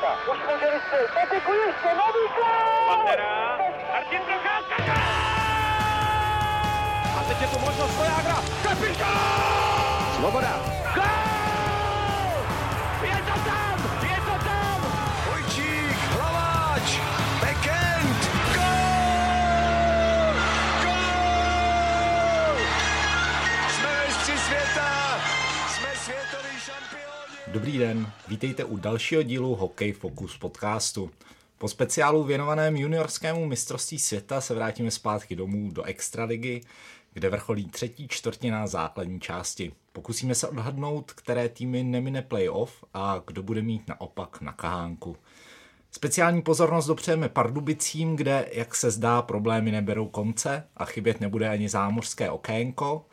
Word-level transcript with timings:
Procházka. 0.00 0.32
Už 0.32 0.38
může 0.38 0.70
vystřelit. 0.74 1.10
Patiku 1.14 1.52
ještě 1.52 1.88
nový 1.88 2.24
gol! 2.36 2.86
Pantera. 2.88 3.58
Martin 3.92 4.20
Procházka. 4.20 4.94
A 7.18 7.24
teď 7.28 7.40
je 7.40 7.46
tu 7.46 7.58
možnost 7.58 7.96
Vojágra. 7.96 8.36
Kapitán! 8.62 10.16
Svoboda. 10.16 10.75
Dobrý 27.66 27.78
den, 27.78 28.10
vítejte 28.28 28.64
u 28.64 28.76
dalšího 28.76 29.22
dílu 29.22 29.54
Hokej 29.54 29.92
Focus 29.92 30.38
podcastu. 30.38 31.10
Po 31.58 31.68
speciálu 31.68 32.24
věnovaném 32.24 32.76
juniorskému 32.76 33.46
mistrovství 33.46 33.98
světa 33.98 34.40
se 34.40 34.54
vrátíme 34.54 34.90
zpátky 34.90 35.36
domů 35.36 35.70
do 35.70 35.82
Extraligy, 35.82 36.60
kde 37.12 37.30
vrcholí 37.30 37.68
třetí 37.68 38.08
čtvrtina 38.08 38.66
základní 38.66 39.20
části. 39.20 39.72
Pokusíme 39.92 40.34
se 40.34 40.48
odhadnout, 40.48 41.12
které 41.12 41.48
týmy 41.48 41.82
nemine 41.84 42.22
playoff 42.22 42.84
a 42.94 43.22
kdo 43.26 43.42
bude 43.42 43.62
mít 43.62 43.88
naopak 43.88 44.40
na 44.40 44.52
kahánku. 44.52 45.16
Speciální 45.90 46.42
pozornost 46.42 46.86
dopřejeme 46.86 47.28
Pardubicím, 47.28 48.16
kde, 48.16 48.48
jak 48.52 48.74
se 48.74 48.90
zdá, 48.90 49.22
problémy 49.22 49.72
neberou 49.72 50.08
konce 50.08 50.64
a 50.76 50.84
chybět 50.84 51.20
nebude 51.20 51.48
ani 51.48 51.68
zámořské 51.68 52.30
okénko, 52.30 53.06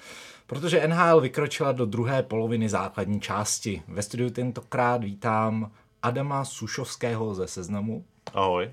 protože 0.53 0.87
NHL 0.87 1.21
vykročila 1.21 1.71
do 1.71 1.85
druhé 1.85 2.23
poloviny 2.23 2.69
základní 2.69 3.21
části. 3.21 3.83
Ve 3.87 4.01
studiu 4.01 4.29
tentokrát 4.29 5.03
vítám 5.03 5.71
Adama 6.01 6.45
Sušovského 6.45 7.35
ze 7.35 7.47
Seznamu 7.47 8.05
Ahoj. 8.33 8.71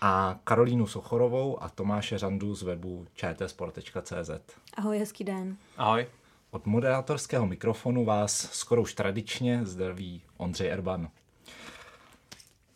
a 0.00 0.38
Karolínu 0.44 0.86
Sochorovou 0.86 1.62
a 1.62 1.68
Tomáše 1.68 2.18
Řandu 2.18 2.54
z 2.54 2.62
webu 2.62 3.06
čtsport.cz. 3.14 4.30
Ahoj, 4.76 4.98
hezký 4.98 5.24
den. 5.24 5.56
Ahoj. 5.76 6.06
Od 6.50 6.66
moderátorského 6.66 7.46
mikrofonu 7.46 8.04
vás 8.04 8.32
skoro 8.52 8.82
už 8.82 8.94
tradičně 8.94 9.60
zdraví 9.64 10.22
Ondřej 10.36 10.70
Erban. 10.70 11.08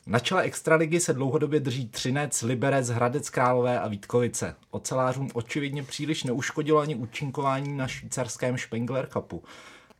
Na 0.07 0.19
čele 0.19 0.43
Extraligy 0.43 1.01
se 1.01 1.13
dlouhodobě 1.13 1.61
drží 1.61 1.89
Třinec, 1.89 2.43
Liberec, 2.43 2.89
Hradec 2.89 3.31
Králové 3.31 3.81
a 3.81 3.89
Vítkovice. 3.89 4.57
Ocelářům 4.71 5.29
očividně 5.35 5.83
příliš 5.83 6.25
neuškodilo 6.25 6.81
ani 6.81 6.95
účinkování 6.95 7.77
na 7.77 7.89
švýcarském 7.89 8.59
Spengler 8.59 9.07
Cupu. 9.07 9.43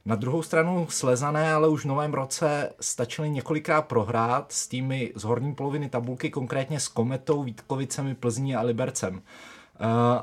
Na 0.05 0.17
druhou 0.17 0.43
stranu 0.43 0.87
slezané 0.91 1.53
ale 1.53 1.69
už 1.69 1.83
v 1.83 1.89
novém 1.89 2.15
roce 2.15 2.73
stačili 2.81 3.31
několikrát 3.31 3.83
prohrát 3.83 4.53
s 4.53 4.69
týmy 4.69 5.13
z 5.15 5.23
horní 5.23 5.55
poloviny 5.55 5.89
tabulky, 5.89 6.31
konkrétně 6.31 6.81
s 6.81 6.89
Kometou, 6.89 7.43
Vítkovicemi, 7.43 8.15
Plzní 8.15 8.57
a 8.57 8.63
Libercem. 8.63 9.15
Uh, 9.15 9.21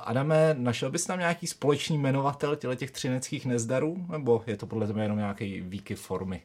Adame, 0.02 0.56
našel 0.58 0.92
bys 0.92 1.06
tam 1.06 1.20
nějaký 1.20 1.48
společný 1.48 1.98
jmenovatel 1.98 2.56
těle 2.56 2.76
těch 2.76 2.92
třineckých 2.92 3.46
nezdarů? 3.46 4.06
Nebo 4.12 4.44
je 4.48 4.58
to 4.58 4.68
podle 4.68 4.88
tebe 4.88 5.04
jenom 5.04 5.18
nějaký 5.18 5.62
výkyv 5.62 6.02
formy? 6.02 6.42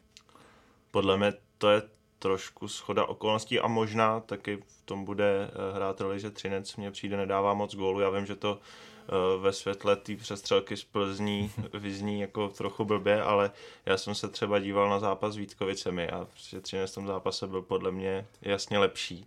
Podle 0.90 1.18
mě 1.18 1.32
to 1.58 1.70
je 1.70 1.82
trošku 2.22 2.68
schoda 2.68 3.04
okolností 3.04 3.60
a 3.60 3.68
možná 3.68 4.20
taky 4.20 4.56
v 4.56 4.82
tom 4.84 5.04
bude 5.04 5.50
eh, 5.50 5.74
hrát 5.74 6.00
roli, 6.00 6.20
že 6.20 6.30
Třinec 6.30 6.76
mě 6.76 6.90
přijde 6.90 7.16
nedává 7.16 7.54
moc 7.54 7.74
gólu. 7.74 8.00
Já 8.00 8.10
vím, 8.10 8.26
že 8.26 8.36
to 8.36 8.58
eh, 8.58 9.38
ve 9.38 9.52
světle 9.52 9.96
té 9.96 10.16
přestřelky 10.16 10.76
z 10.76 10.84
Plzní 10.84 11.52
vyzní 11.74 12.20
jako 12.20 12.48
trochu 12.48 12.84
blbě, 12.84 13.22
ale 13.22 13.50
já 13.86 13.96
jsem 13.96 14.14
se 14.14 14.28
třeba 14.28 14.58
díval 14.58 14.90
na 14.90 14.98
zápas 14.98 15.34
s 15.34 15.36
Vítkovicemi 15.36 16.08
a 16.10 16.26
že 16.36 16.60
Třinec 16.60 16.90
v 16.90 16.94
tom 16.94 17.06
zápase 17.06 17.46
byl 17.46 17.62
podle 17.62 17.90
mě 17.90 18.26
jasně 18.42 18.78
lepší. 18.78 19.26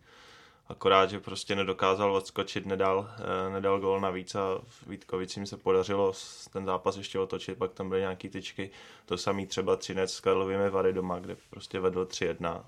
Akorát, 0.67 1.09
že 1.09 1.19
prostě 1.19 1.55
nedokázal 1.55 2.15
odskočit, 2.15 2.65
nedal, 2.65 3.09
eh, 3.19 3.49
nedal 3.49 3.79
gól 3.79 4.01
navíc 4.01 4.35
a 4.35 4.61
Vítkovicím 4.87 5.45
se 5.45 5.57
podařilo 5.57 6.13
ten 6.53 6.65
zápas 6.65 6.97
ještě 6.97 7.19
otočit, 7.19 7.57
pak 7.57 7.73
tam 7.73 7.89
byly 7.89 8.01
nějaký 8.01 8.29
tyčky. 8.29 8.71
To 9.05 9.17
samý 9.17 9.47
třeba 9.47 9.75
Třinec 9.75 10.13
s 10.13 10.19
Karlovými 10.19 10.69
Vary 10.69 10.93
doma, 10.93 11.19
kde 11.19 11.37
prostě 11.49 11.79
vedl 11.79 12.05
3-1. 12.05 12.65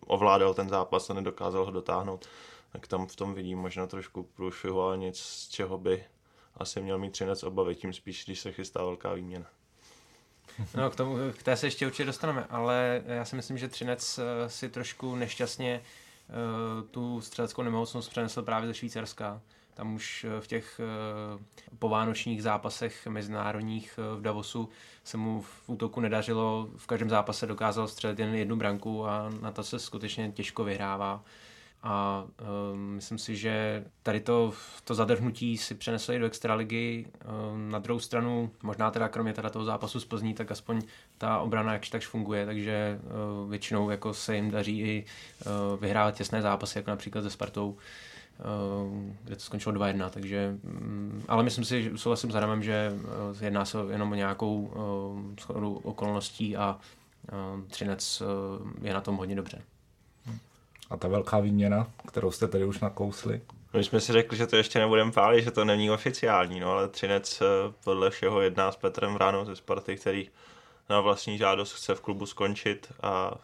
Ovládal 0.00 0.54
ten 0.54 0.68
zápas 0.68 1.10
a 1.10 1.14
nedokázal 1.14 1.64
ho 1.64 1.70
dotáhnout. 1.70 2.28
Tak 2.72 2.86
tam 2.86 3.06
v 3.06 3.16
tom 3.16 3.34
vidím 3.34 3.58
možná 3.58 3.86
trošku 3.86 4.22
průšvihu, 4.22 4.80
ale 4.80 4.98
nic, 4.98 5.18
z 5.18 5.48
čeho 5.48 5.78
by 5.78 6.04
asi 6.56 6.80
měl 6.80 6.98
mít 6.98 7.12
Třinec 7.12 7.42
obavy, 7.42 7.74
tím 7.74 7.92
spíš, 7.92 8.24
když 8.24 8.40
se 8.40 8.52
chystá 8.52 8.84
velká 8.84 9.12
výměna. 9.12 9.46
No, 10.74 10.90
k, 10.90 10.96
tomu, 10.96 11.16
k 11.38 11.42
té 11.42 11.56
se 11.56 11.66
ještě 11.66 11.86
určitě 11.86 12.04
dostaneme, 12.04 12.44
ale 12.50 13.02
já 13.06 13.24
si 13.24 13.36
myslím, 13.36 13.58
že 13.58 13.68
Třinec 13.68 14.18
eh, 14.18 14.50
si 14.50 14.68
trošku 14.68 15.16
nešťastně 15.16 15.82
eh, 15.84 16.09
tu 16.90 17.20
střeleckou 17.20 17.62
nemocnost 17.62 18.10
přenesl 18.10 18.42
právě 18.42 18.68
ze 18.68 18.74
Švýcarska. 18.74 19.40
Tam 19.74 19.94
už 19.94 20.24
eh, 20.24 20.40
v 20.40 20.46
těch 20.46 20.80
eh, 20.80 21.74
povánočních 21.78 22.42
zápasech 22.42 23.06
mezinárodních 23.06 23.98
eh, 23.98 24.16
v 24.16 24.22
Davosu 24.22 24.68
se 25.04 25.16
mu 25.16 25.40
v 25.40 25.68
útoku 25.68 26.00
nedařilo. 26.00 26.68
V 26.76 26.86
každém 26.86 27.10
zápase 27.10 27.46
dokázal 27.46 27.88
střelit 27.88 28.18
jen 28.18 28.34
jednu 28.34 28.56
branku 28.56 29.06
a 29.06 29.30
na 29.40 29.50
to 29.50 29.62
se 29.62 29.78
skutečně 29.78 30.32
těžko 30.32 30.64
vyhrává. 30.64 31.24
A 31.82 32.24
um, 32.72 32.80
myslím 32.80 33.18
si, 33.18 33.36
že 33.36 33.84
tady 34.02 34.20
to, 34.20 34.52
to 34.84 34.94
zadrhnutí 34.94 35.58
si 35.58 35.74
přenesli 35.74 36.18
do 36.18 36.26
extraligy. 36.26 37.06
Um, 37.52 37.70
na 37.70 37.78
druhou 37.78 38.00
stranu, 38.00 38.50
možná 38.62 38.90
teda 38.90 39.08
kromě 39.08 39.32
teda 39.32 39.50
toho 39.50 39.64
zápasu 39.64 40.00
s 40.00 40.04
Plzní, 40.04 40.34
tak 40.34 40.50
aspoň 40.50 40.82
ta 41.18 41.38
obrana 41.38 41.72
jakž 41.72 41.90
takž 41.90 42.06
funguje, 42.06 42.46
takže 42.46 43.00
uh, 43.02 43.50
většinou 43.50 43.90
jako 43.90 44.14
se 44.14 44.36
jim 44.36 44.50
daří 44.50 44.80
i 44.80 45.04
uh, 45.46 45.80
vyhrávat 45.80 46.14
těsné 46.14 46.42
zápasy, 46.42 46.78
jako 46.78 46.90
například 46.90 47.22
se 47.22 47.30
Spartou, 47.30 47.70
uh, 47.70 47.76
kde 49.24 49.36
to 49.36 49.42
skončilo 49.42 49.74
2-1, 49.74 50.10
takže, 50.10 50.58
um, 50.62 51.22
ale 51.28 51.42
myslím 51.42 51.64
si, 51.64 51.82
že 51.82 51.98
souhlasím 51.98 52.32
s 52.32 52.36
Adamem, 52.36 52.62
že 52.62 52.92
uh, 52.94 53.44
jedná 53.44 53.64
se 53.64 53.78
jenom 53.90 54.12
o 54.12 54.14
nějakou 54.14 54.60
uh, 55.56 55.76
okolností 55.82 56.56
a 56.56 56.78
uh, 57.32 57.64
Třinec 57.66 58.20
uh, 58.20 58.86
je 58.86 58.94
na 58.94 59.00
tom 59.00 59.16
hodně 59.16 59.36
dobře. 59.36 59.62
A 60.90 60.96
ta 60.96 61.08
velká 61.08 61.40
výměna, 61.40 61.90
kterou 62.08 62.30
jste 62.30 62.48
tady 62.48 62.64
už 62.64 62.80
nakousli? 62.80 63.40
My 63.72 63.84
jsme 63.84 64.00
si 64.00 64.12
řekli, 64.12 64.36
že 64.36 64.46
to 64.46 64.56
ještě 64.56 64.78
nebudeme 64.78 65.12
pálit, 65.12 65.42
že 65.42 65.50
to 65.50 65.64
není 65.64 65.90
oficiální, 65.90 66.60
no 66.60 66.72
ale 66.72 66.88
Třinec 66.88 67.40
eh, 67.42 67.44
podle 67.84 68.10
všeho 68.10 68.40
jedná 68.40 68.72
s 68.72 68.76
Petrem 68.76 69.14
Vránou 69.14 69.44
ze 69.44 69.56
Sparty, 69.56 69.96
který 69.96 70.30
na 70.88 71.00
vlastní 71.00 71.38
žádost 71.38 71.72
chce 71.72 71.94
v 71.94 72.00
klubu 72.00 72.26
skončit 72.26 72.92
a 73.02 73.34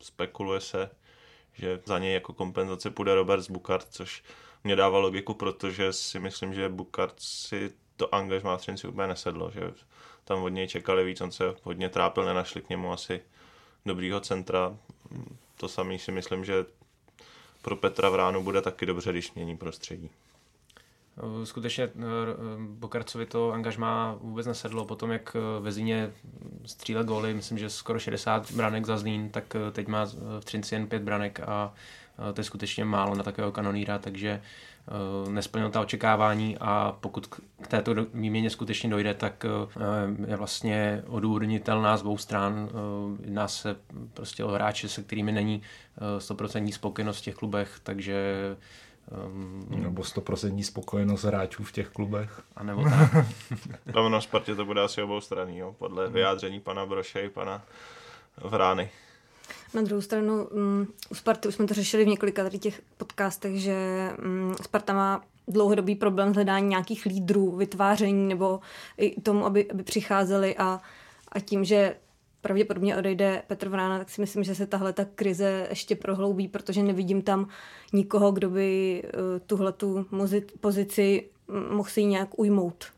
spekuluje 0.00 0.60
se, 0.60 0.90
že 1.52 1.80
za 1.84 1.98
něj 1.98 2.14
jako 2.14 2.32
kompenzace 2.32 2.90
půjde 2.90 3.14
Robert 3.14 3.50
Bukart, 3.50 3.86
což 3.90 4.22
mě 4.64 4.76
dává 4.76 4.98
logiku, 4.98 5.34
protože 5.34 5.92
si 5.92 6.18
myslím, 6.18 6.54
že 6.54 6.68
Bukart 6.68 7.14
si 7.18 7.72
to 7.96 8.14
angažmá 8.14 8.56
Třinci 8.56 8.88
úplně 8.88 9.08
nesedlo, 9.08 9.50
že 9.50 9.60
tam 10.24 10.42
od 10.42 10.48
něj 10.48 10.68
čekali 10.68 11.04
víc, 11.04 11.20
on 11.20 11.30
se 11.30 11.54
hodně 11.62 11.88
trápil, 11.88 12.24
nenašli 12.24 12.62
k 12.62 12.68
němu 12.68 12.92
asi 12.92 13.20
dobrýho 13.86 14.20
centra. 14.20 14.76
To 15.64 15.68
samý 15.68 15.98
si 15.98 16.12
myslím, 16.12 16.44
že 16.44 16.64
pro 17.62 17.76
Petra 17.76 18.08
Vránu 18.08 18.42
bude 18.42 18.62
taky 18.62 18.86
dobře, 18.86 19.10
když 19.12 19.32
mění 19.32 19.56
prostředí. 19.56 20.10
Eh, 21.42 21.46
Skutečně 21.46 21.84
eh, 21.84 21.90
Bokarcovi 22.58 23.26
to 23.26 23.52
angažmá 23.52 24.18
vůbec 24.20 24.46
nesedlo. 24.46 24.84
Potom, 24.84 25.10
jak 25.10 25.36
eh, 25.36 25.60
ve 25.60 25.72
Zlíně 25.72 26.12
střílel 26.66 27.04
góly, 27.04 27.34
myslím, 27.34 27.58
že 27.58 27.70
skoro 27.70 27.98
60 27.98 28.50
branek 28.50 28.86
za 28.86 28.96
Zlín, 28.96 29.30
tak 29.30 29.56
eh, 29.56 29.70
teď 29.70 29.88
má 29.88 30.04
v 30.40 30.44
Třinci 30.44 30.74
jen 30.74 30.86
5 30.86 31.02
branek 31.02 31.40
a 31.40 31.74
eh, 31.74 31.80
to 32.34 32.40
je 32.40 32.44
skutečně 32.44 32.84
málo 32.84 33.14
na 33.14 33.22
takového 33.22 33.52
kanoníra, 33.52 33.98
takže 33.98 34.40
eh, 35.28 35.30
nesplnil 35.30 35.70
ta 35.70 35.80
očekávání 35.80 36.56
a 36.60 36.96
pokud 37.00 37.26
k 37.26 37.66
této 37.68 37.94
výměně 38.14 38.50
skutečně 38.50 38.90
dojde, 38.90 39.14
tak 39.14 39.44
eh, 39.44 40.30
je 40.30 40.36
vlastně 40.36 41.02
odůvodnitelná 41.06 41.96
z 41.96 42.00
obou 42.02 42.18
stran. 42.18 42.68
Eh, 42.70 43.22
Jedná 43.24 43.48
se 43.48 43.76
prostě 44.14 44.44
o 44.44 44.48
hráče, 44.48 44.88
se 44.88 45.02
kterými 45.02 45.32
není 45.32 45.62
eh, 45.96 46.18
100% 46.18 46.72
spokojenost 46.72 47.18
v 47.18 47.22
těch 47.24 47.34
klubech, 47.34 47.80
takže 47.82 48.16
um, 49.26 49.66
Nebo 49.70 50.02
100% 50.02 50.62
spokojenost 50.62 51.24
hráčů 51.24 51.64
v 51.64 51.72
těch 51.72 51.88
klubech? 51.88 52.42
a 52.56 52.62
nebo 52.62 52.84
tak. 52.84 53.26
Tam 53.92 54.12
na 54.12 54.20
Spartě 54.20 54.54
to 54.54 54.64
bude 54.64 54.82
asi 54.82 55.02
obou 55.02 55.20
strany, 55.20 55.58
jo, 55.58 55.74
podle 55.78 56.10
vyjádření 56.10 56.60
pana 56.60 56.86
Broše 56.86 57.20
i 57.20 57.28
pana 57.30 57.62
Vrány. 58.44 58.90
Na 59.74 59.82
druhou 59.82 60.00
stranu, 60.00 60.44
um, 60.46 60.86
u 61.10 61.14
Sparty 61.14 61.48
už 61.48 61.54
jsme 61.54 61.66
to 61.66 61.74
řešili 61.74 62.04
v 62.04 62.08
několika 62.08 62.42
tady 62.42 62.58
těch 62.58 62.82
podcastech, 62.96 63.60
že 63.60 64.10
um, 64.24 64.54
Sparta 64.62 64.92
má 64.92 65.24
dlouhodobý 65.48 65.94
problém 65.94 66.32
hledání 66.32 66.68
nějakých 66.68 67.06
lídrů, 67.06 67.56
vytváření 67.56 68.28
nebo 68.28 68.60
i 68.98 69.20
tomu, 69.20 69.46
aby, 69.46 69.70
aby 69.70 69.82
přicházeli 69.82 70.56
a, 70.56 70.80
a 71.32 71.40
tím, 71.40 71.64
že 71.64 71.96
pravděpodobně 72.40 72.96
odejde 72.96 73.42
Petr 73.46 73.68
Vrána, 73.68 73.98
tak 73.98 74.10
si 74.10 74.20
myslím, 74.20 74.44
že 74.44 74.54
se 74.54 74.66
tahle 74.66 74.92
ta 74.92 75.04
krize 75.04 75.66
ještě 75.70 75.96
prohloubí, 75.96 76.48
protože 76.48 76.82
nevidím 76.82 77.22
tam 77.22 77.48
nikoho, 77.92 78.32
kdo 78.32 78.50
by 78.50 79.02
uh, 79.04 79.20
tuhle 79.46 79.72
tu 79.72 80.06
pozici 80.60 81.28
mm, 81.48 81.76
mohl 81.76 81.88
si 81.88 82.00
ji 82.00 82.06
nějak 82.06 82.38
ujmout. 82.38 82.93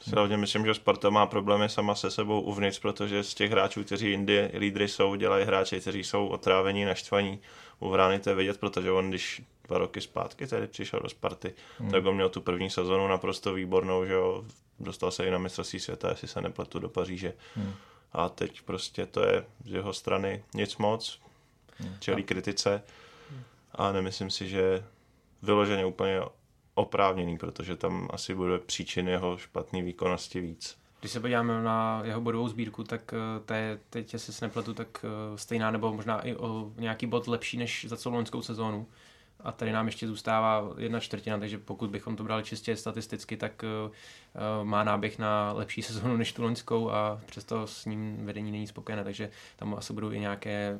Si 0.00 0.10
hlavně 0.10 0.36
myslím, 0.36 0.66
že 0.66 0.74
Sparta 0.74 1.10
má 1.10 1.26
problémy 1.26 1.68
sama 1.68 1.94
se 1.94 2.10
sebou 2.10 2.40
uvnitř, 2.40 2.78
protože 2.78 3.24
z 3.24 3.34
těch 3.34 3.50
hráčů, 3.50 3.84
kteří 3.84 4.10
jindy 4.10 4.50
lídry 4.58 4.88
jsou, 4.88 5.14
dělají 5.14 5.44
hráči, 5.44 5.80
kteří 5.80 6.04
jsou 6.04 6.26
otrávení, 6.26 6.84
naštvaní. 6.84 7.40
U 7.78 7.88
Vrány 7.88 8.18
to 8.18 8.30
je 8.30 8.36
vidět, 8.36 8.60
protože 8.60 8.90
on, 8.90 9.08
když 9.08 9.42
dva 9.68 9.78
roky 9.78 10.00
zpátky 10.00 10.46
tady 10.46 10.66
přišel 10.66 11.00
do 11.00 11.08
Sparty, 11.08 11.54
hmm. 11.78 11.90
tak 11.90 12.06
on 12.06 12.14
měl 12.14 12.28
tu 12.28 12.40
první 12.40 12.70
sezonu 12.70 13.08
naprosto 13.08 13.54
výbornou, 13.54 14.04
že 14.04 14.12
jo, 14.12 14.44
dostal 14.80 15.10
se 15.10 15.26
i 15.26 15.30
na 15.30 15.38
mistrovství 15.38 15.80
světa, 15.80 16.08
jestli 16.08 16.28
se 16.28 16.40
nepletu 16.40 16.78
do 16.78 16.88
Paříže. 16.88 17.32
Hmm. 17.54 17.74
A 18.12 18.28
teď 18.28 18.62
prostě 18.62 19.06
to 19.06 19.24
je 19.24 19.44
z 19.64 19.72
jeho 19.72 19.92
strany 19.92 20.44
nic 20.54 20.76
moc, 20.76 21.20
hmm. 21.78 21.96
čelí 22.00 22.22
kritice 22.22 22.82
a 23.74 23.92
nemyslím 23.92 24.30
si, 24.30 24.48
že 24.48 24.84
vyloženě 25.42 25.84
úplně 25.84 26.20
oprávněný, 26.74 27.38
protože 27.38 27.76
tam 27.76 28.08
asi 28.12 28.34
bude 28.34 28.58
příčin 28.58 29.08
jeho 29.08 29.38
špatné 29.38 29.82
výkonnosti 29.82 30.40
víc. 30.40 30.80
Když 31.00 31.12
se 31.12 31.20
podíváme 31.20 31.62
na 31.62 32.02
jeho 32.04 32.20
bodovou 32.20 32.48
sbírku, 32.48 32.84
tak 32.84 33.14
eh, 33.14 33.40
to 33.44 33.54
je 33.54 33.78
teď, 33.90 34.12
jestli 34.12 34.32
se 34.32 34.44
nepletu, 34.44 34.74
tak 34.74 35.04
eh, 35.04 35.38
stejná 35.38 35.70
nebo 35.70 35.92
možná 35.92 36.20
i 36.20 36.36
o 36.36 36.72
nějaký 36.76 37.06
bod 37.06 37.28
lepší 37.28 37.56
než 37.56 37.86
za 37.88 37.96
celou 37.96 38.14
loňskou 38.14 38.42
sezónu. 38.42 38.86
A 39.44 39.52
tady 39.52 39.72
nám 39.72 39.86
ještě 39.86 40.06
zůstává 40.06 40.70
jedna 40.78 41.00
čtvrtina, 41.00 41.38
takže 41.38 41.58
pokud 41.58 41.90
bychom 41.90 42.16
to 42.16 42.24
brali 42.24 42.42
čistě 42.42 42.76
statisticky, 42.76 43.36
tak 43.36 43.64
uh, 43.84 44.64
má 44.64 44.84
náběh 44.84 45.18
na 45.18 45.52
lepší 45.52 45.82
sezónu 45.90 46.16
než 46.16 46.32
tu 46.32 46.42
loňskou 46.42 46.90
a 46.90 47.20
přesto 47.26 47.66
s 47.66 47.84
ním 47.84 48.26
vedení 48.26 48.52
není 48.52 48.66
spokojené, 48.66 49.04
takže 49.04 49.30
tam 49.56 49.74
asi 49.74 49.92
budou 49.92 50.10
i 50.10 50.20
nějaké 50.20 50.78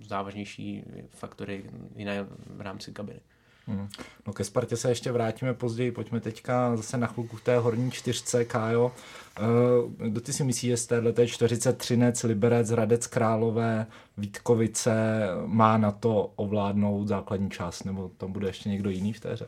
závažnější 0.00 0.84
faktory 1.10 1.64
jiné 1.96 2.26
v 2.46 2.60
rámci 2.60 2.92
kabiny. 2.92 3.20
Hmm. 3.68 3.88
No 4.26 4.32
ke 4.32 4.44
Spartě 4.44 4.76
se 4.76 4.88
ještě 4.88 5.12
vrátíme 5.12 5.54
později, 5.54 5.92
pojďme 5.92 6.20
teďka 6.20 6.76
zase 6.76 6.98
na 6.98 7.06
chvilku 7.06 7.36
v 7.36 7.42
té 7.42 7.58
horní 7.58 7.90
čtyřce, 7.90 8.44
Kájo. 8.44 8.92
Uh, 9.40 10.08
kdo 10.08 10.20
ty 10.20 10.32
si 10.32 10.44
myslíš, 10.44 10.70
že 10.70 10.76
z 10.76 10.86
této 10.86 11.26
čtveřice 11.26 11.72
Třinec, 11.72 12.22
Liberec, 12.22 12.70
Hradec 12.70 13.06
Králové, 13.06 13.86
Vítkovice 14.18 15.20
má 15.46 15.78
na 15.78 15.90
to 15.90 16.32
ovládnout 16.36 17.08
základní 17.08 17.50
část, 17.50 17.84
nebo 17.84 18.10
tam 18.16 18.32
bude 18.32 18.46
ještě 18.46 18.68
někdo 18.68 18.90
jiný 18.90 19.12
v 19.12 19.20
té 19.20 19.32
hře? 19.32 19.46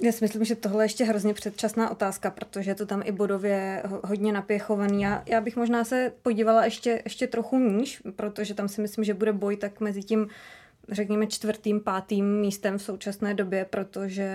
Já 0.00 0.12
si 0.12 0.24
myslím, 0.24 0.44
že 0.44 0.54
tohle 0.54 0.82
je 0.82 0.84
ještě 0.84 1.04
hrozně 1.04 1.34
předčasná 1.34 1.90
otázka, 1.90 2.30
protože 2.30 2.70
je 2.70 2.74
to 2.74 2.86
tam 2.86 3.02
i 3.04 3.12
bodově 3.12 3.82
hodně 4.04 4.32
napěchovaný. 4.32 5.02
Já, 5.02 5.22
já 5.26 5.40
bych 5.40 5.56
možná 5.56 5.84
se 5.84 6.12
podívala 6.22 6.64
ještě, 6.64 7.02
ještě 7.04 7.26
trochu 7.26 7.58
níž, 7.58 8.02
protože 8.16 8.54
tam 8.54 8.68
si 8.68 8.80
myslím, 8.80 9.04
že 9.04 9.14
bude 9.14 9.32
boj 9.32 9.56
tak 9.56 9.80
mezi 9.80 10.02
tím 10.02 10.28
řekněme, 10.88 11.26
čtvrtým, 11.26 11.80
pátým 11.80 12.40
místem 12.40 12.78
v 12.78 12.82
současné 12.82 13.34
době, 13.34 13.66
protože 13.70 14.28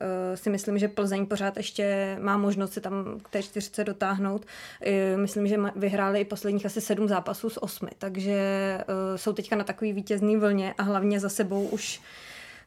uh, 0.00 0.36
si 0.36 0.50
myslím, 0.50 0.78
že 0.78 0.88
Plzeň 0.88 1.26
pořád 1.26 1.56
ještě 1.56 2.16
má 2.20 2.36
možnost 2.36 2.72
se 2.72 2.80
tam 2.80 3.20
k 3.22 3.28
té 3.28 3.42
čtyřce 3.42 3.84
dotáhnout. 3.84 4.46
Uh, 4.86 5.20
myslím, 5.20 5.46
že 5.46 5.58
vyhráli 5.76 6.20
i 6.20 6.24
posledních 6.24 6.66
asi 6.66 6.80
sedm 6.80 7.08
zápasů 7.08 7.50
z 7.50 7.58
osmi, 7.60 7.90
takže 7.98 8.38
uh, 8.78 9.16
jsou 9.16 9.32
teďka 9.32 9.56
na 9.56 9.64
takový 9.64 9.92
vítězný 9.92 10.36
vlně 10.36 10.74
a 10.78 10.82
hlavně 10.82 11.20
za 11.20 11.28
sebou 11.28 11.68
už, 11.68 12.00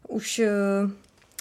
už 0.08 0.40
uh, 0.40 0.92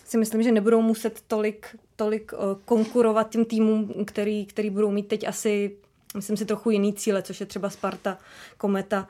si 0.04 0.18
myslím, 0.18 0.42
že 0.42 0.52
nebudou 0.52 0.82
muset 0.82 1.20
tolik, 1.26 1.76
tolik 1.96 2.32
uh, 2.32 2.38
konkurovat 2.64 3.30
těm 3.30 3.44
týmům, 3.44 4.04
který, 4.04 4.46
který 4.46 4.70
budou 4.70 4.90
mít 4.90 5.08
teď 5.08 5.28
asi, 5.28 5.76
myslím 6.14 6.36
si, 6.36 6.44
trochu 6.44 6.70
jiný 6.70 6.92
cíle, 6.92 7.22
což 7.22 7.40
je 7.40 7.46
třeba 7.46 7.70
Sparta, 7.70 8.18
Kometa, 8.56 9.08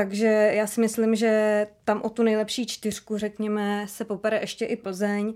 takže 0.00 0.52
já 0.54 0.66
si 0.66 0.80
myslím, 0.80 1.16
že 1.16 1.66
tam 1.84 2.02
o 2.02 2.10
tu 2.10 2.22
nejlepší 2.22 2.66
čtyřku, 2.66 3.18
řekněme, 3.18 3.86
se 3.88 4.04
popere 4.04 4.40
ještě 4.40 4.64
i 4.64 4.76
Plzeň. 4.76 5.34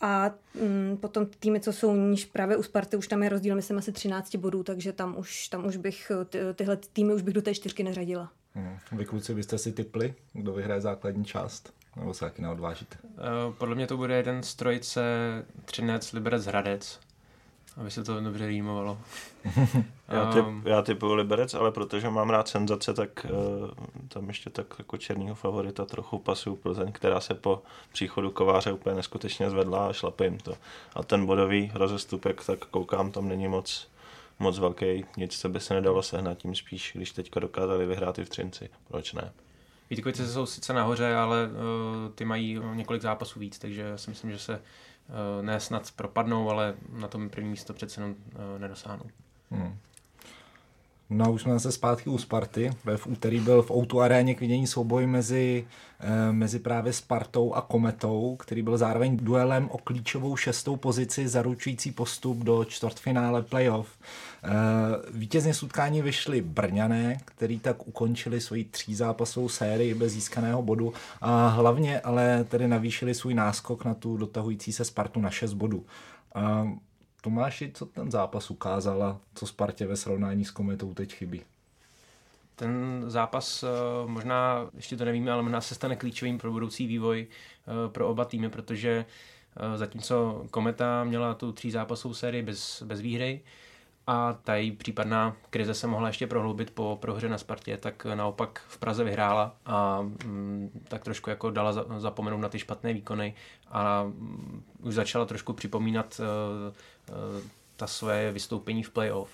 A 0.00 0.30
mm, 0.54 0.96
potom 1.00 1.26
týmy, 1.26 1.60
co 1.60 1.72
jsou 1.72 1.96
níž, 1.96 2.24
právě 2.24 2.56
u 2.56 2.62
Sparty 2.62 2.96
už 2.96 3.08
tam 3.08 3.22
je 3.22 3.28
rozdíl, 3.28 3.56
myslím, 3.56 3.78
asi 3.78 3.92
13 3.92 4.36
bodů, 4.36 4.62
takže 4.62 4.92
tam 4.92 5.18
už, 5.18 5.48
tam 5.48 5.66
už 5.66 5.76
bych 5.76 6.12
ty, 6.28 6.38
tyhle 6.54 6.76
týmy 6.92 7.14
už 7.14 7.22
bych 7.22 7.34
do 7.34 7.42
té 7.42 7.54
čtyřky 7.54 7.82
neřadila. 7.82 8.32
Hmm. 8.54 8.78
Vy 8.92 9.04
kluci 9.04 9.34
byste 9.34 9.58
si 9.58 9.72
typli, 9.72 10.14
kdo 10.32 10.52
vyhraje 10.52 10.80
základní 10.80 11.24
část? 11.24 11.72
Nebo 11.96 12.14
se 12.14 12.20
taky 12.20 12.42
neodvážíte? 12.42 12.96
Uh, 13.04 13.54
podle 13.54 13.74
mě 13.74 13.86
to 13.86 13.96
bude 13.96 14.16
jeden 14.16 14.42
z 14.42 14.54
trojice 14.54 15.02
Třinec, 15.64 16.12
Liberec, 16.12 16.46
Hradec 16.46 17.00
aby 17.76 17.90
se 17.90 18.04
to 18.04 18.20
dobře 18.20 18.46
rýmovalo. 18.46 18.98
já, 20.08 20.32
typ, 20.32 20.46
um, 20.46 20.62
já 20.66 20.82
typuju 20.82 21.14
Liberec, 21.14 21.54
ale 21.54 21.72
protože 21.72 22.10
mám 22.10 22.30
rád 22.30 22.48
senzace, 22.48 22.94
tak 22.94 23.26
uh, 23.30 23.70
tam 24.08 24.28
ještě 24.28 24.50
tak 24.50 24.66
jako 24.78 24.96
černýho 24.96 25.34
favorita 25.34 25.84
trochu 25.84 26.18
pasuju 26.18 26.56
Plzeň, 26.56 26.92
která 26.92 27.20
se 27.20 27.34
po 27.34 27.62
příchodu 27.92 28.30
Kováře 28.30 28.72
úplně 28.72 28.96
neskutečně 28.96 29.50
zvedla 29.50 29.88
a 29.88 29.92
šlape 29.92 30.24
jim 30.24 30.38
to. 30.38 30.54
A 30.94 31.02
ten 31.02 31.26
bodový 31.26 31.72
rozestupek, 31.74 32.44
tak 32.44 32.58
koukám, 32.64 33.12
tam 33.12 33.28
není 33.28 33.48
moc 33.48 33.92
moc 34.38 34.58
velký, 34.58 35.04
nic 35.16 35.32
se 35.32 35.48
by 35.48 35.60
se 35.60 35.74
nedalo 35.74 36.02
sehnat, 36.02 36.38
tím 36.38 36.54
spíš, 36.54 36.92
když 36.94 37.12
teďka 37.12 37.40
dokázali 37.40 37.86
vyhrát 37.86 38.18
i 38.18 38.24
v 38.24 38.28
Třinci. 38.28 38.70
Proč 38.88 39.12
ne? 39.12 39.32
Vítkovice 39.90 40.32
jsou 40.32 40.46
sice 40.46 40.72
nahoře, 40.72 41.14
ale 41.14 41.46
uh, 41.46 42.12
ty 42.14 42.24
mají 42.24 42.60
několik 42.74 43.02
zápasů 43.02 43.40
víc, 43.40 43.58
takže 43.58 43.80
já 43.80 43.98
si 43.98 44.10
myslím, 44.10 44.30
že 44.30 44.38
se 44.38 44.62
ne 45.42 45.60
snad 45.60 45.90
propadnou, 45.96 46.50
ale 46.50 46.74
na 46.88 47.08
tom 47.08 47.30
první 47.30 47.50
místo 47.50 47.74
přece 47.74 48.00
jenom 48.00 48.14
eh, 48.34 48.58
nedosáhnou. 48.58 49.04
Hmm. 49.50 49.78
No 51.14 51.32
už 51.32 51.42
jsme 51.42 51.52
zase 51.52 51.72
zpátky 51.72 52.10
u 52.10 52.18
Sparty. 52.18 52.70
V 52.96 53.06
úterý 53.06 53.40
byl 53.40 53.62
v 53.62 53.70
Outu 53.70 54.00
aréně 54.00 54.34
k 54.34 54.40
vidění 54.40 54.66
souboj 54.66 55.06
mezi, 55.06 55.66
eh, 56.00 56.32
mezi 56.32 56.58
právě 56.58 56.92
Spartou 56.92 57.52
a 57.52 57.60
Kometou, 57.60 58.36
který 58.36 58.62
byl 58.62 58.78
zároveň 58.78 59.16
duelem 59.16 59.68
o 59.70 59.78
klíčovou 59.78 60.36
šestou 60.36 60.76
pozici 60.76 61.28
zaručující 61.28 61.92
postup 61.92 62.38
do 62.38 62.64
čtvrtfinále 62.64 63.42
playoff. 63.42 63.88
Eh, 64.44 64.48
vítězně 65.10 65.54
z 65.54 65.62
utkání 65.62 66.02
vyšli 66.02 66.40
Brňané, 66.40 67.18
který 67.24 67.58
tak 67.58 67.88
ukončili 67.88 68.40
svoji 68.40 68.64
třízápasovou 68.64 69.48
sérii 69.48 69.94
bez 69.94 70.12
získaného 70.12 70.62
bodu 70.62 70.92
a 71.20 71.48
hlavně 71.48 72.00
ale 72.00 72.44
tedy 72.44 72.68
navýšili 72.68 73.14
svůj 73.14 73.34
náskok 73.34 73.84
na 73.84 73.94
tu 73.94 74.16
dotahující 74.16 74.72
se 74.72 74.84
Spartu 74.84 75.20
na 75.20 75.30
6 75.30 75.52
bodů. 75.52 75.84
Tomáši, 77.24 77.70
co 77.74 77.86
ten 77.86 78.10
zápas 78.10 78.50
ukázal 78.50 79.02
a 79.02 79.20
co 79.34 79.46
Spartě 79.46 79.86
ve 79.86 79.96
srovnání 79.96 80.44
s 80.44 80.50
Kometou 80.50 80.94
teď 80.94 81.14
chybí? 81.14 81.42
Ten 82.56 83.04
zápas 83.06 83.62
eh, 83.62 83.68
možná, 84.06 84.70
ještě 84.74 84.96
to 84.96 85.04
nevíme, 85.04 85.32
ale 85.32 85.42
možná 85.42 85.60
se 85.60 85.74
stane 85.74 85.96
klíčovým 85.96 86.38
pro 86.38 86.52
budoucí 86.52 86.86
vývoj 86.86 87.26
eh, 87.26 87.88
pro 87.88 88.08
oba 88.08 88.24
týmy, 88.24 88.48
protože 88.48 89.04
eh, 89.56 89.78
zatímco 89.78 90.46
Kometa 90.50 91.04
měla 91.04 91.34
tu 91.34 91.52
tří 91.52 91.70
zápasovou 91.70 92.14
sérii 92.14 92.42
bez, 92.42 92.82
bez 92.82 93.00
výhry, 93.00 93.40
a 94.06 94.32
ta 94.32 94.54
její 94.54 94.72
případná 94.72 95.36
krize 95.50 95.74
se 95.74 95.86
mohla 95.86 96.08
ještě 96.08 96.26
prohloubit 96.26 96.70
po 96.70 96.98
prohře 97.00 97.28
na 97.28 97.38
Spartě, 97.38 97.76
tak 97.76 98.04
naopak 98.14 98.62
v 98.68 98.78
Praze 98.78 99.04
vyhrála 99.04 99.56
a 99.66 100.02
mm, 100.02 100.84
tak 100.88 101.04
trošku 101.04 101.30
jako 101.30 101.50
dala 101.50 101.72
za, 101.72 101.84
zapomenout 101.98 102.40
na 102.40 102.48
ty 102.48 102.58
špatné 102.58 102.92
výkony 102.92 103.34
a 103.70 104.02
mm, 104.02 104.62
už 104.82 104.94
začala 104.94 105.24
trošku 105.24 105.52
připomínat 105.52 106.20
ta 107.76 107.86
své 107.86 108.32
vystoupení 108.32 108.82
v 108.82 108.90
playoff. 108.90 109.30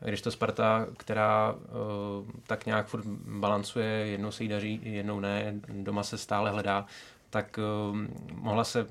Když 0.00 0.22
to 0.22 0.30
Sparta, 0.30 0.86
která 0.96 1.52
uh, 1.52 2.30
tak 2.46 2.66
nějak 2.66 2.86
furt 2.86 3.06
balancuje, 3.26 3.86
jednou 3.86 4.30
se 4.30 4.42
jí 4.42 4.48
daří, 4.48 4.80
jednou 4.82 5.20
ne, 5.20 5.54
doma 5.68 6.02
se 6.02 6.18
stále 6.18 6.50
hledá, 6.50 6.86
tak 7.30 7.58
uh, 7.58 7.96
mohla 8.34 8.64
se 8.64 8.86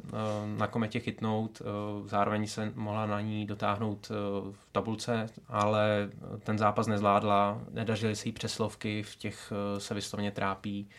na 0.57 0.67
kometě 0.67 0.99
chytnout, 0.99 1.61
zároveň 2.05 2.47
se 2.47 2.71
mohla 2.75 3.05
na 3.05 3.21
ní 3.21 3.45
dotáhnout 3.45 4.09
v 4.51 4.67
tabulce, 4.71 5.29
ale 5.47 6.09
ten 6.43 6.57
zápas 6.57 6.87
nezvládla, 6.87 7.61
nedařily 7.71 8.15
se 8.15 8.27
jí 8.27 8.31
přeslovky, 8.31 9.03
v 9.03 9.15
těch 9.15 9.53
se 9.77 9.93
vyslovně 9.93 10.31
trápí. 10.31 10.89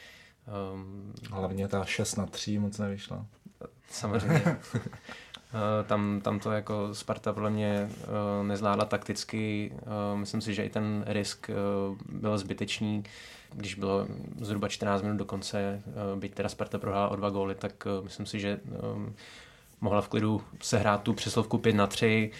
Hlavně 1.31 1.69
ta 1.69 1.85
6 1.85 2.17
na 2.17 2.27
3 2.27 2.59
moc 2.59 2.79
nevyšla. 2.79 3.27
Samozřejmě. 3.91 4.43
tam, 5.87 6.21
tam 6.21 6.39
to 6.39 6.53
jako 6.53 6.95
Sparta 6.95 7.33
podle 7.33 7.51
mě 7.51 7.89
nezvládla 8.43 8.85
takticky. 8.85 9.73
Myslím 10.15 10.41
si, 10.41 10.55
že 10.55 10.65
i 10.65 10.71
ten 10.71 11.05
risk 11.07 11.51
byl 12.09 12.39
zbytečný 12.39 13.05
když 13.57 13.75
bylo 13.75 14.07
zhruba 14.41 14.69
14 14.69 15.03
minut 15.03 15.17
do 15.17 15.25
konce, 15.25 15.83
eh, 15.87 16.17
byť 16.17 16.35
teda 16.35 16.49
Sparta 16.49 16.79
prohrála 16.79 17.09
o 17.09 17.17
dva 17.17 17.31
góly, 17.31 17.55
tak 17.55 17.87
eh, 17.87 18.05
myslím 18.05 18.27
si, 18.27 18.41
že 18.41 18.61
mohla 19.81 20.01
v 20.01 20.09
klidu 20.09 20.43
sehrát 20.63 21.03
tu 21.03 21.13
přeslovku 21.15 21.59
5 21.59 21.77
na 21.77 21.87
3. 21.87 22.31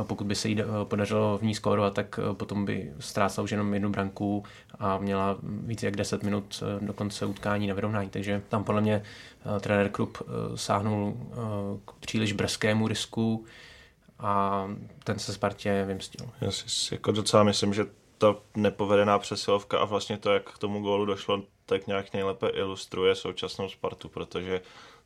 Eh, 0.00 0.04
pokud 0.04 0.26
by 0.26 0.34
se 0.34 0.48
jí 0.48 0.56
podařilo 0.84 1.38
v 1.38 1.42
ní 1.42 1.54
skórovat, 1.54 1.94
tak 1.94 2.20
potom 2.32 2.64
by 2.64 2.92
ztrácela 2.98 3.44
už 3.44 3.50
jenom 3.50 3.74
jednu 3.74 3.90
branku 3.90 4.44
a 4.78 4.98
měla 4.98 5.36
více 5.42 5.86
jak 5.86 5.96
10 5.96 6.22
minut 6.22 6.62
do 6.80 6.92
konce 6.92 7.26
utkání 7.26 7.66
na 7.66 7.74
vyrovnání. 7.74 8.10
Takže 8.10 8.42
tam 8.48 8.64
podle 8.64 8.80
mě 8.80 9.02
trenér 9.60 9.88
Krupp 9.88 10.16
sáhnul 10.54 11.16
k 11.84 11.92
příliš 11.92 12.32
brzkému 12.32 12.88
risku 12.88 13.44
a 14.18 14.64
ten 15.04 15.18
se 15.18 15.32
Spartě 15.32 15.84
vymstil. 15.86 16.26
Já 16.40 16.50
si 16.50 16.94
jako 16.94 17.12
docela 17.12 17.42
myslím, 17.42 17.74
že 17.74 17.86
ta 18.18 18.36
nepovedená 18.56 19.18
přesilovka 19.18 19.78
a 19.78 19.84
vlastně 19.84 20.18
to, 20.18 20.32
jak 20.32 20.52
k 20.52 20.58
tomu 20.58 20.80
gólu 20.80 21.04
došlo, 21.04 21.42
tak 21.66 21.86
nějak 21.86 22.12
nejlépe 22.12 22.48
ilustruje 22.48 23.14
současnou 23.14 23.68
Spartu, 23.68 24.08
protože 24.08 24.60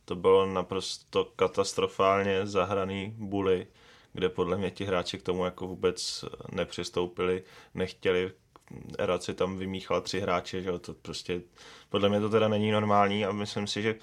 to 0.05 0.15
bylo 0.15 0.45
naprosto 0.45 1.25
katastrofálně 1.35 2.47
zahraný 2.47 3.13
bully, 3.17 3.67
kde 4.13 4.29
podle 4.29 4.57
mě 4.57 4.71
ti 4.71 4.85
hráči 4.85 5.17
k 5.17 5.23
tomu 5.23 5.45
jako 5.45 5.67
vůbec 5.67 6.25
nepřistoupili, 6.51 7.43
nechtěli, 7.73 8.31
Erad 8.97 9.23
si 9.23 9.33
tam 9.33 9.57
vymíchal 9.57 10.01
tři 10.01 10.19
hráče, 10.19 10.61
že 10.61 10.69
jo, 10.69 10.79
to 10.79 10.93
prostě, 10.93 11.41
podle 11.89 12.09
mě 12.09 12.19
to 12.19 12.29
teda 12.29 12.47
není 12.47 12.71
normální 12.71 13.25
a 13.25 13.31
myslím 13.31 13.67
si, 13.67 13.81
že 13.81 13.95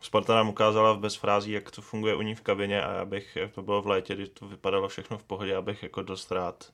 Sparta 0.00 0.34
nám 0.34 0.48
ukázala 0.48 0.92
v 0.92 0.98
bez 0.98 1.14
frází, 1.14 1.52
jak 1.52 1.70
to 1.70 1.82
funguje 1.82 2.14
u 2.14 2.22
ní 2.22 2.34
v 2.34 2.40
kabině 2.40 2.82
a 2.82 2.92
já 2.92 3.04
bych, 3.04 3.36
jak 3.36 3.52
to 3.52 3.62
bylo 3.62 3.82
v 3.82 3.86
létě, 3.86 4.14
kdy 4.14 4.28
to 4.28 4.48
vypadalo 4.48 4.88
všechno 4.88 5.18
v 5.18 5.24
pohodě, 5.24 5.56
abych 5.56 5.82
jako 5.82 6.02
dost 6.02 6.32
rád 6.32 6.72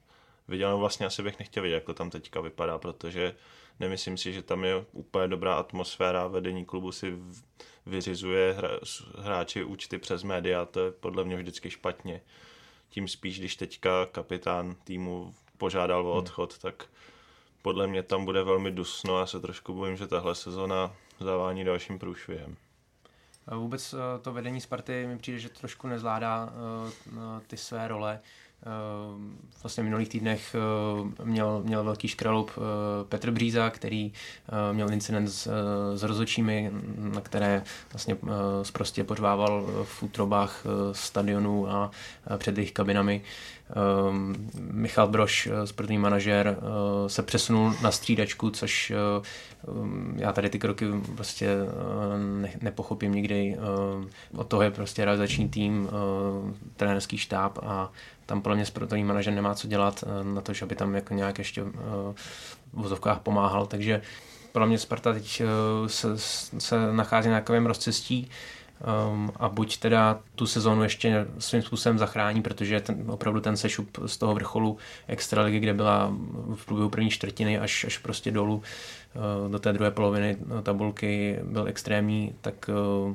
viděl, 0.48 0.70
no 0.70 0.78
vlastně 0.78 1.06
asi 1.06 1.22
bych 1.22 1.38
nechtěl 1.38 1.62
vidět, 1.62 1.74
jak 1.74 1.84
to 1.84 1.94
tam 1.94 2.10
teďka 2.10 2.40
vypadá, 2.40 2.78
protože 2.78 3.34
nemyslím 3.80 4.16
si, 4.16 4.32
že 4.32 4.42
tam 4.42 4.64
je 4.64 4.84
úplně 4.92 5.28
dobrá 5.28 5.54
atmosféra, 5.54 6.26
vedení 6.26 6.64
klubu 6.64 6.92
si 6.92 7.18
vyřizuje 7.86 8.52
hra, 8.52 8.68
hráči 9.18 9.64
účty 9.64 9.98
přes 9.98 10.22
média, 10.22 10.64
to 10.64 10.80
je 10.80 10.92
podle 10.92 11.24
mě 11.24 11.36
vždycky 11.36 11.70
špatně. 11.70 12.20
Tím 12.88 13.08
spíš, 13.08 13.38
když 13.38 13.56
teďka 13.56 14.06
kapitán 14.06 14.76
týmu 14.84 15.34
požádal 15.58 16.06
o 16.06 16.10
hmm. 16.10 16.18
odchod, 16.18 16.52
hmm. 16.52 16.60
tak 16.60 16.86
podle 17.62 17.86
mě 17.86 18.02
tam 18.02 18.24
bude 18.24 18.42
velmi 18.42 18.70
dusno 18.70 19.16
a 19.16 19.26
se 19.26 19.40
trošku 19.40 19.74
bojím, 19.74 19.96
že 19.96 20.06
tahle 20.06 20.34
sezona 20.34 20.94
zavání 21.20 21.64
dalším 21.64 21.98
průšvihem. 21.98 22.56
Vůbec 23.46 23.94
eh, 23.94 24.18
to 24.18 24.32
vedení 24.32 24.60
Sparty 24.60 25.06
mi 25.06 25.18
přijde, 25.18 25.38
že 25.38 25.48
trošku 25.48 25.86
nezvládá 25.86 26.52
eh, 26.52 27.40
ty 27.46 27.56
své 27.56 27.88
role. 27.88 28.20
Ehm, 28.66 29.38
vlastně 29.62 29.82
v 29.82 29.84
minulých 29.84 30.08
týdnech 30.08 30.54
eh, 30.54 31.24
měl, 31.24 31.62
měl 31.64 31.84
velký 31.84 32.08
škraloup 32.08 32.50
eh, 32.56 32.60
Petr 33.08 33.30
Bříza, 33.30 33.70
který 33.70 34.12
eh, 34.12 34.72
měl 34.72 34.92
incident 34.92 35.32
s, 35.32 35.50
s 35.94 36.02
rozočími, 36.02 36.70
na 36.96 37.20
které 37.20 37.62
vlastně 37.92 38.16
prostě 38.72 39.04
pořvával 39.04 39.66
v 39.84 40.02
útrobách 40.02 40.64
stadionů 40.92 41.70
a 41.70 41.90
před 42.36 42.58
jejich 42.58 42.72
kabinami. 42.72 43.22
Michal 44.54 45.08
Broš, 45.08 45.48
sportovní 45.64 45.98
manažer, 45.98 46.56
se 47.06 47.22
přesunul 47.22 47.74
na 47.82 47.90
střídačku, 47.90 48.50
což 48.50 48.92
já 50.16 50.32
tady 50.32 50.50
ty 50.50 50.58
kroky 50.58 50.86
prostě 51.14 51.56
ne, 52.40 52.50
nepochopím 52.60 53.12
nikdy. 53.12 53.56
Od 54.36 54.46
toho 54.48 54.62
je 54.62 54.70
prostě 54.70 55.04
realizační 55.04 55.48
tým, 55.48 55.88
trenerský 56.76 57.18
štáb 57.18 57.58
a 57.62 57.92
tam 58.30 58.42
podle 58.42 58.56
mě 58.56 58.66
sportovní 58.66 59.04
manažer 59.04 59.34
nemá 59.34 59.54
co 59.54 59.68
dělat 59.68 60.04
eh, 60.06 60.24
na 60.24 60.40
to, 60.40 60.52
že 60.52 60.66
by 60.66 60.74
tam 60.74 60.94
jako 60.94 61.14
nějak 61.14 61.38
ještě 61.38 61.60
eh, 61.60 61.72
v 62.12 62.56
vozovkách 62.72 63.20
pomáhal, 63.20 63.66
takže 63.66 64.02
podle 64.52 64.68
mě 64.68 64.78
Sparta 64.78 65.12
teď 65.12 65.40
eh, 65.40 65.88
se, 65.88 66.18
se 66.58 66.92
nachází 66.92 67.28
na 67.28 67.40
takovém 67.40 67.66
rozcestí 67.66 68.30
um, 69.10 69.32
a 69.36 69.48
buď 69.48 69.78
teda 69.78 70.20
tu 70.34 70.46
sezónu 70.46 70.82
ještě 70.82 71.26
svým 71.38 71.62
způsobem 71.62 71.98
zachrání, 71.98 72.42
protože 72.42 72.80
ten, 72.80 73.04
opravdu 73.10 73.40
ten 73.40 73.56
sešup 73.56 73.98
z 74.06 74.16
toho 74.16 74.34
vrcholu 74.34 74.78
extraligy, 75.06 75.60
kde 75.60 75.74
byla 75.74 76.12
v 76.54 76.66
průběhu 76.66 76.90
první 76.90 77.10
čtvrtiny 77.10 77.58
až, 77.58 77.84
až 77.84 77.98
prostě 77.98 78.30
dolů 78.30 78.62
do 79.48 79.58
té 79.58 79.72
druhé 79.72 79.90
poloviny 79.90 80.36
tabulky 80.62 81.38
byl 81.42 81.66
extrémní, 81.66 82.34
tak 82.40 82.70
uh, 83.08 83.14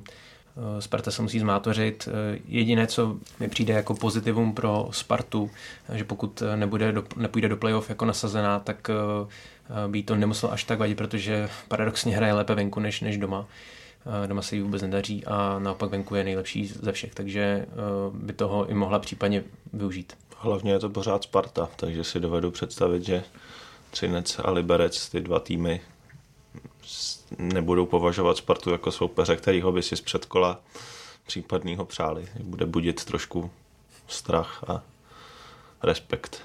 Sparta 0.79 1.11
se 1.11 1.21
musí 1.21 1.39
zmátořit. 1.39 2.09
Eh, 2.11 2.39
jediné, 2.47 2.87
co 2.87 3.15
mi 3.39 3.47
přijde 3.47 3.73
jako 3.73 3.93
pozitivum 3.95 4.53
pro 4.53 4.89
Spartu, 4.91 5.51
že 5.93 6.03
pokud 6.03 6.43
nebude 6.55 6.91
do, 6.91 7.03
nepůjde 7.15 7.47
do 7.49 7.57
playoff 7.57 7.89
jako 7.89 8.05
nasazená, 8.05 8.59
tak 8.59 8.89
eh, 8.89 9.87
by 9.87 10.03
to 10.03 10.15
nemuselo 10.15 10.51
až 10.51 10.63
tak 10.63 10.79
vadit, 10.79 10.97
protože 10.97 11.49
paradoxně 11.67 12.15
hraje 12.15 12.33
lépe 12.33 12.55
venku 12.55 12.79
než, 12.79 13.01
než 13.01 13.17
doma. 13.17 13.45
Doma 14.27 14.41
se 14.41 14.55
jí 14.55 14.61
vůbec 14.61 14.81
nedaří 14.81 15.25
a 15.25 15.59
naopak 15.59 15.89
venku 15.89 16.15
je 16.15 16.23
nejlepší 16.23 16.65
ze 16.65 16.91
všech, 16.91 17.13
takže 17.13 17.65
by 18.13 18.33
toho 18.33 18.67
i 18.67 18.73
mohla 18.73 18.99
případně 18.99 19.43
využít. 19.73 20.13
Hlavně 20.37 20.71
je 20.71 20.79
to 20.79 20.89
pořád 20.89 21.23
Sparta, 21.23 21.69
takže 21.75 22.03
si 22.03 22.19
dovedu 22.19 22.51
představit, 22.51 23.05
že 23.05 23.23
Třinec 23.91 24.39
a 24.43 24.51
Liberec, 24.51 25.09
ty 25.09 25.21
dva 25.21 25.39
týmy, 25.39 25.81
nebudou 27.37 27.85
považovat 27.85 28.37
Spartu 28.37 28.71
jako 28.71 28.91
soupeře, 28.91 29.35
kterýho 29.35 29.71
by 29.71 29.83
si 29.83 29.95
z 29.95 30.01
předkola 30.01 30.59
případného 31.27 31.85
přáli. 31.85 32.27
Bude 32.43 32.65
budit 32.65 33.05
trošku 33.05 33.51
strach 34.07 34.63
a 34.67 34.83
respekt. 35.83 36.41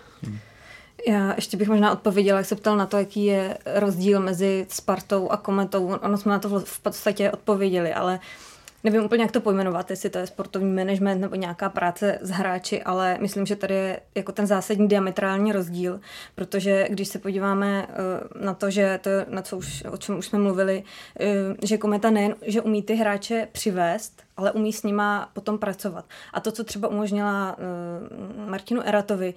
Já 1.08 1.34
ještě 1.34 1.56
bych 1.56 1.68
možná 1.68 1.92
odpověděla, 1.92 2.38
jak 2.38 2.46
se 2.46 2.56
ptal 2.56 2.76
na 2.76 2.86
to, 2.86 2.96
jaký 2.96 3.24
je 3.24 3.58
rozdíl 3.74 4.20
mezi 4.20 4.66
Spartou 4.68 5.28
a 5.28 5.36
Kometou. 5.36 5.86
Ono 5.86 6.18
jsme 6.18 6.32
na 6.32 6.38
to 6.38 6.60
v 6.60 6.80
podstatě 6.80 7.30
odpověděli, 7.30 7.92
ale 7.94 8.14
uh, 8.14 8.49
nevím 8.84 9.04
úplně, 9.04 9.22
jak 9.22 9.32
to 9.32 9.40
pojmenovat, 9.40 9.90
jestli 9.90 10.10
to 10.10 10.18
je 10.18 10.26
sportovní 10.26 10.72
management 10.72 11.20
nebo 11.20 11.34
nějaká 11.34 11.68
práce 11.68 12.18
s 12.20 12.30
hráči, 12.30 12.82
ale 12.82 13.18
myslím, 13.20 13.46
že 13.46 13.56
tady 13.56 13.74
je 13.74 14.00
jako 14.14 14.32
ten 14.32 14.46
zásadní 14.46 14.88
diametrální 14.88 15.52
rozdíl, 15.52 16.00
protože 16.34 16.86
když 16.90 17.08
se 17.08 17.18
podíváme 17.18 17.86
eh, 17.88 18.44
na 18.44 18.54
to, 18.54 18.70
že 18.70 19.00
to, 19.02 19.10
na 19.28 19.42
co 19.42 19.56
už, 19.56 19.84
o 19.90 19.96
čem 19.96 20.18
už 20.18 20.26
jsme 20.26 20.38
mluvili, 20.38 20.82
eh, 21.20 21.26
že 21.66 21.78
Kometa 21.78 22.10
nejen, 22.10 22.34
že 22.42 22.60
umí 22.60 22.82
ty 22.82 22.94
hráče 22.94 23.48
přivést, 23.52 24.22
ale 24.36 24.52
umí 24.52 24.72
s 24.72 24.82
nima 24.82 25.30
potom 25.32 25.58
pracovat. 25.58 26.04
A 26.32 26.40
to, 26.40 26.52
co 26.52 26.64
třeba 26.64 26.88
umožnila 26.88 27.56
uh, 27.58 28.48
Martinu 28.50 28.82
Eratovi, 28.82 29.34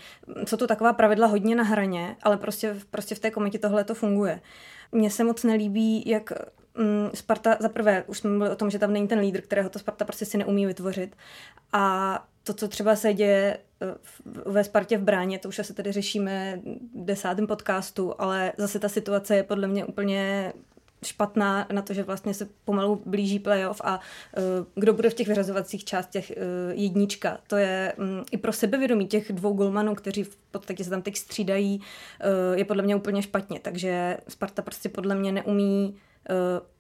jsou 0.48 0.58
to 0.58 0.68
taková 0.68 0.94
pravidla 0.94 1.28
hodně 1.28 1.56
na 1.56 1.64
hraně, 1.64 2.16
ale 2.24 2.38
prostě, 2.38 2.76
prostě 2.92 3.16
v 3.16 3.20
té 3.20 3.32
kometě 3.32 3.60
tohle 3.60 3.84
to 3.84 3.96
funguje. 3.96 4.40
Mně 4.92 5.10
se 5.10 5.24
moc 5.24 5.44
nelíbí, 5.44 6.04
jak 6.06 6.34
mm, 6.77 7.10
Sparta, 7.13 7.58
za 7.60 7.70
prvé, 7.70 8.03
už 8.08 8.18
jsme 8.18 8.30
mluvili 8.30 8.51
o 8.51 8.56
tom, 8.56 8.70
že 8.70 8.80
tam 8.80 8.94
není 8.94 9.08
ten 9.08 9.20
lídr, 9.20 9.42
kterého 9.42 9.70
to 9.70 9.80
Sparta 9.80 10.06
prostě 10.06 10.25
si 10.25 10.38
neumí 10.38 10.65
vytvořit. 10.65 11.15
A 11.74 12.25
to, 12.44 12.53
co 12.53 12.68
třeba 12.68 12.96
se 12.96 13.13
děje 13.13 13.58
eh, 13.82 13.96
ve 14.46 14.63
Spartě 14.63 14.98
v 14.98 15.03
bráně, 15.03 15.39
to 15.39 15.50
už 15.50 15.60
asi 15.60 15.74
tady 15.74 15.92
řešíme 15.92 16.60
v 16.96 17.06
desátém 17.06 17.48
podcastu, 17.48 18.13
ale 18.18 18.53
zase 18.58 18.80
ta 18.80 18.89
situace 18.89 19.36
je 19.36 19.44
podle 19.44 19.68
mě 19.68 19.86
úplně 19.86 20.53
špatná 21.03 21.68
na 21.72 21.82
to, 21.82 21.94
že 21.94 22.03
vlastně 22.03 22.34
se 22.34 22.50
pomalu 22.65 23.01
blíží 23.06 23.39
playoff 23.39 23.82
a 23.84 24.00
uh, 24.38 24.44
kdo 24.75 24.94
bude 24.94 25.10
v 25.10 25.13
těch 25.13 25.27
vyřazovacích 25.27 25.86
částech 25.86 26.32
uh, 26.38 26.80
jednička. 26.80 27.38
To 27.48 27.56
je 27.56 27.94
um, 27.98 28.25
i 28.32 28.38
pro 28.38 28.53
sebevědomí 28.53 29.08
těch 29.08 29.32
dvou 29.32 29.53
golmanů, 29.53 29.96
kteří 29.96 30.24
v 30.24 30.36
podstatě 30.51 30.84
se 30.84 30.89
tam 30.89 31.01
teď 31.01 31.18
střídají, 31.18 31.80
uh, 31.80 32.58
je 32.58 32.65
podle 32.65 32.84
mě 32.84 32.96
úplně 32.96 33.22
špatně. 33.22 33.60
Takže 33.60 34.18
Sparta 34.27 34.62
prostě 34.62 34.89
podle 34.89 35.15
mě 35.15 35.32
neumí 35.32 35.96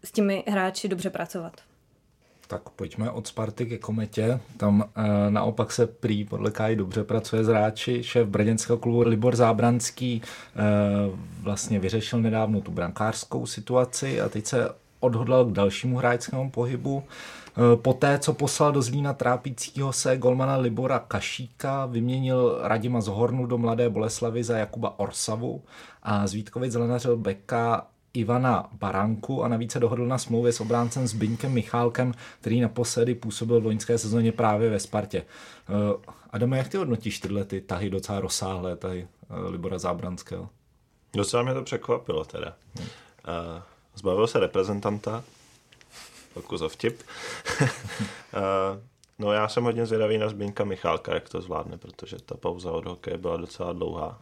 s 0.03 0.11
těmi 0.11 0.43
hráči 0.47 0.87
dobře 0.87 1.09
pracovat. 1.09 1.53
Tak 2.47 2.69
pojďme 2.69 3.11
od 3.11 3.27
Sparty 3.27 3.65
ke 3.65 3.77
Kometě. 3.77 4.39
Tam 4.57 4.83
e, 4.95 5.31
naopak 5.31 5.71
se 5.71 5.87
prý 5.87 6.25
podle 6.25 6.51
Kaj 6.51 6.75
dobře 6.75 7.03
pracuje 7.03 7.43
s 7.43 7.47
hráči. 7.47 8.03
Šéf 8.03 8.27
brněnského 8.27 8.77
klubu 8.77 9.01
Libor 9.01 9.35
Zábranský 9.35 10.21
e, 10.21 10.21
vlastně 11.41 11.79
vyřešil 11.79 12.21
nedávno 12.21 12.61
tu 12.61 12.71
brankářskou 12.71 13.45
situaci 13.45 14.21
a 14.21 14.29
teď 14.29 14.45
se 14.45 14.69
odhodlal 14.99 15.45
k 15.45 15.51
dalšímu 15.51 15.97
hráčskému 15.97 16.51
pohybu. 16.51 17.03
E, 17.03 17.75
poté, 17.75 18.19
co 18.19 18.33
poslal 18.33 18.71
do 18.71 18.81
Zlína 18.81 19.13
trápícího 19.13 19.93
se 19.93 20.17
golmana 20.17 20.57
Libora 20.57 20.99
Kašíka, 20.99 21.85
vyměnil 21.85 22.59
Radima 22.61 23.01
Zohornu 23.01 23.45
do 23.45 23.57
Mladé 23.57 23.89
Boleslavy 23.89 24.43
za 24.43 24.57
Jakuba 24.57 24.99
Orsavu 24.99 25.61
a 26.03 26.27
z 26.27 26.33
Vítkovic 26.33 26.71
zelenařil 26.71 27.17
beka 27.17 27.87
Ivana 28.13 28.69
Baranku 28.71 29.43
a 29.43 29.47
navíc 29.47 29.71
se 29.71 29.79
dohodl 29.79 30.05
na 30.05 30.17
smlouvě 30.17 30.53
s 30.53 30.61
obráncem 30.61 31.07
Zbyňkem 31.07 31.51
Michálkem, 31.51 32.13
který 32.41 32.61
naposledy 32.61 33.15
působil 33.15 33.61
v 33.61 33.65
loňské 33.65 33.97
sezóně 33.97 34.31
právě 34.31 34.69
ve 34.69 34.79
Spartě. 34.79 35.25
Uh, 35.69 36.01
Adame, 36.29 36.57
jak 36.57 36.67
ty 36.67 36.77
hodnotíš 36.77 37.19
tyhle 37.19 37.45
ty 37.45 37.61
tahy 37.61 37.89
docela 37.89 38.19
rozsáhlé, 38.19 38.75
tahy 38.75 39.07
uh, 39.29 39.51
Libora 39.51 39.79
Zábranského? 39.79 40.49
Docela 41.13 41.43
mě 41.43 41.53
to 41.53 41.63
překvapilo 41.63 42.25
teda. 42.25 42.55
Uh, 42.77 42.83
zbavil 43.95 44.27
se 44.27 44.39
reprezentanta, 44.39 45.23
Pokus 46.33 46.59
za 46.59 46.69
vtip. 46.69 47.01
no 49.19 49.31
já 49.31 49.47
jsem 49.47 49.63
hodně 49.63 49.85
zvědavý 49.85 50.17
na 50.17 50.29
Zbyňka 50.29 50.63
Michálka, 50.63 51.13
jak 51.13 51.29
to 51.29 51.41
zvládne, 51.41 51.77
protože 51.77 52.17
ta 52.25 52.37
pauza 52.37 52.71
od 52.71 52.85
hokeje 52.85 53.17
byla 53.17 53.37
docela 53.37 53.73
dlouhá. 53.73 54.21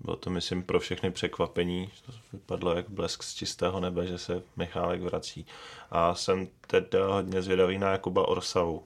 Bylo 0.00 0.16
to, 0.16 0.30
myslím, 0.30 0.62
pro 0.62 0.80
všechny 0.80 1.10
překvapení. 1.10 1.90
To 2.06 2.12
vypadlo 2.32 2.74
jak 2.74 2.88
blesk 2.88 3.22
z 3.22 3.34
čistého 3.34 3.80
nebe, 3.80 4.06
že 4.06 4.18
se 4.18 4.42
Michálek 4.56 5.00
vrací. 5.00 5.46
A 5.90 6.14
jsem 6.14 6.48
teda 6.66 7.06
hodně 7.06 7.42
zvědavý 7.42 7.78
na 7.78 7.90
Jakuba 7.90 8.28
Orsavu, 8.28 8.82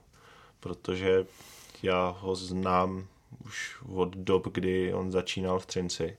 protože 0.60 1.26
já 1.82 2.16
ho 2.20 2.34
znám 2.34 3.06
už 3.44 3.76
od 3.94 4.16
dob, 4.16 4.48
kdy 4.52 4.94
on 4.94 5.10
začínal 5.10 5.58
v 5.58 5.66
Třinci. 5.66 6.16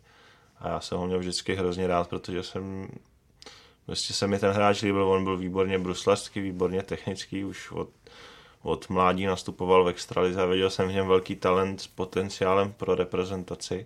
A 0.59 0.69
já 0.69 0.79
jsem 0.79 0.97
ho 0.97 1.07
měl 1.07 1.19
vždycky 1.19 1.55
hrozně 1.55 1.87
rád, 1.87 2.09
protože 2.09 2.43
jsem 2.43 2.89
Prostě 3.89 4.13
se 4.13 4.27
mi 4.27 4.39
ten 4.39 4.51
hráč 4.51 4.81
líbil, 4.81 5.07
on 5.07 5.23
byl 5.23 5.37
výborně 5.37 5.79
bruslařský, 5.79 6.41
výborně 6.41 6.83
technický, 6.83 7.43
už 7.43 7.71
od, 7.71 7.89
od 8.61 8.89
mládí 8.89 9.25
nastupoval 9.25 9.83
v 9.83 9.87
extralize 9.87 10.41
a 10.41 10.45
viděl 10.45 10.69
jsem 10.69 10.87
v 10.87 10.91
něm 10.91 11.07
velký 11.07 11.35
talent 11.35 11.81
s 11.81 11.87
potenciálem 11.87 12.73
pro 12.73 12.95
reprezentaci 12.95 13.85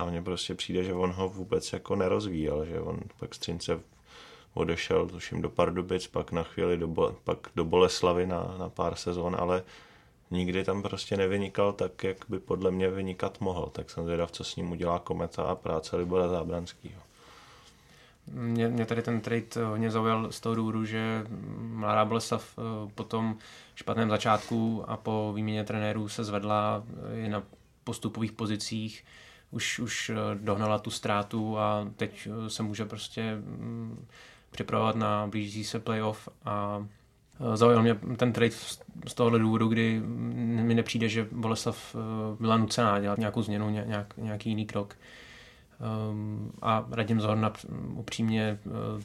a 0.00 0.04
mně 0.04 0.22
prostě 0.22 0.54
přijde, 0.54 0.84
že 0.84 0.94
on 0.94 1.12
ho 1.12 1.28
vůbec 1.28 1.72
jako 1.72 1.96
nerozvíjel, 1.96 2.64
že 2.64 2.80
on 2.80 3.00
pak 3.18 3.34
Střince 3.34 3.80
odešel, 4.54 5.06
tuším, 5.06 5.42
do 5.42 5.48
Pardubic, 5.48 6.06
pak 6.06 6.32
na 6.32 6.42
chvíli 6.42 6.76
do, 6.76 7.16
pak 7.24 7.38
do 7.56 7.64
Boleslavy 7.64 8.26
na, 8.26 8.54
na 8.58 8.68
pár 8.68 8.94
sezon, 8.94 9.36
ale 9.38 9.62
nikdy 10.30 10.64
tam 10.64 10.82
prostě 10.82 11.16
nevynikal 11.16 11.72
tak, 11.72 12.04
jak 12.04 12.16
by 12.28 12.38
podle 12.38 12.70
mě 12.70 12.90
vynikat 12.90 13.40
mohl. 13.40 13.70
Tak 13.72 13.90
jsem 13.90 14.04
zvědav, 14.04 14.30
co 14.30 14.44
s 14.44 14.56
ním 14.56 14.70
udělá 14.72 14.98
Kometa 14.98 15.42
a 15.42 15.54
práce 15.54 15.96
Libora 15.96 16.28
Zábranského. 16.28 17.02
Mě, 18.32 18.68
mě 18.68 18.86
tady 18.86 19.02
ten 19.02 19.20
trade 19.20 19.64
hodně 19.64 19.90
zaujal 19.90 20.32
z 20.32 20.40
toho 20.40 20.54
důvodu, 20.54 20.84
že 20.84 21.26
Mladá 21.58 22.04
Boleslav 22.04 22.58
eh, 22.58 22.62
po 22.94 23.04
tom 23.04 23.38
špatném 23.74 24.10
začátku 24.10 24.84
a 24.86 24.96
po 24.96 25.32
výměně 25.36 25.64
trenérů 25.64 26.08
se 26.08 26.24
zvedla 26.24 26.84
i 27.24 27.28
na 27.28 27.42
postupových 27.84 28.32
pozicích, 28.32 29.04
už, 29.50 29.78
už 29.78 30.10
dohnala 30.34 30.78
tu 30.78 30.90
ztrátu 30.90 31.58
a 31.58 31.88
teď 31.96 32.28
se 32.48 32.62
může 32.62 32.84
prostě 32.84 33.34
mm, 33.34 34.06
připravovat 34.50 34.96
na 34.96 35.26
blížící 35.26 35.64
se 35.64 35.78
playoff 35.78 36.28
a 36.44 36.86
e, 37.52 37.56
zaujal 37.56 37.82
mě 37.82 37.94
ten 37.94 38.32
trade 38.32 38.50
z 39.06 39.14
tohohle 39.14 39.38
důvodu, 39.38 39.68
kdy 39.68 40.00
mi 40.04 40.74
nepřijde, 40.74 41.08
že 41.08 41.28
Boleslav 41.32 41.96
byla 42.40 42.56
nucená 42.56 43.00
dělat 43.00 43.18
nějakou 43.18 43.42
změnu, 43.42 43.70
nějak, 43.70 44.16
nějaký 44.16 44.48
jiný 44.48 44.66
krok. 44.66 44.96
Um, 46.10 46.52
a 46.62 46.86
Radim 46.90 47.20
Zorna 47.20 47.52
upřímně 47.94 48.42
e, 48.42 48.58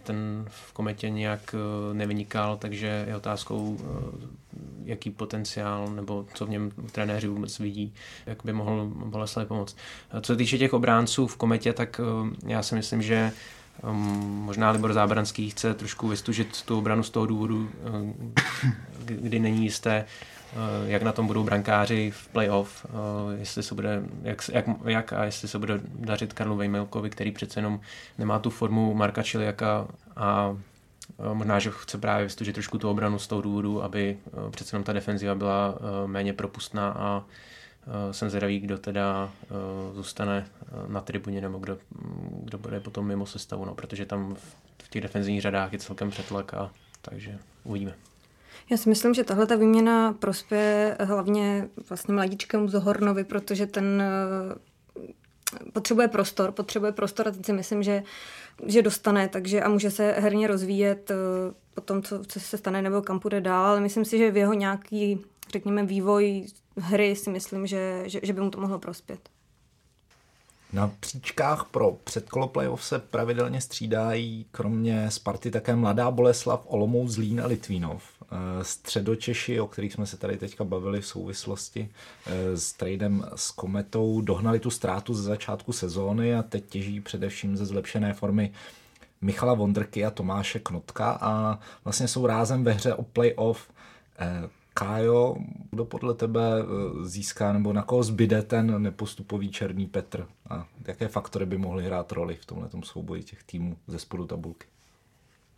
ten 0.04 0.46
v 0.48 0.74
kometě 0.74 1.10
nějak 1.10 1.56
nevynikal, 1.94 2.58
takže 2.58 3.06
je 3.08 3.16
otázkou, 3.16 3.78
jaký 4.84 5.10
potenciál 5.10 5.88
nebo 5.88 6.26
co 6.34 6.46
v 6.46 6.50
něm 6.50 6.72
trenéři 6.92 7.28
vůbec 7.28 7.60
vidí, 7.60 7.94
jak 8.26 8.38
by 8.44 8.54
mohl 8.54 8.92
Boleslav 9.06 9.48
pomoct. 9.48 9.78
Co 10.22 10.34
se 10.34 10.38
týče 10.38 10.58
těch 10.58 10.74
obránců 10.74 11.28
v 11.28 11.38
kometě, 11.38 11.74
tak 11.74 12.02
já 12.46 12.64
si 12.64 12.76
myslím, 12.76 13.02
že 13.02 13.32
Um, 13.84 14.44
možná 14.46 14.72
Libor 14.72 14.94
Zábranský 14.94 15.50
chce 15.50 15.74
trošku 15.74 16.08
vystužit 16.08 16.62
tu 16.62 16.78
obranu 16.78 17.04
z 17.04 17.10
toho 17.10 17.26
důvodu, 17.26 17.70
kdy 19.06 19.40
není 19.40 19.64
jisté, 19.64 20.06
jak 20.86 21.04
na 21.04 21.12
tom 21.12 21.28
budou 21.28 21.44
brankáři 21.44 22.12
v 22.12 22.28
playoff, 22.28 22.86
uh, 22.86 23.40
jestli 23.40 23.64
se 23.64 23.76
bude, 23.76 24.04
jak, 24.24 24.50
jak, 24.54 24.66
jak 24.86 25.14
a 25.14 25.24
jestli 25.24 25.48
se 25.48 25.60
bude 25.60 25.80
dařit 25.96 26.34
Karlu 26.34 26.56
Vejmelkovi, 26.56 27.10
který 27.10 27.32
přece 27.32 27.60
jenom 27.60 27.80
nemá 28.18 28.40
tu 28.40 28.50
formu 28.50 28.94
Marka 28.94 29.24
Čiliaka 29.24 29.88
a 30.16 30.58
možná, 31.34 31.60
že 31.60 31.72
chce 31.74 31.98
právě 31.98 32.24
vystužit 32.24 32.54
trošku 32.54 32.78
tu 32.78 32.90
obranu 32.90 33.20
z 33.20 33.28
toho 33.28 33.42
důvodu, 33.42 33.84
aby 33.84 34.18
přece 34.52 34.76
jenom 34.76 34.84
ta 34.84 34.94
defenziva 34.94 35.36
byla 35.36 35.76
méně 36.06 36.34
propustná 36.34 36.90
a 36.90 37.24
Eh, 37.88 38.14
jsem 38.14 38.30
zvědavý, 38.30 38.60
kdo 38.60 38.78
teda 38.78 39.32
eh, 39.44 39.94
zůstane 39.94 40.48
eh, 40.62 40.66
na 40.88 41.02
tribuně 41.02 41.42
nebo 41.42 41.58
kdo, 41.58 41.78
kdo 42.44 42.58
bude 42.58 42.80
potom 42.80 43.08
mimo 43.08 43.26
sestavu, 43.26 43.66
no, 43.66 43.76
protože 43.76 44.06
tam 44.06 44.36
v 44.84 44.90
těch 44.90 45.02
defenzivních 45.02 45.42
řadách 45.42 45.74
je 45.74 45.80
celkem 45.80 46.10
přetlak 46.10 46.54
a 46.54 46.72
takže 47.02 47.38
uvidíme. 47.64 47.94
Já 48.70 48.78
si 48.78 48.90
myslím, 48.90 49.14
že 49.14 49.24
tahle 49.24 49.48
ta 49.48 49.56
výměna 49.56 50.14
prospěje 50.14 50.98
hlavně 51.00 51.70
vlastně 51.90 52.14
mladíčkému 52.14 52.68
Zohornovi, 52.68 53.24
protože 53.24 53.68
ten 53.68 54.04
potřebuje 55.74 56.08
prostor, 56.08 56.52
potřebuje 56.52 56.92
prostor 56.92 57.28
a 57.28 57.32
teď 57.32 57.46
si 57.46 57.54
myslím, 57.54 57.84
že, 57.84 58.04
že 58.66 58.82
dostane, 58.82 59.28
takže 59.28 59.62
a 59.62 59.70
může 59.70 59.92
se 59.92 60.12
herně 60.12 60.48
rozvíjet 60.48 61.12
po 61.74 61.82
tom, 61.82 62.04
co, 62.04 62.26
co 62.26 62.40
se 62.40 62.58
stane 62.58 62.82
nebo 62.82 63.02
kam 63.02 63.20
půjde 63.20 63.42
dál, 63.42 63.66
ale 63.66 63.82
myslím 63.82 64.06
si, 64.06 64.18
že 64.18 64.32
v 64.32 64.38
jeho 64.38 64.54
nějaký, 64.54 65.20
řekněme, 65.52 65.86
vývoj 65.86 66.46
hry 66.78 67.16
si 67.16 67.30
myslím, 67.30 67.68
že, 67.68 68.04
že, 68.06 68.20
že 68.24 68.34
by 68.34 68.42
mu 68.42 68.50
to 68.50 68.62
mohlo 68.62 68.80
prospět. 68.80 69.30
Na 70.74 70.92
příčkách 71.00 71.66
pro 71.72 71.92
předkolo 72.04 72.48
playoff 72.48 72.84
se 72.84 73.00
pravidelně 73.00 73.62
střídají 73.62 74.46
kromě 74.52 75.12
Sparty 75.12 75.52
také 75.52 75.76
Mladá 75.76 76.12
Boleslav, 76.12 76.66
Olomouc, 76.68 77.12
Zlín 77.12 77.42
a 77.42 77.48
Litvínov. 77.48 78.04
Eh, 78.32 78.64
středočeši, 78.64 79.60
o 79.60 79.68
kterých 79.68 79.94
jsme 79.94 80.06
se 80.06 80.18
tady 80.18 80.38
teďka 80.38 80.64
bavili 80.64 81.02
v 81.02 81.08
souvislosti 81.08 81.90
eh, 82.26 82.58
s 82.58 82.74
tradem 82.74 83.26
s 83.36 83.52
Kometou, 83.52 84.22
dohnali 84.22 84.60
tu 84.60 84.70
ztrátu 84.70 85.14
ze 85.14 85.24
začátku 85.24 85.74
sezóny 85.74 86.36
a 86.36 86.44
teď 86.44 86.66
těží 86.66 87.02
především 87.02 87.58
ze 87.58 87.66
zlepšené 87.66 88.14
formy 88.14 88.52
Michala 89.22 89.54
Vondrky 89.54 90.06
a 90.06 90.12
Tomáše 90.12 90.60
Knotka 90.60 91.18
a 91.22 91.60
vlastně 91.84 92.08
jsou 92.08 92.26
rázem 92.26 92.64
ve 92.64 92.72
hře 92.72 92.94
o 92.94 93.04
playoff 93.04 93.70
eh, 94.20 94.50
Kájo, 94.74 95.36
kdo 95.72 95.86
podle 95.86 96.14
tebe 96.14 96.42
získá 97.04 97.54
nebo 97.54 97.74
na 97.74 97.84
koho 97.84 98.04
zbyde 98.04 98.42
ten 98.42 98.82
nepostupový 98.82 99.52
Černý 99.52 99.86
Petr 99.86 100.28
a 100.50 100.68
jaké 100.88 101.08
faktory 101.08 101.46
by 101.46 101.58
mohly 101.58 101.84
hrát 101.84 102.12
roli 102.12 102.36
v 102.36 102.46
tomhle 102.46 102.70
souboji 102.84 103.24
těch 103.24 103.44
týmů 103.44 103.78
ze 103.88 104.00
spodu 104.00 104.26
tabulky? 104.26 104.68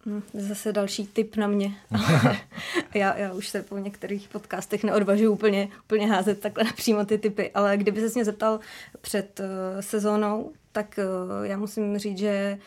Hm, 0.07 0.21
zase 0.33 0.73
další 0.73 1.07
tip 1.07 1.35
na 1.35 1.47
mě. 1.47 1.75
já, 2.93 3.17
já 3.17 3.33
už 3.33 3.47
se 3.47 3.63
po 3.63 3.77
některých 3.77 4.29
podcastech 4.29 4.83
neodvažuji 4.83 5.27
úplně, 5.27 5.69
úplně 5.83 6.07
házet 6.07 6.39
takhle 6.39 6.63
napřímo 6.63 7.05
ty 7.05 7.17
typy, 7.17 7.51
ale 7.51 7.77
kdyby 7.77 8.09
se 8.09 8.13
mě 8.15 8.25
zeptal 8.25 8.59
před 9.01 9.39
uh, 9.39 9.45
sezónou, 9.79 10.51
tak 10.71 10.99
uh, 11.39 11.45
já 11.45 11.57
musím 11.57 11.97
říct, 11.97 12.17
že 12.17 12.57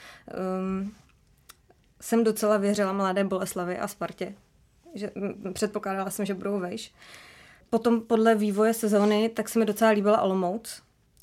um, 0.61 0.92
jsem 2.00 2.24
docela 2.24 2.57
věřila 2.57 2.92
mladé 2.92 3.24
Boleslavi 3.24 3.79
a 3.79 3.88
Spartě, 3.88 4.35
že 4.94 5.11
předpokládala 5.53 6.11
jsem, 6.11 6.26
že 6.26 6.35
budou 6.35 6.59
vejš. 6.59 6.94
Potom 7.70 8.00
podle 8.00 8.35
vývoje 8.35 8.74
sezóny, 8.74 9.29
tak 9.29 9.48
se 9.48 9.59
mi 9.59 9.64
docela 9.64 9.90
líbila 9.90 10.20
Olomouc, 10.20 10.83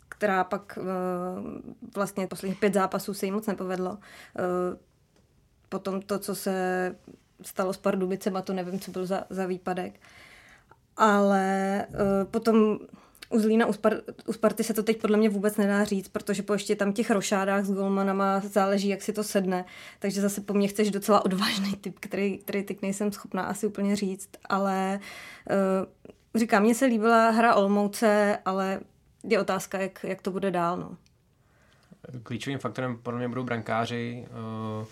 která 0.09 0.43
pak 0.43 0.79
vlastně 1.95 2.27
posledních 2.27 2.59
pět 2.59 2.73
zápasů 2.73 3.13
se 3.13 3.25
jí 3.25 3.31
moc 3.31 3.47
nepovedlo. 3.47 3.97
Potom 5.69 6.01
to, 6.01 6.19
co 6.19 6.35
se 6.35 6.95
stalo 7.41 7.73
s 7.73 7.77
Pardubicema, 7.77 8.41
to 8.41 8.53
nevím, 8.53 8.79
co 8.79 8.91
byl 8.91 9.05
za, 9.05 9.23
za 9.29 9.45
výpadek. 9.45 9.99
Ale 10.97 11.85
potom 12.31 12.79
u 13.29 13.39
Zlína, 13.39 13.65
u, 13.65 13.71
Spar- 13.71 14.01
u 14.25 14.33
Sparty 14.33 14.63
se 14.63 14.73
to 14.73 14.83
teď 14.83 15.01
podle 15.01 15.17
mě 15.17 15.29
vůbec 15.29 15.57
nedá 15.57 15.83
říct, 15.83 16.07
protože 16.07 16.43
po 16.43 16.53
ještě 16.53 16.75
tam 16.75 16.93
těch 16.93 17.11
rošádách 17.11 17.65
s 17.65 17.73
golmanama 17.73 18.39
záleží, 18.39 18.87
jak 18.87 19.01
si 19.01 19.13
to 19.13 19.23
sedne. 19.23 19.65
Takže 19.99 20.21
zase 20.21 20.41
po 20.41 20.53
mně 20.53 20.67
chceš 20.67 20.91
docela 20.91 21.25
odvážný 21.25 21.75
typ, 21.75 21.99
který, 21.99 22.37
který 22.37 22.63
teď 22.63 22.81
nejsem 22.81 23.11
schopná 23.11 23.43
asi 23.43 23.67
úplně 23.67 23.95
říct. 23.95 24.29
Ale 24.49 24.99
uh, 25.49 26.39
říkám, 26.39 26.63
mně 26.63 26.75
se 26.75 26.85
líbila 26.85 27.29
hra 27.29 27.55
Olmouce, 27.55 28.39
ale 28.45 28.79
je 29.23 29.39
otázka, 29.39 29.79
jak, 29.79 30.03
jak 30.03 30.21
to 30.21 30.31
bude 30.31 30.51
dál. 30.51 30.77
No. 30.77 30.97
Klíčovým 32.23 32.59
faktorem 32.59 32.97
podle 33.03 33.17
mě 33.19 33.29
budou 33.29 33.43
brankáři. 33.43 34.25
Uh 34.79 34.87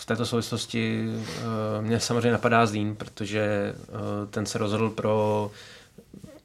v 0.00 0.06
této 0.06 0.26
souvislosti 0.26 1.04
uh, 1.08 1.84
mě 1.84 2.00
samozřejmě 2.00 2.32
napadá 2.32 2.66
Zlín, 2.66 2.96
protože 2.96 3.74
uh, 3.88 3.98
ten 4.30 4.46
se 4.46 4.58
rozhodl 4.58 4.90
pro 4.90 5.50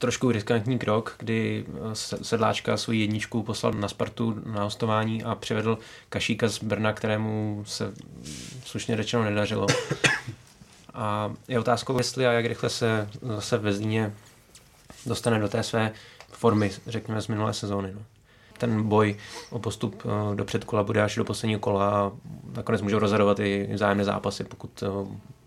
trošku 0.03 0.31
riskantní 0.31 0.79
krok, 0.79 1.15
kdy 1.17 1.65
eh, 1.67 1.95
Sedláčka 2.23 2.77
svou 2.77 2.93
jedničku 2.93 3.43
poslal 3.43 3.73
na 3.73 3.87
Spartu 3.87 4.41
na 4.45 4.63
hostování 4.63 5.23
a 5.23 5.35
přivedl 5.35 5.77
Kašíka 6.09 6.49
z 6.49 6.63
Brna, 6.63 6.93
kterému 6.93 7.63
se 7.67 7.93
slušně 8.65 8.97
řečeno 8.97 9.23
nedařilo. 9.23 9.67
A 10.93 11.33
je 11.47 11.59
otázkou, 11.59 11.97
jestli 11.97 12.27
a 12.27 12.31
jak 12.31 12.45
rychle 12.45 12.69
se 12.69 13.09
zase 13.21 13.57
ve 13.57 13.73
Zlíně 13.73 14.13
dostane 15.05 15.39
do 15.39 15.47
té 15.47 15.63
své 15.63 15.91
formy, 16.31 16.71
řekněme, 16.87 17.21
z 17.21 17.27
minulé 17.27 17.53
sezóny. 17.53 17.93
No. 17.93 18.01
Ten 18.63 18.83
boj 18.83 19.15
o 19.49 19.59
postup 19.59 20.03
eh, 20.05 20.35
do 20.35 20.45
předkola 20.45 20.83
bude 20.83 21.03
až 21.03 21.15
do 21.15 21.25
posledního 21.25 21.59
kola 21.59 21.89
a 21.89 22.11
nakonec 22.55 22.81
můžou 22.81 22.99
rozhodovat 22.99 23.39
i 23.39 23.69
vzájemné 23.73 24.03
zápasy, 24.03 24.43
pokud 24.43 24.83
eh, 24.83 24.87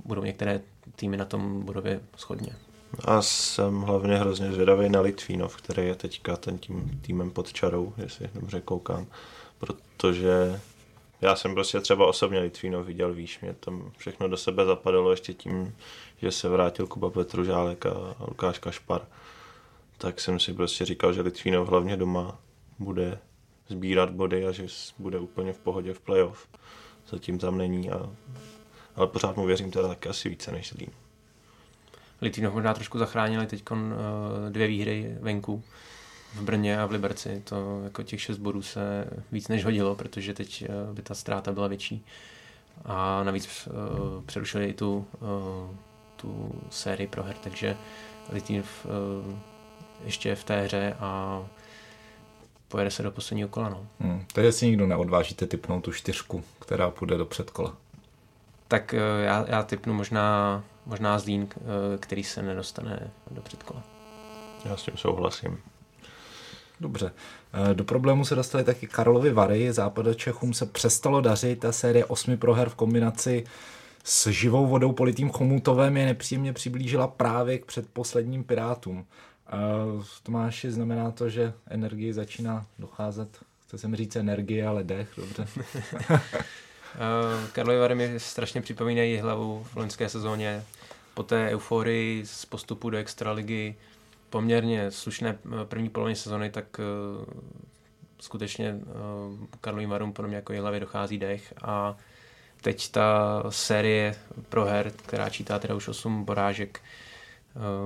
budou 0.04 0.24
některé 0.24 0.60
týmy 0.96 1.16
na 1.16 1.24
tom 1.24 1.62
budově 1.62 2.00
schodně. 2.16 2.52
A 3.04 3.22
jsem 3.22 3.80
hlavně 3.80 4.16
hrozně 4.16 4.52
zvědavý 4.52 4.88
na 4.88 5.00
Litvínov, 5.00 5.56
který 5.56 5.86
je 5.86 5.94
teďka 5.94 6.36
ten 6.36 6.58
tím 6.58 7.00
týmem 7.06 7.30
pod 7.30 7.52
čarou, 7.52 7.92
jestli 7.96 8.30
dobře 8.34 8.60
koukám. 8.60 9.06
Protože 9.58 10.60
já 11.20 11.36
jsem 11.36 11.54
prostě 11.54 11.80
třeba 11.80 12.06
osobně 12.06 12.38
Litvínov 12.38 12.86
viděl, 12.86 13.12
víš, 13.12 13.40
mě 13.40 13.54
tam 13.60 13.92
všechno 13.96 14.28
do 14.28 14.36
sebe 14.36 14.64
zapadalo 14.64 15.10
ještě 15.10 15.34
tím, 15.34 15.74
že 16.22 16.30
se 16.30 16.48
vrátil 16.48 16.86
Kuba 16.86 17.10
Petružálek 17.10 17.86
a 17.86 18.14
Lukáš 18.28 18.58
Kašpar. 18.58 19.02
Tak 19.98 20.20
jsem 20.20 20.40
si 20.40 20.52
prostě 20.52 20.84
říkal, 20.84 21.12
že 21.12 21.20
Litvínov 21.20 21.68
hlavně 21.68 21.96
doma 21.96 22.38
bude 22.78 23.18
sbírat 23.68 24.10
body 24.10 24.46
a 24.46 24.52
že 24.52 24.66
bude 24.98 25.18
úplně 25.18 25.52
v 25.52 25.58
pohodě 25.58 25.94
v 25.94 26.00
playoff. 26.00 26.48
Zatím 27.08 27.38
tam 27.38 27.58
není, 27.58 27.90
a, 27.90 28.10
ale 28.96 29.06
pořád 29.06 29.36
mu 29.36 29.46
věřím 29.46 29.70
teda 29.70 29.88
taky 29.88 30.08
asi 30.08 30.28
více 30.28 30.52
než 30.52 30.68
Zlín. 30.68 30.90
Litvínov 32.20 32.54
možná 32.54 32.74
trošku 32.74 32.98
zachránili 32.98 33.46
teď 33.46 33.70
uh, 33.70 33.78
dvě 34.48 34.66
výhry 34.66 35.16
venku 35.20 35.62
v 36.34 36.42
Brně 36.42 36.80
a 36.80 36.86
v 36.86 36.90
Liberci. 36.90 37.42
To 37.44 37.80
jako 37.84 38.02
těch 38.02 38.20
šest 38.20 38.38
bodů 38.38 38.62
se 38.62 39.10
víc 39.32 39.48
než 39.48 39.64
hodilo, 39.64 39.94
protože 39.94 40.34
teď 40.34 40.64
uh, 40.68 40.94
by 40.94 41.02
ta 41.02 41.14
ztráta 41.14 41.52
byla 41.52 41.66
větší. 41.66 42.04
A 42.84 43.22
navíc 43.22 43.66
uh, 43.66 44.24
přerušili 44.24 44.66
i 44.66 44.74
tu, 44.74 45.06
tu 46.16 46.52
sérii 46.70 47.06
proher, 47.06 47.36
takže 47.36 47.76
Litvínov 48.32 48.86
uh, 48.86 49.34
ještě 50.04 50.34
v 50.34 50.44
té 50.44 50.62
hře 50.62 50.96
a 51.00 51.42
pojede 52.68 52.90
se 52.90 53.02
do 53.02 53.10
posledního 53.10 53.48
kola. 53.48 53.68
No. 53.68 53.86
Hmm, 54.00 54.24
takže 54.32 54.52
si 54.52 54.66
nikdo 54.66 54.86
neodvážíte 54.86 55.46
typnout 55.46 55.84
tu 55.84 55.92
čtyřku, 55.92 56.44
která 56.58 56.90
půjde 56.90 57.16
do 57.16 57.26
předkola. 57.26 57.76
Tak 58.68 58.92
já, 59.24 59.44
já 59.48 59.62
typnu 59.62 59.94
možná 59.94 60.64
možná 60.86 61.18
Zlín, 61.18 61.48
který 62.00 62.24
se 62.24 62.42
nedostane 62.42 63.10
do 63.30 63.42
předkola. 63.42 63.82
Já 64.64 64.76
s 64.76 64.82
tím 64.82 64.96
souhlasím. 64.96 65.58
Dobře. 66.80 67.12
Do 67.72 67.84
problému 67.84 68.24
se 68.24 68.34
dostali 68.34 68.64
taky 68.64 68.86
Karlovi 68.86 69.32
Vary. 69.32 69.72
Západočechům 69.72 70.54
se 70.54 70.66
přestalo 70.66 71.20
dařit. 71.20 71.60
Ta 71.60 71.72
série 71.72 72.04
osmi 72.04 72.36
proher 72.36 72.68
v 72.68 72.74
kombinaci 72.74 73.44
s 74.04 74.26
živou 74.26 74.66
vodou 74.66 74.92
politým 74.92 75.30
Chomutovem 75.30 75.96
je 75.96 76.06
nepříjemně 76.06 76.52
přiblížila 76.52 77.06
právě 77.06 77.58
k 77.58 77.64
předposledním 77.64 78.44
Pirátům. 78.44 79.06
Tomáši, 80.22 80.70
znamená 80.70 81.10
to, 81.10 81.28
že 81.28 81.52
energii 81.68 82.12
začíná 82.12 82.66
docházet, 82.78 83.38
chce 83.62 83.78
jsem 83.78 83.96
říct 83.96 84.16
energie, 84.16 84.66
ale 84.66 84.84
dech, 84.84 85.08
dobře. 85.16 85.46
Karlovy 87.52 87.78
Vary 87.78 87.94
mi 87.94 88.20
strašně 88.20 88.60
připomínají 88.60 89.16
hlavu 89.16 89.64
v 89.64 89.76
loňské 89.76 90.08
sezóně. 90.08 90.62
Po 91.14 91.22
té 91.22 91.48
euforii 91.50 92.26
z 92.26 92.44
postupu 92.44 92.90
do 92.90 92.98
extraligy, 92.98 93.74
poměrně 94.30 94.90
slušné 94.90 95.38
první 95.64 95.88
polovině 95.88 96.16
sezóny, 96.16 96.50
tak 96.50 96.80
skutečně 98.20 98.80
Karlovým 99.60 99.90
Varům 99.90 100.12
podle 100.12 100.28
mě 100.28 100.36
jako 100.36 100.52
hlavě 100.52 100.80
dochází 100.80 101.18
dech 101.18 101.54
a 101.62 101.96
teď 102.60 102.90
ta 102.90 103.42
série 103.48 104.14
proher, 104.48 104.90
která 104.90 105.30
čítá 105.30 105.58
teda 105.58 105.74
už 105.74 105.88
8 105.88 106.26
porážek, 106.26 106.80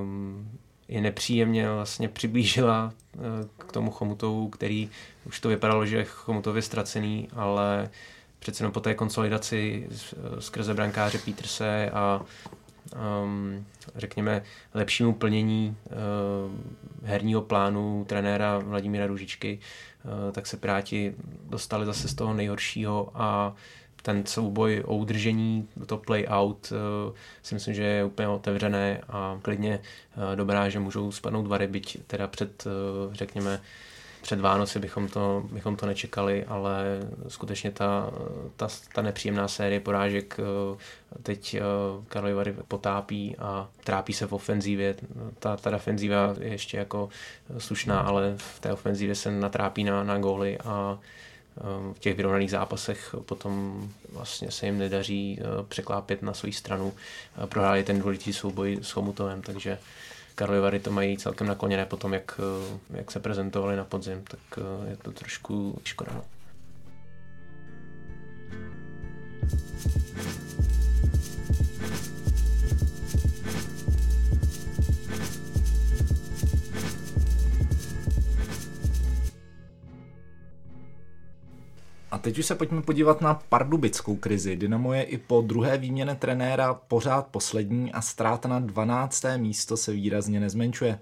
um, 0.00 0.58
je 0.90 1.00
nepříjemně 1.00 1.70
vlastně 1.70 2.08
přiblížila 2.08 2.92
uh, 3.16 3.22
k 3.58 3.72
tomu 3.72 3.90
Chomutovu, 3.90 4.48
který 4.48 4.90
už 5.26 5.40
to 5.40 5.48
vypadalo, 5.48 5.86
že 5.86 5.96
je 5.96 6.04
ztracený, 6.62 7.28
ale 7.32 7.90
přece 8.38 8.62
jenom 8.62 8.72
po 8.72 8.80
té 8.80 8.94
konsolidaci 8.94 9.88
skrze 10.38 10.74
brankáře 10.74 11.18
Peterse 11.18 11.90
a 11.90 12.22
um, 13.22 13.64
řekněme 13.96 14.42
lepšímu 14.74 15.12
plnění 15.12 15.76
uh, 15.86 15.94
herního 17.04 17.42
plánu 17.42 18.04
trenéra 18.08 18.58
Vladimíra 18.58 19.06
Ružičky, 19.06 19.58
uh, 20.04 20.32
tak 20.32 20.46
se 20.46 20.56
Piráti 20.56 21.14
dostali 21.50 21.86
zase 21.86 22.08
z 22.08 22.14
toho 22.14 22.34
nejhoršího 22.34 23.10
a 23.14 23.54
ten 24.02 24.26
souboj 24.26 24.82
o 24.86 24.96
udržení, 24.96 25.68
to 25.86 25.96
play 25.96 26.26
out, 26.28 26.72
uh, 26.72 27.14
si 27.42 27.54
myslím, 27.54 27.74
že 27.74 27.82
je 27.82 28.04
úplně 28.04 28.28
otevřené 28.28 29.00
a 29.08 29.38
klidně 29.42 29.80
uh, 30.16 30.36
dobrá, 30.36 30.68
že 30.68 30.80
můžou 30.80 31.12
spadnout 31.12 31.46
vary, 31.46 31.66
byť 31.66 31.98
teda 32.06 32.26
před, 32.26 32.66
uh, 32.66 33.14
řekněme, 33.14 33.60
před 34.22 34.40
Vánoci 34.40 34.78
bychom 34.78 35.08
to, 35.08 35.44
bychom 35.52 35.76
to 35.76 35.86
nečekali, 35.86 36.44
ale 36.44 36.84
skutečně 37.28 37.70
ta, 37.70 38.10
ta, 38.56 38.68
ta 38.94 39.02
nepříjemná 39.02 39.48
série 39.48 39.80
porážek 39.80 40.40
teď 41.22 41.56
Karlovy 42.08 42.34
Vary 42.34 42.54
potápí 42.68 43.36
a 43.38 43.68
trápí 43.84 44.12
se 44.12 44.26
v 44.26 44.32
ofenzívě. 44.32 44.94
Ta, 45.38 45.56
ta 45.56 45.70
defenzíva 45.70 46.34
je 46.40 46.48
ještě 46.48 46.76
jako 46.76 47.08
slušná, 47.58 48.00
ale 48.00 48.34
v 48.36 48.60
té 48.60 48.72
ofenzívě 48.72 49.14
se 49.14 49.30
natrápí 49.30 49.84
na, 49.84 50.04
na 50.04 50.18
góly 50.18 50.58
a 50.58 50.98
v 51.92 51.98
těch 51.98 52.16
vyrovnaných 52.16 52.50
zápasech 52.50 53.14
potom 53.24 53.82
vlastně 54.12 54.50
se 54.50 54.66
jim 54.66 54.78
nedaří 54.78 55.38
eh, 55.40 55.44
překlápět 55.68 56.22
na 56.22 56.34
svou 56.34 56.52
stranu. 56.52 56.92
Prohráli 57.46 57.84
ten 57.84 57.98
důležitý 57.98 58.32
souboj 58.32 58.78
s 58.82 58.90
Chomutovem, 58.90 59.42
takže 59.42 59.78
Karlovy 60.34 60.80
to 60.80 60.90
mají 60.90 61.18
celkem 61.18 61.46
nakloněné 61.46 61.86
potom, 61.86 62.14
jak, 62.14 62.40
eh, 62.40 62.78
jak 62.96 63.10
se 63.10 63.20
prezentovali 63.20 63.76
na 63.76 63.84
podzim, 63.84 64.24
tak 64.24 64.40
eh, 64.58 64.90
je 64.90 64.96
to 64.96 65.12
trošku 65.12 65.80
škoda. 65.84 66.22
A 82.10 82.18
teď 82.18 82.38
už 82.38 82.46
se 82.46 82.54
pojďme 82.54 82.82
podívat 82.82 83.20
na 83.20 83.34
pardubickou 83.34 84.16
krizi. 84.16 84.56
Dynamo 84.56 84.92
je 84.92 85.02
i 85.02 85.18
po 85.18 85.40
druhé 85.40 85.78
výměně 85.78 86.14
trenéra 86.14 86.74
pořád 86.74 87.26
poslední 87.26 87.92
a 87.92 88.00
ztráta 88.00 88.48
na 88.48 88.60
12. 88.60 89.24
místo 89.36 89.76
se 89.76 89.92
výrazně 89.92 90.40
nezmenšuje. 90.40 90.98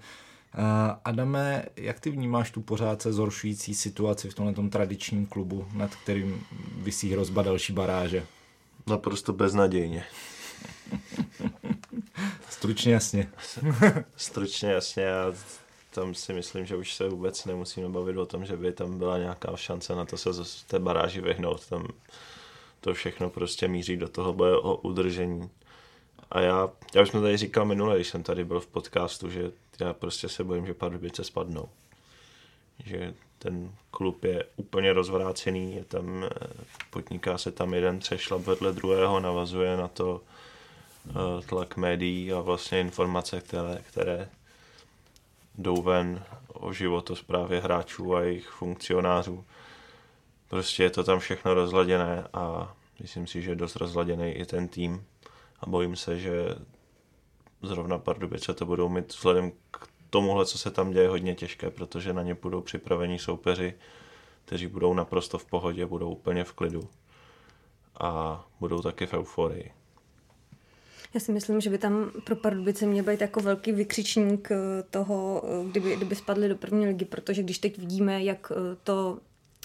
Uh, 0.57 0.63
Adame, 1.05 1.65
jak 1.75 1.99
ty 1.99 2.09
vnímáš 2.09 2.51
tu 2.51 2.61
pořád 2.61 3.01
se 3.01 3.13
zhoršující 3.13 3.75
situaci 3.75 4.29
v 4.29 4.33
tomhle 4.33 4.69
tradičním 4.69 5.25
klubu, 5.25 5.67
nad 5.73 5.95
kterým 5.95 6.43
vysí 6.77 7.11
hrozba 7.11 7.43
další 7.43 7.73
baráže? 7.73 8.25
Naprosto 8.87 9.33
beznadějně. 9.33 10.03
Stručně 12.49 12.93
jasně. 12.93 13.27
Stručně 14.15 14.71
jasně. 14.71 15.03
Já 15.03 15.33
tam 15.89 16.13
si 16.13 16.33
myslím, 16.33 16.65
že 16.65 16.75
už 16.75 16.93
se 16.93 17.09
vůbec 17.09 17.45
nemusíme 17.45 17.89
bavit 17.89 18.17
o 18.17 18.25
tom, 18.25 18.45
že 18.45 18.57
by 18.57 18.71
tam 18.71 18.97
byla 18.97 19.17
nějaká 19.17 19.55
šance 19.55 19.95
na 19.95 20.05
to 20.05 20.17
se 20.17 20.45
z 20.45 20.63
té 20.63 20.79
baráži 20.79 21.21
vyhnout. 21.21 21.65
Tam 21.65 21.87
to 22.81 22.93
všechno 22.93 23.29
prostě 23.29 23.67
míří 23.67 23.97
do 23.97 24.09
toho 24.09 24.33
boje 24.33 24.57
o 24.57 24.75
udržení. 24.75 25.49
A 26.31 26.39
já, 26.39 26.69
já 26.95 27.01
už 27.01 27.09
jsem 27.09 27.21
tady 27.21 27.37
říkal 27.37 27.65
minule, 27.65 27.95
když 27.95 28.07
jsem 28.07 28.23
tady 28.23 28.45
byl 28.45 28.59
v 28.59 28.67
podcastu, 28.67 29.29
že 29.29 29.51
já 29.79 29.93
prostě 29.93 30.29
se 30.29 30.43
bojím, 30.43 30.65
že 30.65 30.73
Pardubice 30.73 31.23
spadnou. 31.23 31.69
Že 32.85 33.13
ten 33.39 33.71
klub 33.91 34.23
je 34.23 34.43
úplně 34.55 34.93
rozvrácený, 34.93 35.75
je 35.75 35.83
tam, 35.83 36.23
eh, 36.23 36.29
potníká 36.89 37.37
se 37.37 37.51
tam 37.51 37.73
jeden 37.73 37.99
třešlap 37.99 38.41
vedle 38.41 38.73
druhého, 38.73 39.19
navazuje 39.19 39.77
na 39.77 39.87
to 39.87 40.21
eh, 41.09 41.41
tlak 41.45 41.77
médií 41.77 42.33
a 42.33 42.41
vlastně 42.41 42.79
informace, 42.79 43.41
které, 43.41 43.81
které 43.87 44.29
jdou 45.59 45.81
ven 45.81 46.23
o 46.53 46.73
životosprávě 46.73 47.59
hráčů 47.59 48.15
a 48.15 48.21
jejich 48.21 48.47
funkcionářů. 48.47 49.45
Prostě 50.49 50.83
je 50.83 50.89
to 50.89 51.03
tam 51.03 51.19
všechno 51.19 51.53
rozladěné 51.53 52.27
a 52.33 52.75
myslím 52.99 53.27
si, 53.27 53.41
že 53.41 53.51
je 53.51 53.55
dost 53.55 53.75
rozladěný 53.75 54.31
i 54.31 54.45
ten 54.45 54.67
tým 54.67 55.05
a 55.59 55.69
bojím 55.69 55.95
se, 55.95 56.19
že 56.19 56.55
zrovna 57.61 57.97
Pardubice 57.97 58.53
to 58.53 58.65
budou 58.65 58.89
mít 58.89 59.13
vzhledem 59.13 59.51
k 59.71 59.87
tomuhle, 60.09 60.45
co 60.45 60.57
se 60.57 60.71
tam 60.71 60.91
děje, 60.91 61.09
hodně 61.09 61.35
těžké, 61.35 61.69
protože 61.69 62.13
na 62.13 62.23
ně 62.23 62.33
budou 62.33 62.61
připravení 62.61 63.19
soupeři, 63.19 63.73
kteří 64.45 64.67
budou 64.67 64.93
naprosto 64.93 65.37
v 65.37 65.45
pohodě, 65.45 65.85
budou 65.85 66.09
úplně 66.09 66.43
v 66.43 66.53
klidu 66.53 66.89
a 67.99 68.43
budou 68.59 68.81
taky 68.81 69.05
v 69.05 69.13
euforii. 69.13 69.71
Já 71.13 71.19
si 71.19 71.31
myslím, 71.31 71.61
že 71.61 71.69
by 71.69 71.77
tam 71.77 72.11
pro 72.23 72.35
Pardubice 72.35 72.85
měl 72.85 73.05
být 73.05 73.21
jako 73.21 73.39
velký 73.39 73.71
vykřičník 73.71 74.51
eh, 74.51 74.57
toho, 74.89 75.43
eh, 75.45 75.69
kdyby, 75.69 75.95
kdyby 75.95 76.15
spadli 76.15 76.49
do 76.49 76.55
první 76.55 76.85
ligy, 76.85 77.05
protože 77.05 77.43
když 77.43 77.59
teď 77.59 77.77
vidíme, 77.77 78.23
jak 78.23 78.51
eh, 78.51 78.75
to 78.83 79.19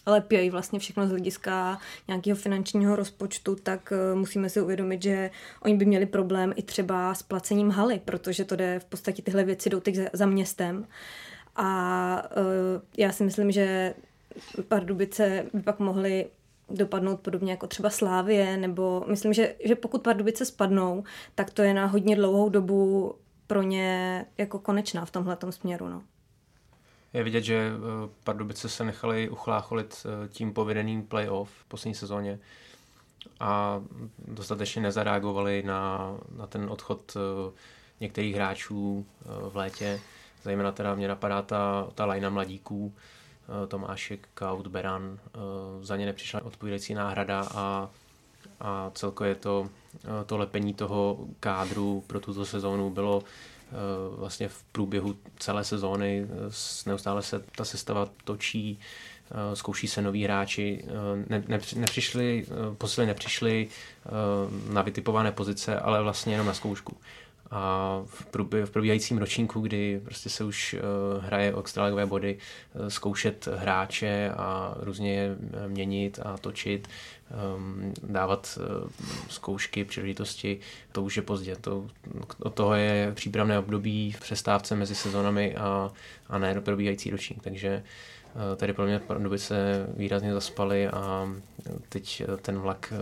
lepějí 0.06 0.50
vlastně 0.50 0.78
všechno 0.78 1.06
z 1.06 1.10
hlediska 1.10 1.78
nějakého 2.08 2.36
finančního 2.36 2.96
rozpočtu, 2.96 3.56
tak 3.56 3.92
musíme 4.14 4.48
si 4.48 4.60
uvědomit, 4.60 5.02
že 5.02 5.30
oni 5.62 5.74
by 5.74 5.84
měli 5.84 6.06
problém 6.06 6.52
i 6.56 6.62
třeba 6.62 7.14
s 7.14 7.22
placením 7.22 7.70
haly, 7.70 8.00
protože 8.04 8.44
to 8.44 8.56
jde 8.56 8.78
v 8.78 8.84
podstatě 8.84 9.22
tyhle 9.22 9.44
věci 9.44 9.70
jdou 9.70 9.80
teď 9.80 9.98
za 10.12 10.26
městem. 10.26 10.86
A 11.56 12.28
já 12.96 13.12
si 13.12 13.24
myslím, 13.24 13.50
že 13.50 13.94
Pardubice 14.68 15.46
by 15.54 15.62
pak 15.62 15.78
mohly 15.78 16.26
dopadnout 16.70 17.20
podobně 17.20 17.50
jako 17.50 17.66
třeba 17.66 17.90
Slávie, 17.90 18.56
nebo 18.56 19.04
myslím, 19.08 19.32
že, 19.32 19.54
že 19.64 19.74
pokud 19.74 20.02
Pardubice 20.02 20.44
spadnou, 20.44 21.04
tak 21.34 21.50
to 21.50 21.62
je 21.62 21.74
na 21.74 21.86
hodně 21.86 22.16
dlouhou 22.16 22.48
dobu 22.48 23.14
pro 23.46 23.62
ně 23.62 24.26
jako 24.38 24.58
konečná 24.58 25.04
v 25.04 25.10
tomhle 25.10 25.36
směru. 25.50 25.88
No. 25.88 26.02
Je 27.12 27.24
vidět, 27.24 27.42
že 27.44 27.54
eh, 27.56 28.08
Pardubice 28.24 28.68
se 28.68 28.84
nechali 28.84 29.28
uchlácholit 29.28 30.06
eh, 30.06 30.28
tím 30.28 30.52
povedeným 30.52 31.02
playoff 31.02 31.50
v 31.50 31.64
poslední 31.64 31.94
sezóně 31.94 32.38
a 33.40 33.82
dostatečně 34.28 34.82
nezareagovali 34.82 35.62
na, 35.62 36.14
na 36.36 36.46
ten 36.46 36.70
odchod 36.70 37.16
eh, 37.16 37.52
některých 38.00 38.34
hráčů 38.34 39.06
v 39.50 39.56
létě. 39.56 40.00
Zejména 40.42 40.72
teda 40.72 40.94
mě 40.94 41.08
napadá 41.08 41.42
ta, 41.42 41.88
ta 41.94 42.04
lajna 42.06 42.30
mladíků, 42.30 42.94
Tomášek, 43.68 44.28
Kaut, 44.34 44.66
Beran, 44.66 45.18
eh, 45.26 45.38
za 45.82 45.96
ně 45.96 46.06
nepřišla 46.06 46.44
odpovídající 46.44 46.94
náhrada 46.94 47.48
a, 47.54 47.90
a 48.60 48.90
celkově 48.94 49.34
to, 49.34 49.68
eh, 49.94 50.24
to 50.26 50.36
lepení 50.36 50.74
toho 50.74 51.18
kádru 51.40 52.04
pro 52.06 52.20
tuto 52.20 52.44
sezónu 52.44 52.90
bylo 52.90 53.22
vlastně 54.16 54.48
v 54.48 54.62
průběhu 54.62 55.16
celé 55.38 55.64
sezóny. 55.64 56.26
Neustále 56.86 57.22
se 57.22 57.44
ta 57.56 57.64
sestava 57.64 58.08
točí, 58.24 58.78
zkouší 59.54 59.88
se 59.88 60.02
noví 60.02 60.24
hráči, 60.24 60.84
ne, 61.28 61.44
ne, 61.48 61.60
nepřišli, 61.76 62.46
posily 62.78 63.06
nepřišli 63.06 63.68
na 64.68 64.82
vytipované 64.82 65.32
pozice, 65.32 65.78
ale 65.78 66.02
vlastně 66.02 66.34
jenom 66.34 66.46
na 66.46 66.54
zkoušku. 66.54 66.96
A 67.50 68.02
v, 68.06 68.26
průbě, 68.26 68.66
v 68.66 68.70
probíhajícím 68.70 69.18
ročníku, 69.18 69.60
kdy 69.60 70.00
prostě 70.04 70.28
se 70.28 70.44
už 70.44 70.74
uh, 70.74 71.24
hraje 71.24 71.54
o 71.54 71.60
extraligové 71.60 72.06
body, 72.06 72.38
uh, 72.74 72.86
zkoušet 72.88 73.48
hráče 73.56 74.30
a 74.36 74.74
různě 74.78 75.14
je 75.14 75.36
měnit 75.66 76.20
a 76.22 76.38
točit, 76.38 76.88
um, 77.56 77.94
dávat 78.02 78.58
uh, 78.60 78.90
zkoušky, 79.28 79.84
příležitosti, 79.84 80.58
to 80.92 81.02
už 81.02 81.16
je 81.16 81.22
pozdě. 81.22 81.56
To, 81.56 81.86
od 82.38 82.54
toho 82.54 82.74
je 82.74 83.12
přípravné 83.14 83.58
období 83.58 84.12
v 84.12 84.20
přestávce 84.20 84.76
mezi 84.76 84.94
sezónami 84.94 85.56
a, 85.56 85.92
a 86.28 86.38
ne 86.38 86.60
probíhající 86.60 87.10
ročník, 87.10 87.42
takže 87.42 87.82
tady 88.56 88.72
pro 88.72 88.86
mě 88.86 89.00
se 89.36 89.86
výrazně 89.96 90.32
zaspaly 90.32 90.88
a 90.88 91.28
teď 91.88 92.22
ten 92.42 92.58
vlak, 92.58 92.92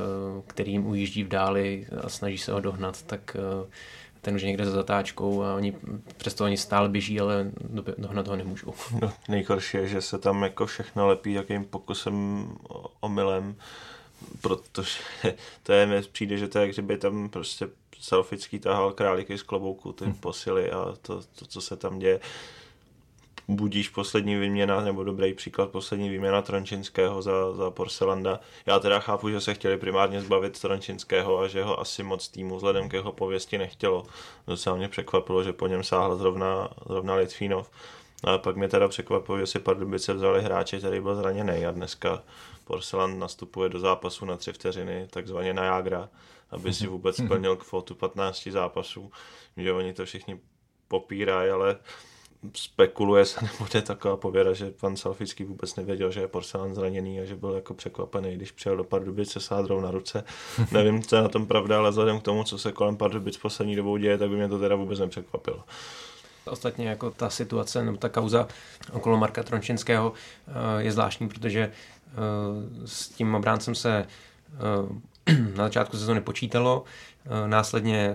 který 0.47 0.73
jim 0.73 0.87
ujíždí 0.87 1.25
v 1.25 1.29
dáli 1.29 1.87
a 2.05 2.09
snaží 2.09 2.39
se 2.39 2.53
ho 2.53 2.61
dohnat, 2.61 3.03
tak 3.03 3.37
ten 4.23 4.35
už 4.35 4.43
někde 4.43 4.65
za 4.65 4.71
zatáčkou 4.71 5.43
a 5.43 5.55
oni 5.55 5.77
přesto 6.17 6.45
oni 6.45 6.57
stále 6.57 6.89
běží, 6.89 7.21
ale 7.21 7.51
dohnat 7.99 8.29
ho 8.29 8.37
nemůžou. 8.37 8.75
No, 9.03 9.13
nejhorší 9.29 9.77
je, 9.77 9.87
že 9.87 10.01
se 10.01 10.19
tam 10.19 10.43
jako 10.43 10.67
všechno 10.67 11.07
lepí 11.07 11.33
jakým 11.33 11.65
pokusem 11.65 12.49
omylem, 13.01 13.57
protože 14.41 14.99
to 15.63 15.73
je, 15.73 15.87
mi 15.87 16.03
přijde, 16.03 16.39
že 16.39 16.49
to 16.49 16.59
je, 16.59 16.67
jak 16.67 16.75
kdyby 16.75 16.99
tam 16.99 17.29
prostě 17.29 17.69
Selfický 18.03 18.59
tahal 18.59 18.93
králíky 18.93 19.39
z 19.39 19.43
klobouku, 19.43 19.93
ty 19.93 20.05
hmm. 20.05 20.15
posily 20.15 20.71
a 20.71 20.95
to, 21.03 21.23
to, 21.39 21.47
co 21.47 21.61
se 21.61 21.77
tam 21.77 21.99
děje 21.99 22.21
budíš 23.49 23.89
poslední 23.89 24.37
výměna, 24.37 24.81
nebo 24.81 25.05
dobrý 25.05 25.35
příklad, 25.35 25.71
poslední 25.71 26.09
výměna 26.09 26.43
Trončinského 26.43 27.23
za, 27.23 27.53
za 27.53 27.71
Porcelanda. 27.71 28.41
Já 28.67 28.79
teda 28.79 29.01
chápu, 29.01 29.31
že 29.31 29.41
se 29.41 29.55
chtěli 29.55 29.77
primárně 29.77 30.21
zbavit 30.21 30.61
Trončinského 30.61 31.39
a 31.39 31.49
že 31.49 31.65
ho 31.65 31.81
asi 31.81 32.03
moc 32.03 32.29
týmu 32.29 32.57
vzhledem 32.57 32.89
k 32.89 32.93
jeho 32.93 33.13
pověsti 33.13 33.59
nechtělo. 33.59 34.07
Docela 34.47 34.77
mě 34.77 34.89
překvapilo, 34.89 35.45
že 35.45 35.53
po 35.53 35.67
něm 35.67 35.85
sáhl 35.85 36.17
zrovna, 36.17 36.69
zrovna 36.87 37.15
Litvinov. 37.15 37.71
Ale 38.25 38.39
pak 38.39 38.57
mě 38.57 38.69
teda 38.69 38.89
překvapilo, 38.89 39.39
že 39.39 39.47
si 39.47 39.59
Pardubice 39.59 40.15
vzali 40.15 40.43
hráče, 40.43 40.79
který 40.79 41.01
byl 41.01 41.15
zraněný 41.15 41.67
a 41.67 41.71
dneska 41.71 42.23
Porceland 42.65 43.19
nastupuje 43.19 43.69
do 43.69 43.81
zápasu 43.81 44.25
na 44.25 44.37
tři 44.37 44.53
vteřiny, 44.53 45.09
takzvaně 45.11 45.53
na 45.53 45.65
Jágra, 45.65 46.09
aby 46.51 46.75
si 46.75 46.87
vůbec 46.87 47.17
splnil 47.17 47.57
kvotu 47.57 47.95
15 47.95 48.49
zápasů. 48.51 49.11
Že 49.57 49.73
oni 49.73 49.93
to 49.93 50.05
všichni 50.05 50.41
popírají, 50.89 51.51
ale 51.51 51.77
spekuluje 52.55 53.25
se, 53.27 53.41
nebo 53.45 53.67
je 53.75 53.83
taková 53.83 54.17
pověra, 54.17 54.53
že 54.53 54.71
pan 54.71 54.97
Salfický 54.97 55.45
vůbec 55.45 55.77
nevěděl, 55.77 56.11
že 56.11 56.21
je 56.21 56.29
porcelán 56.29 56.75
zraněný 56.75 57.21
a 57.21 57.25
že 57.25 57.37
byl 57.37 57.51
jako 57.51 57.75
překvapený, 57.75 58.37
když 58.37 58.51
přijel 58.51 58.77
do 58.77 58.85
Pardubic 58.85 59.31
se 59.31 59.41
sádrou 59.41 59.81
na 59.81 59.91
ruce. 59.91 60.25
Nevím, 60.73 61.03
co 61.03 61.17
je 61.17 61.23
na 61.23 61.29
tom 61.29 61.47
pravda, 61.47 61.79
ale 61.79 61.91
vzhledem 61.91 62.21
k 62.21 62.23
tomu, 62.23 62.45
co 62.45 62.59
se 62.59 62.73
kolem 62.73 62.97
Pardubic 62.97 63.37
poslední 63.37 63.77
dobou 63.77 63.97
děje, 63.97 64.19
tak 64.19 64.31
by 64.31 64.37
mě 64.37 64.49
to 64.49 64.59
teda 64.59 64.77
vůbec 64.77 64.99
nepřekvapilo. 64.99 65.65
Ostatně 66.45 66.89
jako 66.89 67.11
ta 67.11 67.31
situace 67.31 67.85
nebo 67.85 67.97
ta 67.97 68.09
kauza 68.09 68.49
okolo 68.93 69.17
Marka 69.17 69.43
Trončinského 69.43 70.13
eh, 70.49 70.83
je 70.83 70.93
zvláštní, 70.93 71.29
protože 71.29 71.61
eh, 71.63 72.13
s 72.85 73.09
tím 73.09 73.35
obráncem 73.35 73.75
se 73.75 73.99
eh, 73.99 75.12
na 75.57 75.65
začátku 75.65 75.97
sezóny 75.97 76.21
počítalo, 76.21 76.85
následně 77.47 78.15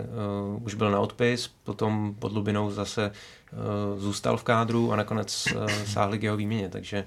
už 0.62 0.74
byl 0.74 0.90
na 0.90 1.00
odpis, 1.00 1.48
potom 1.64 2.14
pod 2.18 2.32
Lubinou 2.32 2.70
zase 2.70 3.10
Eh, 3.52 4.00
zůstal 4.00 4.36
v 4.36 4.42
kádru 4.42 4.92
a 4.92 4.96
nakonec 4.96 5.46
eh, 5.46 5.86
sáhli 5.86 6.18
k 6.18 6.22
jeho 6.22 6.36
výměně, 6.36 6.68
takže 6.68 7.04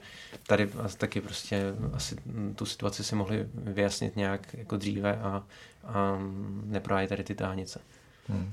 tady 0.48 0.70
taky 0.98 1.22
prostě 1.22 1.74
asi 1.94 2.16
tu 2.56 2.66
situaci 2.66 3.04
si 3.04 3.16
mohli 3.16 3.46
vyjasnit 3.54 4.16
nějak 4.16 4.54
jako 4.54 4.78
dříve 4.78 5.18
a, 5.18 5.44
a 5.84 6.20
neprohájí 6.66 7.08
tady 7.08 7.24
ty 7.24 7.36
táhnice. 7.36 7.80
Hmm. 8.30 8.52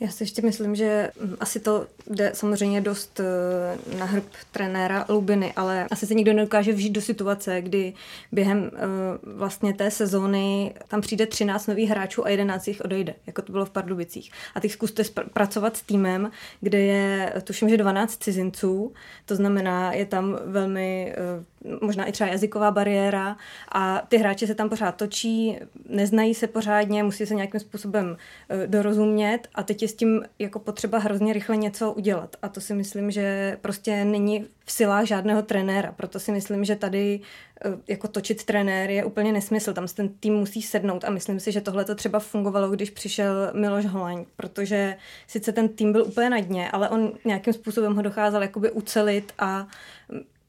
Já 0.00 0.08
si 0.08 0.22
ještě 0.22 0.42
myslím, 0.42 0.74
že 0.74 1.10
mm, 1.20 1.36
asi 1.40 1.60
to 1.60 1.86
jde 2.06 2.30
samozřejmě 2.34 2.80
dost 2.80 3.20
eh, 3.20 3.96
na 3.98 4.04
hrb 4.04 4.24
trenéra 4.50 5.06
Lubiny, 5.08 5.52
ale 5.56 5.86
asi 5.90 6.06
se 6.06 6.14
nikdo 6.14 6.32
nedokáže 6.32 6.72
vžít 6.72 6.92
do 6.92 7.00
situace, 7.00 7.62
kdy 7.62 7.92
během 8.32 8.70
eh, 8.74 8.78
vlastně 9.22 9.74
té 9.74 9.90
sezóny 9.90 10.74
tam 10.88 11.00
přijde 11.00 11.26
13 11.26 11.66
nových 11.66 11.90
hráčů 11.90 12.26
a 12.26 12.28
11 12.28 12.68
jich 12.68 12.80
odejde, 12.80 13.14
jako 13.26 13.42
to 13.42 13.52
bylo 13.52 13.64
v 13.64 13.70
Pardubicích. 13.70 14.30
A 14.54 14.60
teď 14.60 14.72
zkuste 14.72 15.02
pracovat 15.32 15.76
s 15.76 15.82
týmem, 15.82 16.30
kde 16.60 16.78
je, 16.78 17.32
tuším, 17.44 17.68
že 17.68 17.76
12 17.76 18.22
cizinců, 18.22 18.92
to 19.26 19.36
znamená, 19.36 19.92
je 19.92 20.06
tam 20.06 20.38
velmi 20.44 21.14
eh, 21.16 21.44
možná 21.80 22.04
i 22.04 22.12
třeba 22.12 22.30
jazyková 22.30 22.70
bariéra 22.70 23.36
a 23.72 24.02
ty 24.08 24.16
hráči 24.16 24.46
se 24.46 24.54
tam 24.54 24.68
pořád 24.68 24.96
točí, 24.96 25.58
neznají 25.88 26.34
se 26.34 26.46
pořádně, 26.46 27.02
musí 27.02 27.26
se 27.26 27.34
nějakým 27.34 27.60
způsobem 27.60 28.16
e, 28.48 28.66
dorozumět 28.66 29.48
a 29.54 29.62
teď 29.62 29.82
je 29.82 29.88
s 29.88 29.94
tím 29.94 30.22
jako 30.38 30.58
potřeba 30.58 30.98
hrozně 30.98 31.32
rychle 31.32 31.56
něco 31.56 31.92
udělat. 31.92 32.36
A 32.42 32.48
to 32.48 32.60
si 32.60 32.74
myslím, 32.74 33.10
že 33.10 33.58
prostě 33.60 34.04
není 34.04 34.46
v 34.64 34.72
silách 34.72 35.04
žádného 35.04 35.42
trenéra. 35.42 35.92
Proto 35.92 36.20
si 36.20 36.32
myslím, 36.32 36.64
že 36.64 36.76
tady 36.76 37.20
e, 37.64 37.92
jako 37.92 38.08
točit 38.08 38.44
trenér 38.44 38.90
je 38.90 39.04
úplně 39.04 39.32
nesmysl. 39.32 39.72
Tam 39.72 39.86
ten 39.86 40.08
tým 40.08 40.34
musí 40.34 40.62
sednout 40.62 41.04
a 41.04 41.10
myslím 41.10 41.40
si, 41.40 41.52
že 41.52 41.60
tohle 41.60 41.84
to 41.84 41.94
třeba 41.94 42.18
fungovalo, 42.18 42.70
když 42.70 42.90
přišel 42.90 43.50
Miloš 43.54 43.86
Holaň, 43.86 44.24
protože 44.36 44.96
sice 45.26 45.52
ten 45.52 45.68
tým 45.68 45.92
byl 45.92 46.04
úplně 46.04 46.30
na 46.30 46.40
dně, 46.40 46.70
ale 46.70 46.88
on 46.88 47.12
nějakým 47.24 47.52
způsobem 47.52 47.96
ho 47.96 48.02
dokázal 48.02 48.42
jakoby 48.42 48.70
ucelit 48.70 49.32
a 49.38 49.66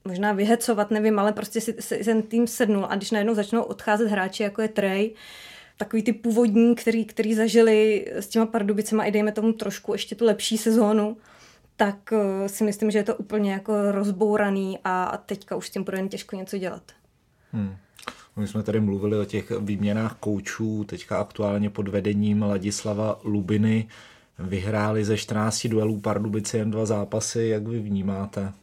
možná 0.06 0.34
vyhecovat, 0.34 0.92
nevím, 0.92 1.20
ale 1.20 1.34
prostě 1.34 1.62
si, 1.62 1.76
si 1.80 2.04
ten 2.04 2.22
tým 2.22 2.48
sednul 2.48 2.86
a 2.90 2.96
když 2.96 3.12
najednou 3.12 3.34
začnou 3.34 3.64
odcházet 3.64 4.08
hráči, 4.08 4.44
jako 4.44 4.62
je 4.62 4.68
Trey, 4.68 5.12
takový 5.78 6.04
ty 6.04 6.14
původní, 6.14 6.76
který, 6.76 7.06
který 7.06 7.36
zažili 7.36 8.08
s 8.12 8.28
těma 8.28 8.46
Pardubicema 8.46 9.04
i 9.04 9.12
dejme 9.12 9.32
tomu 9.32 9.54
trošku 9.54 9.94
ještě 9.94 10.16
tu 10.16 10.26
lepší 10.26 10.58
sezónu, 10.58 11.18
tak 11.76 12.12
uh, 12.12 12.48
si 12.48 12.64
myslím, 12.64 12.92
že 12.92 13.00
je 13.00 13.04
to 13.04 13.16
úplně 13.16 13.52
jako 13.52 13.92
rozbouraný 13.92 14.80
a 14.84 15.24
teďka 15.26 15.56
už 15.56 15.68
s 15.68 15.70
tím 15.70 15.84
bude 15.84 15.98
jen 15.98 16.10
těžko 16.10 16.36
něco 16.36 16.58
dělat. 16.58 16.84
Hmm. 17.52 17.76
My 18.36 18.48
jsme 18.48 18.64
tady 18.64 18.80
mluvili 18.80 19.20
o 19.20 19.26
těch 19.26 19.52
výměnách 19.60 20.16
koučů, 20.20 20.84
teďka 20.84 21.18
aktuálně 21.18 21.70
pod 21.70 21.88
vedením 21.88 22.42
Ladislava 22.42 23.20
Lubiny. 23.24 23.88
Vyhráli 24.40 25.06
ze 25.06 25.18
14 25.18 25.68
duelů 25.68 26.00
Pardubice 26.00 26.58
jen 26.58 26.72
dva 26.72 26.86
zápasy. 26.86 27.44
Jak 27.44 27.68
vy 27.68 27.80
vnímáte 27.80 28.54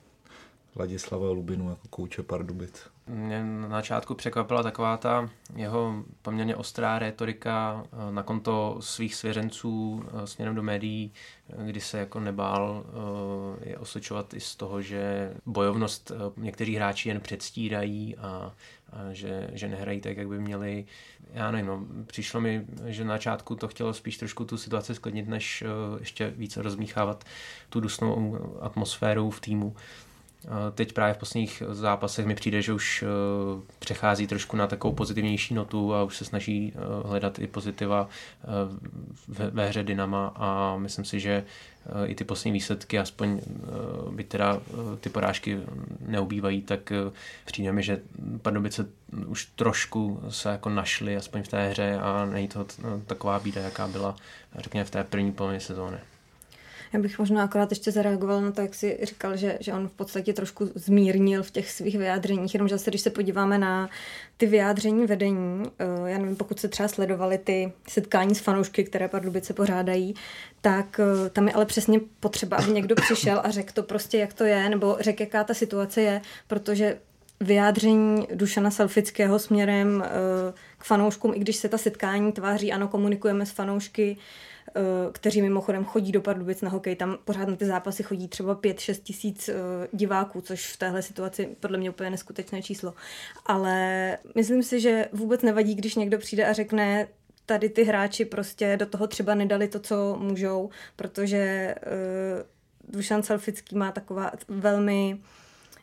Ladislava 0.79 1.31
Lubinu 1.31 1.71
jako 1.71 1.89
kouče 1.91 2.23
Pardubic. 2.23 2.91
Mě 3.09 3.45
na 3.45 3.69
začátku 3.69 4.15
překvapila 4.15 4.63
taková 4.63 4.97
ta 4.97 5.31
jeho 5.57 6.05
poměrně 6.23 6.57
ostrá 6.57 6.99
retorika 6.99 7.85
eh, 7.85 8.13
na 8.13 8.23
konto 8.23 8.77
svých 8.81 9.15
svěřenců 9.15 10.05
eh, 10.07 10.27
směrem 10.27 10.55
do 10.55 10.63
médií, 10.63 11.13
eh, 11.51 11.67
kdy 11.67 11.81
se 11.81 11.99
jako 11.99 12.21
nebál 12.21 12.85
je 13.63 13.79
osočovat 13.79 14.35
i 14.35 14.41
z 14.41 14.57
toho, 14.57 14.83
že 14.83 15.35
bojovnost 15.47 16.13
někteří 16.37 16.77
hráči 16.77 17.09
jen 17.09 17.21
předstírají 17.21 18.17
a, 18.17 18.53
a 18.93 19.13
že, 19.13 19.51
že 19.53 19.69
nehrají 19.69 20.01
tak, 20.01 20.17
jak 20.17 20.29
by 20.29 20.39
měli. 20.39 20.85
Já 21.33 21.51
nevím, 21.51 21.67
no, 21.67 21.87
přišlo 22.07 22.41
mi, 22.41 22.67
že 22.87 23.05
na 23.05 23.15
začátku 23.15 23.55
to 23.55 23.69
chtělo 23.69 23.95
spíš 23.95 24.19
trošku 24.19 24.45
tu 24.45 24.57
situaci 24.57 24.95
sklidnit, 24.95 25.29
než 25.29 25.65
ještě 26.01 26.31
více 26.37 26.63
rozmíchávat 26.63 27.25
tu 27.69 27.81
dusnou 27.81 28.39
atmosféru 28.61 29.31
v 29.31 29.41
týmu. 29.41 29.77
Teď 30.75 30.93
právě 30.93 31.15
v 31.15 31.19
posledních 31.19 31.63
zápasech 31.71 32.27
mi 32.27 32.35
přijde, 32.35 32.63
že 32.63 32.73
už 32.73 33.03
eh, 33.03 33.07
přechází 33.79 34.27
trošku 34.27 34.57
na 34.57 34.67
takovou 34.67 34.95
pozitivnější 34.95 35.55
notu 35.55 35.95
a 35.95 36.03
už 36.03 36.17
se 36.17 36.25
snaží 36.25 36.73
eh, 36.75 37.09
hledat 37.09 37.39
i 37.39 37.47
pozitiva 37.47 38.09
eh, 38.09 38.47
ve 39.29 39.69
hře 39.69 39.83
Dynama 39.83 40.33
a 40.37 40.77
myslím 40.77 41.05
si, 41.05 41.21
že 41.21 41.45
i 42.07 42.15
ty 42.15 42.25
poslední 42.25 42.53
výsledky, 42.53 42.99
aspoň 42.99 43.41
by 44.11 44.25
teda 44.25 44.61
ty 45.01 45.09
porážky 45.09 45.59
neubývají, 46.01 46.63
tak 46.63 46.93
přijde 47.45 47.73
mi, 47.73 47.83
že 47.83 48.01
Pardubice 48.43 48.87
už 49.27 49.45
trošku 49.45 50.23
se 50.29 50.49
jako 50.49 50.69
našli 50.69 51.17
aspoň 51.17 51.43
v 51.43 51.49
té 51.49 51.69
hře 51.69 51.99
a 52.03 52.25
není 52.25 52.49
to 52.49 52.67
taková 53.07 53.39
bída, 53.39 53.63
jaká 53.63 53.89
byla 53.89 54.17
řekněme 54.59 54.85
v 54.85 54.91
té 54.91 55.05
první 55.05 55.33
polovině 55.33 55.61
sezóny. 55.61 55.99
Já 56.93 57.01
bych 57.01 57.19
možná 57.19 57.45
akorát 57.45 57.71
ještě 57.71 57.93
zareagoval 57.93 58.43
na 58.43 58.53
to, 58.53 58.61
jak 58.61 58.75
si 58.75 58.99
říkal, 59.03 59.37
že, 59.37 59.59
že 59.61 59.73
on 59.73 59.89
v 59.89 59.93
podstatě 59.93 60.33
trošku 60.33 60.71
zmírnil 60.75 61.43
v 61.43 61.51
těch 61.51 61.71
svých 61.71 61.99
vyjádřeních, 61.99 62.55
jenomže 62.55 62.75
zase, 62.75 62.91
když 62.91 63.01
se 63.01 63.11
podíváme 63.11 63.59
na 63.59 63.89
ty 64.37 64.47
vyjádření 64.47 65.07
vedení, 65.07 65.63
eh, 65.79 66.11
já 66.11 66.19
nevím, 66.19 66.37
pokud 66.37 66.61
se 66.61 66.69
třeba 66.69 66.89
sledovali 66.89 67.39
ty 67.39 67.73
setkání 67.89 68.35
s 68.35 68.41
fanoušky, 68.41 68.85
které 68.85 69.09
Pardubice 69.09 69.55
pořádají, 69.55 70.15
tak 70.61 71.01
eh, 71.01 71.31
tam 71.31 71.49
je 71.49 71.55
ale 71.55 71.67
přesně 71.67 72.01
potřeba, 72.21 72.57
aby 72.57 72.73
někdo 72.73 72.95
přišel 72.95 73.41
a 73.45 73.51
řekl 73.51 73.73
to 73.73 73.83
prostě, 73.83 74.19
jak 74.19 74.33
to 74.35 74.45
je, 74.45 74.69
nebo 74.69 74.97
řekl, 75.01 75.23
jaká 75.23 75.45
ta 75.45 75.55
situace 75.55 76.01
je, 76.03 76.21
protože 76.47 76.99
vyjádření 77.41 78.29
Dušana 78.35 78.71
Selfického 78.71 79.39
směrem 79.39 80.05
eh, 80.07 80.09
k 80.79 80.85
fanouškům, 80.85 81.33
i 81.35 81.39
když 81.39 81.57
se 81.57 81.69
ta 81.69 81.79
setkání 81.79 82.33
tváří, 82.33 82.73
ano, 82.73 82.89
komunikujeme 82.89 83.47
s 83.47 83.51
fanoušky, 83.51 84.17
kteří 85.13 85.43
mimochodem 85.43 85.85
chodí 85.85 86.13
do 86.13 86.21
Pardubic 86.21 86.63
na 86.63 86.71
hokej, 86.71 86.97
tam 86.97 87.19
pořád 87.25 87.49
na 87.49 87.57
ty 87.57 87.67
zápasy 87.67 88.03
chodí 88.03 88.29
třeba 88.29 88.57
5-6 88.57 89.03
tisíc 89.03 89.49
eh, 89.49 89.55
diváků, 89.93 90.41
což 90.41 90.73
v 90.73 90.77
téhle 90.77 91.03
situaci 91.03 91.57
podle 91.61 91.79
mě 91.79 91.91
úplně 91.91 92.11
neskutečné 92.11 92.63
číslo. 92.63 92.95
Ale 93.47 94.19
myslím 94.35 94.63
si, 94.63 94.81
že 94.81 95.09
vůbec 95.13 95.43
nevadí, 95.43 95.75
když 95.75 95.95
někdo 95.95 96.19
přijde 96.19 96.47
a 96.47 96.53
řekne, 96.53 97.09
tady 97.47 97.69
ty 97.69 97.85
hráči 97.85 98.25
prostě 98.25 98.77
do 98.77 98.87
toho 98.87 99.07
třeba 99.07 99.35
nedali 99.35 99.69
to, 99.69 99.81
co 99.81 100.17
můžou, 100.21 100.71
protože 100.97 101.75
uh, 101.87 102.93
Dušan 102.93 103.23
Selfický 103.23 103.77
má 103.77 103.93
taková 103.93 104.33
velmi, 104.49 105.19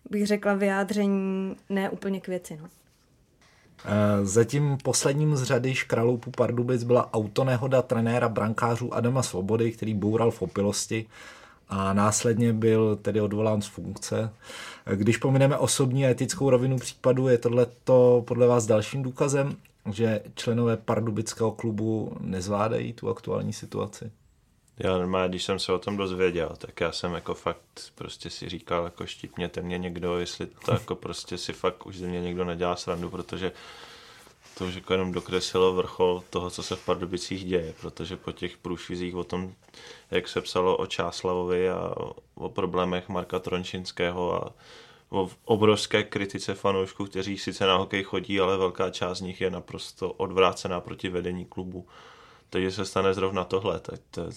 bych 0.10 0.27
řekla, 0.27 0.53
vyjádření 0.53 1.55
ne 1.69 1.89
úplně 1.89 2.21
k 2.21 2.27
věci. 2.27 2.60
No. 2.62 2.69
Eh, 3.85 4.25
zatím 4.25 4.77
posledním 4.83 5.35
z 5.35 5.43
řady 5.43 5.75
škraloupu 5.75 6.31
Pardubic 6.31 6.83
byla 6.83 7.13
autonehoda 7.13 7.81
trenéra 7.81 8.29
brankářů 8.29 8.93
Adama 8.93 9.23
Svobody, 9.23 9.71
který 9.71 9.93
boural 9.93 10.31
v 10.31 10.41
opilosti 10.41 11.05
a 11.69 11.93
následně 11.93 12.53
byl 12.53 12.95
tedy 12.95 13.21
odvolán 13.21 13.61
z 13.61 13.67
funkce. 13.67 14.33
Eh, 14.85 14.95
když 14.95 15.17
pomineme 15.17 15.57
osobní 15.57 16.05
a 16.05 16.09
etickou 16.09 16.49
rovinu 16.49 16.77
případu, 16.77 17.27
je 17.27 17.38
tohle 17.38 17.67
podle 18.25 18.47
vás 18.47 18.65
dalším 18.65 19.03
důkazem, 19.03 19.55
že 19.91 20.21
členové 20.35 20.77
pardubického 20.77 21.51
klubu 21.51 22.17
nezvládají 22.19 22.93
tu 22.93 23.09
aktuální 23.09 23.53
situaci? 23.53 24.11
Já 24.77 24.97
normálně, 24.97 25.29
když 25.29 25.43
jsem 25.43 25.59
se 25.59 25.73
o 25.73 25.79
tom 25.79 25.97
dozvěděl, 25.97 26.55
tak 26.57 26.81
já 26.81 26.91
jsem 26.91 27.13
jako 27.13 27.33
fakt 27.33 27.91
prostě 27.95 28.29
si 28.29 28.49
říkal, 28.49 28.83
jako 28.83 29.05
štipněte 29.05 29.61
mě 29.61 29.77
někdo, 29.77 30.19
jestli 30.19 30.45
to 30.45 30.73
jako 30.73 30.95
prostě 31.05 31.38
si 31.38 31.53
fakt 31.53 31.85
už 31.85 31.97
ze 31.97 32.07
mě 32.07 32.21
někdo 32.21 32.45
nedělá 32.45 32.75
srandu, 32.75 33.09
protože 33.09 33.51
to 34.57 34.65
už 34.65 34.75
jako 34.75 34.93
jenom 34.93 35.11
dokreslilo 35.11 35.73
vrchol 35.73 36.23
toho, 36.29 36.49
co 36.49 36.63
se 36.63 36.75
v 36.75 36.85
Pardubicích 36.85 37.45
děje, 37.45 37.73
protože 37.81 38.17
po 38.17 38.31
těch 38.31 38.57
průšvizích 38.57 39.15
o 39.15 39.23
tom, 39.23 39.53
jak 40.11 40.27
se 40.27 40.41
psalo 40.41 40.77
o 40.77 40.85
Čáslavovi 40.85 41.69
a 41.69 41.95
o 42.35 42.49
problémech 42.49 43.09
Marka 43.09 43.39
Trončinského 43.39 44.45
a 44.45 44.53
o 45.09 45.29
obrovské 45.45 46.03
kritice 46.03 46.55
fanoušků, 46.55 47.05
kteří 47.05 47.38
sice 47.38 47.65
na 47.65 47.75
hokej 47.75 48.03
chodí, 48.03 48.39
ale 48.39 48.57
velká 48.57 48.89
část 48.89 49.17
z 49.17 49.21
nich 49.21 49.41
je 49.41 49.49
naprosto 49.49 50.11
odvrácená 50.11 50.81
proti 50.81 51.09
vedení 51.09 51.45
klubu. 51.45 51.88
Takže 52.49 52.71
se 52.71 52.85
stane 52.85 53.13
zrovna 53.13 53.43
tohle, 53.43 53.79
tak 53.79 53.99
to 54.11 54.21
je, 54.21 54.27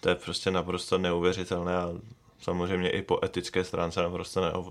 to 0.00 0.08
je 0.08 0.14
prostě 0.14 0.50
naprosto 0.50 0.98
neuvěřitelné 0.98 1.76
a 1.76 1.92
samozřejmě 2.40 2.90
i 2.90 3.02
po 3.02 3.24
etické 3.24 3.64
stránce 3.64 4.02
naprosto 4.02 4.64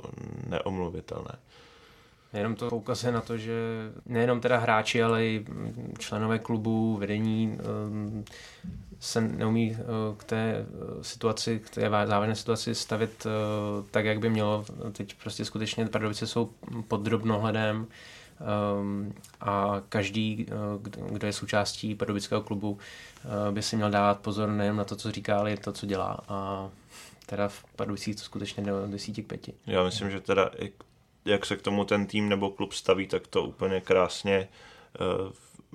neomluvitelné. 0.47 1.31
Jenom 2.33 2.55
to 2.55 2.69
poukazuje 2.69 3.13
na 3.13 3.21
to, 3.21 3.37
že 3.37 3.53
nejenom 4.05 4.41
teda 4.41 4.57
hráči, 4.57 5.03
ale 5.03 5.25
i 5.25 5.45
členové 5.97 6.39
klubu, 6.39 6.97
vedení 6.97 7.57
um, 7.87 8.25
se 8.99 9.21
neumí 9.21 9.71
uh, 9.71 10.17
k 10.17 10.23
té 10.23 10.65
uh, 10.69 11.01
situaci, 11.01 11.59
k 11.59 11.69
té 11.69 11.81
závažné 11.81 12.35
situaci 12.35 12.75
stavit 12.75 13.25
uh, 13.25 13.31
tak, 13.91 14.05
jak 14.05 14.19
by 14.19 14.29
mělo. 14.29 14.65
Teď 14.91 15.15
prostě 15.23 15.45
skutečně 15.45 15.85
Pardubice 15.85 16.27
jsou 16.27 16.49
pod 16.87 17.01
drobnohledem 17.01 17.87
a 19.41 19.81
každý, 19.89 20.45
kdo 21.09 21.27
je 21.27 21.33
součástí 21.33 21.95
pardubického 21.95 22.41
klubu, 22.41 22.77
by 23.51 23.61
si 23.61 23.75
měl 23.75 23.91
dávat 23.91 24.19
pozor 24.19 24.49
nejen 24.49 24.75
na 24.75 24.83
to, 24.83 24.95
co 24.95 25.11
říká, 25.11 25.39
ale 25.39 25.53
i 25.53 25.57
to, 25.57 25.71
co 25.71 25.85
dělá. 25.85 26.19
A 26.27 26.69
teda 27.25 27.47
v 27.47 27.63
Pardubicích 27.75 28.15
to 28.15 28.21
skutečně 28.21 28.63
do 28.63 28.87
desíti 28.87 29.23
k 29.23 29.27
pěti. 29.27 29.53
Já 29.67 29.83
myslím, 29.83 30.11
že 30.11 30.21
teda 30.21 30.51
jak 31.25 31.45
se 31.45 31.55
k 31.57 31.61
tomu 31.61 31.85
ten 31.85 32.07
tým 32.07 32.29
nebo 32.29 32.49
klub 32.49 32.73
staví, 32.73 33.07
tak 33.07 33.27
to 33.27 33.43
úplně 33.43 33.81
krásně 33.81 34.33
eh, 34.37 35.33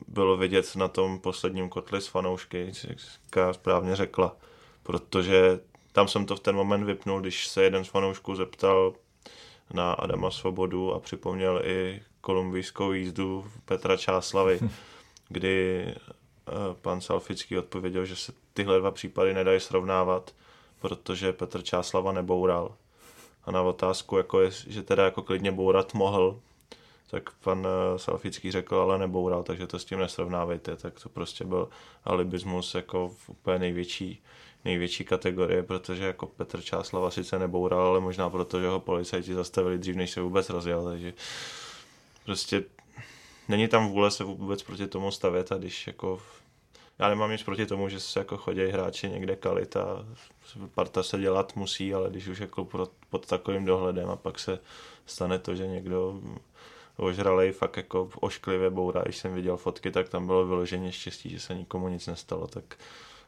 bylo 0.08 0.36
vidět 0.36 0.76
na 0.76 0.88
tom 0.88 1.18
posledním 1.18 1.68
kotli 1.68 2.00
s 2.00 2.06
fanoušky, 2.06 2.72
jak 2.86 3.54
správně 3.54 3.96
řekla. 3.96 4.36
Protože 4.82 5.60
tam 5.92 6.08
jsem 6.08 6.26
to 6.26 6.36
v 6.36 6.40
ten 6.40 6.56
moment 6.56 6.84
vypnul, 6.84 7.20
když 7.20 7.48
se 7.48 7.62
jeden 7.62 7.84
z 7.84 7.88
fanoušků 7.88 8.34
zeptal 8.34 8.94
na 9.74 9.92
Adama 9.92 10.30
Svobodu 10.30 10.94
a 10.94 11.00
připomněl 11.00 11.62
i 11.64 12.02
kolumbijskou 12.24 12.92
jízdu 12.92 13.46
Petra 13.64 13.96
Čáslavy, 13.96 14.60
kdy 15.28 15.84
eh, 15.86 16.52
pan 16.82 17.00
Salfický 17.00 17.58
odpověděl, 17.58 18.04
že 18.04 18.16
se 18.16 18.32
tyhle 18.52 18.78
dva 18.78 18.90
případy 18.90 19.34
nedají 19.34 19.60
srovnávat, 19.60 20.34
protože 20.80 21.32
Petr 21.32 21.62
Čáslava 21.62 22.12
neboural. 22.12 22.74
A 23.44 23.50
na 23.50 23.62
otázku, 23.62 24.16
jako 24.16 24.40
je, 24.40 24.50
že 24.50 24.82
teda 24.82 25.04
jako 25.04 25.22
klidně 25.22 25.52
bourat 25.52 25.94
mohl, 25.94 26.40
tak 27.10 27.30
pan 27.32 27.66
eh, 27.66 27.98
Salfický 27.98 28.50
řekl, 28.50 28.76
ale 28.76 28.98
neboural, 28.98 29.42
takže 29.42 29.66
to 29.66 29.78
s 29.78 29.84
tím 29.84 29.98
nesrovnávejte, 29.98 30.76
tak 30.76 31.00
to 31.00 31.08
prostě 31.08 31.44
byl 31.44 31.68
alibismus 32.04 32.74
jako 32.74 33.08
v 33.08 33.28
úplně 33.28 33.58
největší, 33.58 34.22
největší 34.64 35.04
kategorie, 35.04 35.62
protože 35.62 36.04
jako 36.04 36.26
Petr 36.26 36.60
Čáslava 36.60 37.10
sice 37.10 37.38
neboural, 37.38 37.80
ale 37.80 38.00
možná 38.00 38.30
proto, 38.30 38.60
že 38.60 38.68
ho 38.68 38.80
policajti 38.80 39.34
zastavili 39.34 39.78
dřív, 39.78 39.96
než 39.96 40.10
se 40.10 40.20
vůbec 40.20 40.50
rozjel, 40.50 40.84
takže 40.84 41.12
prostě 42.24 42.64
není 43.48 43.68
tam 43.68 43.88
vůle 43.88 44.10
se 44.10 44.24
vůbec 44.24 44.62
proti 44.62 44.86
tomu 44.86 45.10
stavět 45.10 45.52
a 45.52 45.56
když 45.56 45.86
jako 45.86 46.22
já 46.98 47.08
nemám 47.08 47.30
nic 47.30 47.42
proti 47.42 47.66
tomu, 47.66 47.88
že 47.88 48.00
se 48.00 48.18
jako 48.18 48.36
chodí 48.36 48.66
hráči 48.66 49.08
někde 49.08 49.36
kalit 49.36 49.76
a 49.76 50.06
parta 50.74 51.02
se 51.02 51.18
dělat 51.18 51.56
musí, 51.56 51.94
ale 51.94 52.10
když 52.10 52.28
už 52.28 52.38
jako 52.38 52.64
pod 53.10 53.26
takovým 53.26 53.64
dohledem 53.64 54.10
a 54.10 54.16
pak 54.16 54.38
se 54.38 54.58
stane 55.06 55.38
to, 55.38 55.54
že 55.54 55.66
někdo 55.66 56.20
ožralej 56.96 57.52
fakt 57.52 57.76
jako 57.76 58.10
ošklivě 58.20 58.70
bourá, 58.70 59.02
když 59.02 59.16
jsem 59.16 59.34
viděl 59.34 59.56
fotky, 59.56 59.90
tak 59.90 60.08
tam 60.08 60.26
bylo 60.26 60.46
vyloženě 60.46 60.92
štěstí, 60.92 61.30
že 61.30 61.40
se 61.40 61.54
nikomu 61.54 61.88
nic 61.88 62.06
nestalo, 62.06 62.46
tak 62.46 62.78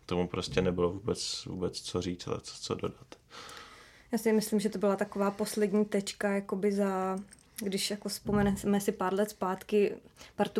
tomu 0.06 0.28
prostě 0.28 0.62
nebylo 0.62 0.92
vůbec, 0.92 1.44
vůbec 1.44 1.80
co 1.80 2.02
říct 2.02 2.28
a 2.28 2.40
co, 2.40 2.54
co 2.60 2.74
dodat. 2.74 3.06
Já 4.12 4.18
si 4.18 4.32
myslím, 4.32 4.60
že 4.60 4.68
to 4.68 4.78
byla 4.78 4.96
taková 4.96 5.30
poslední 5.30 5.84
tečka 5.84 6.30
jakoby 6.30 6.72
za 6.72 7.18
když 7.60 7.90
jako 7.90 8.08
vzpomeneme 8.08 8.80
si 8.80 8.92
pár 8.92 9.14
let 9.14 9.30
zpátky, 9.30 9.96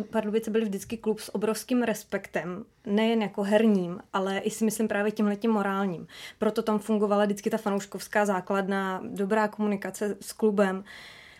Pardubice 0.09 0.51
byly 0.51 0.65
vždycky 0.65 0.97
klub 0.97 1.19
s 1.19 1.35
obrovským 1.35 1.83
respektem, 1.83 2.65
nejen 2.85 3.21
jako 3.21 3.43
herním, 3.43 3.99
ale 4.13 4.37
i 4.37 4.51
si 4.51 4.65
myslím 4.65 4.87
právě 4.87 5.11
tímhletím 5.11 5.51
morálním. 5.51 6.07
Proto 6.39 6.61
tam 6.61 6.79
fungovala 6.79 7.25
vždycky 7.25 7.49
ta 7.49 7.57
fanouškovská 7.57 8.25
základna, 8.25 9.01
dobrá 9.03 9.47
komunikace 9.47 10.17
s 10.21 10.33
klubem. 10.33 10.83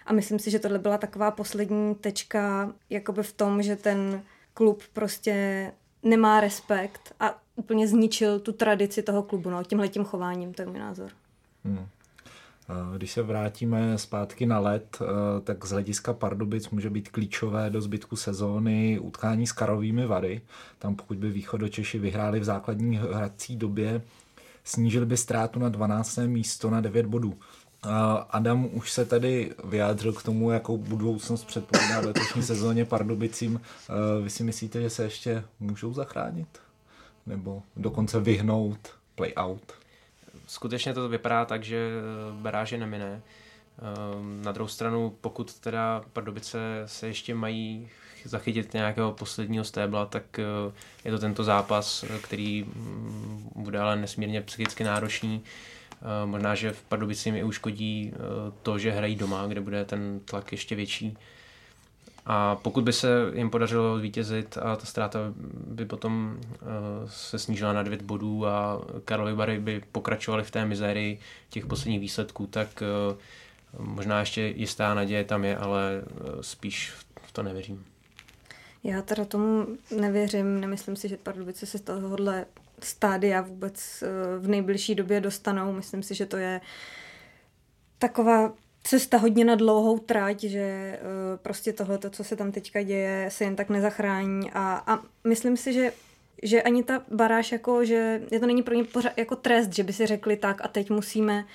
A 0.06 0.13
myslím 0.13 0.39
si, 0.39 0.52
že 0.52 0.60
tohle 0.60 0.80
byla 0.80 0.98
taková 0.98 1.32
poslední 1.32 1.96
tečka 1.96 2.74
jakoby 2.89 3.24
v 3.24 3.34
tom, 3.34 3.63
že 3.63 3.76
ten 3.76 4.24
klub 4.54 4.84
prostě 4.93 5.72
nemá 6.04 6.39
respekt 6.39 7.15
a 7.20 7.41
úplně 7.56 7.88
zničil 7.88 8.39
tu 8.39 8.52
tradici 8.52 9.04
toho 9.04 9.24
klubu, 9.24 9.50
no, 9.50 9.63
tímhletím 9.63 10.04
chováním, 10.04 10.54
to 10.54 10.62
je 10.62 10.65
můj 10.65 10.80
názor. 10.80 11.12
Hmm. 11.65 11.88
Když 12.98 13.12
se 13.12 13.22
vrátíme 13.22 13.98
zpátky 13.98 14.46
na 14.46 14.60
let, 14.60 14.98
eh, 15.02 15.06
tak 15.42 15.66
z 15.66 15.72
hlediska 15.72 16.14
Pardubic 16.14 16.70
může 16.70 16.90
být 16.90 17.10
klíčové 17.10 17.70
do 17.70 17.82
zbytku 17.82 18.16
sezóny 18.16 19.00
utkání 19.00 19.48
s 19.48 19.52
Karovými 19.52 20.06
Vary. 20.06 20.42
Tam 20.80 20.96
pokud 20.96 21.18
by 21.18 21.30
Východočeši 21.30 22.00
vyhráli 22.00 22.40
v 22.40 22.44
základní 22.44 22.98
hrací 22.98 23.56
době, 23.56 24.02
snížili 24.64 25.06
by 25.06 25.18
ztrátu 25.18 25.60
na 25.60 25.70
12. 25.70 26.18
místo 26.28 26.70
na 26.70 26.82
9 26.82 27.06
bodů. 27.06 27.38
Adam 28.30 28.70
už 28.74 28.92
se 28.92 29.06
tady 29.06 29.56
vyjádřil 29.64 30.14
k 30.14 30.24
tomu, 30.24 30.52
jakou 30.52 30.78
budoucnost 30.78 31.44
předpovídá 31.44 32.02
v 32.02 32.06
letošní 32.06 32.44
sezóně 32.44 32.86
Pardubicím. 32.86 33.62
Eh, 33.62 34.24
vy 34.24 34.30
si 34.30 34.44
myslíte, 34.44 34.82
že 34.82 34.90
se 34.90 35.04
ještě 35.04 35.44
můžou 35.60 35.94
zachránit? 35.94 36.48
Nebo 37.26 37.64
dokonce 37.78 38.20
vyhnout 38.20 38.80
play-out? 39.16 39.74
Skutečně 40.48 40.94
to 40.94 41.10
vypadá 41.10 41.46
tak, 41.46 41.64
že 41.64 41.78
eh, 41.78 42.34
baráže 42.42 42.78
nemine. 42.78 43.22
Ehm, 43.82 44.42
na 44.42 44.52
druhou 44.52 44.68
stranu, 44.68 45.18
pokud 45.22 45.60
teda 45.60 46.04
Pardubice 46.14 46.60
se 46.86 47.08
ještě 47.08 47.36
mají 47.36 47.90
zachytit 48.24 48.74
nějakého 48.74 49.12
posledního 49.12 49.64
stébla, 49.64 50.06
tak 50.06 50.40
eh, 50.40 50.44
je 51.06 51.12
to 51.12 51.20
tento 51.20 51.44
zápas, 51.44 52.06
který 52.24 52.64
mm, 52.64 53.50
bude 53.56 53.80
ale 53.80 53.96
nesmírně 53.96 54.42
psychicky 54.42 54.84
náročný. 54.84 55.42
Ehm, 56.02 56.30
možná, 56.30 56.56
že 56.56 56.72
v 56.72 56.84
Pardubicím 56.84 57.36
i 57.36 57.44
uškodí 57.44 58.14
eh, 58.14 58.18
to, 58.64 58.78
že 58.78 58.92
hrají 58.92 59.16
doma, 59.16 59.48
kde 59.48 59.62
bude 59.62 59.86
ten 59.86 60.20
tlak 60.26 60.52
ještě 60.52 60.76
větší. 60.76 61.18
A 62.30 62.56
pokud 62.56 62.84
by 62.84 62.94
se 62.94 63.08
jim 63.34 63.50
podařilo 63.50 63.98
vítězit 63.98 64.58
a 64.58 64.76
ta 64.76 64.86
ztráta 64.86 65.20
by 65.68 65.86
potom 65.86 66.40
uh, 66.42 66.68
se 67.08 67.40
snížila 67.40 67.74
na 67.74 67.84
9 67.84 68.02
bodů 68.02 68.48
a 68.48 68.82
Karlovy 69.06 69.36
Bary 69.36 69.60
by 69.60 69.84
pokračovaly 69.92 70.44
v 70.44 70.52
té 70.52 70.66
mizérii 70.66 71.20
těch 71.50 71.66
posledních 71.66 72.00
výsledků, 72.00 72.48
tak 72.48 72.84
uh, 73.80 73.88
možná 73.88 74.20
ještě 74.20 74.42
jistá 74.42 74.94
naděje 74.94 75.24
tam 75.24 75.46
je, 75.46 75.58
ale 75.58 76.02
uh, 76.04 76.42
spíš 76.42 76.94
v 77.22 77.32
to 77.32 77.44
nevěřím. 77.44 77.86
Já 78.84 79.02
teda 79.02 79.26
tomu 79.26 79.68
nevěřím, 79.98 80.62
nemyslím 80.62 80.96
si, 80.96 81.10
že 81.10 81.18
Pardubice 81.18 81.66
se 81.66 81.78
z 81.78 81.82
tohohle 81.82 82.46
stádia 82.84 83.42
vůbec 83.42 84.04
v 84.40 84.48
nejbližší 84.48 84.96
době 84.96 85.22
dostanou. 85.22 85.74
Myslím 85.74 86.04
si, 86.04 86.16
že 86.16 86.26
to 86.26 86.38
je 86.38 86.62
taková 87.98 88.54
cesta 88.88 89.17
hodně 89.17 89.46
na 89.46 89.56
dlouhou 89.56 89.98
trať, 90.00 90.44
že 90.44 91.00
uh, 91.02 91.38
prostě 91.38 91.73
tohle, 91.73 92.00
co 92.10 92.23
se 92.23 92.35
tam 92.35 92.52
teďka 92.52 92.81
děje, 92.81 93.25
se 93.31 93.44
jen 93.44 93.56
tak 93.56 93.69
nezachrání. 93.69 94.52
A, 94.52 94.83
a 94.88 95.00
myslím 95.27 95.58
si, 95.58 95.73
že 95.73 95.92
že 96.44 96.62
ani 96.62 96.83
ta 96.83 97.04
baráž, 97.12 97.52
jako, 97.52 97.85
že 97.85 98.21
je 98.31 98.40
to 98.40 98.48
není 98.48 98.63
pro 98.63 98.75
ně 98.75 98.83
pořád 98.83 99.17
jako 99.17 99.35
trest, 99.35 99.73
že 99.73 99.83
by 99.83 99.94
si 99.94 100.06
řekli 100.06 100.38
tak 100.38 100.65
a 100.65 100.67
teď 100.67 100.90
musíme 100.90 101.46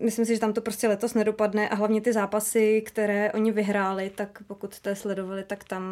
myslím 0.00 0.24
si, 0.24 0.34
že 0.34 0.40
tam 0.40 0.52
to 0.52 0.60
prostě 0.60 0.88
letos 0.88 1.14
nedopadne 1.14 1.68
a 1.68 1.74
hlavně 1.74 2.00
ty 2.00 2.12
zápasy, 2.12 2.82
které 2.86 3.32
oni 3.32 3.52
vyhráli, 3.52 4.10
tak 4.14 4.42
pokud 4.46 4.74
jste 4.74 4.96
sledovali, 4.96 5.44
tak 5.44 5.64
tam 5.64 5.82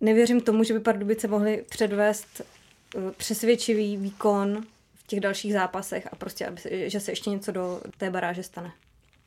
nevěřím 0.00 0.40
tomu, 0.40 0.64
že 0.64 0.74
by 0.74 0.80
Pardubice 0.80 1.28
mohli 1.28 1.64
předvést 1.68 2.40
eh, 2.40 3.00
přesvědčivý 3.16 3.96
výkon 3.96 4.62
těch 5.06 5.20
dalších 5.20 5.52
zápasech 5.52 6.08
a 6.12 6.16
prostě, 6.16 6.46
aby 6.46 6.90
že 6.90 7.00
se 7.00 7.12
ještě 7.12 7.30
něco 7.30 7.52
do 7.52 7.80
té 7.96 8.10
baráže 8.10 8.42
stane. 8.42 8.72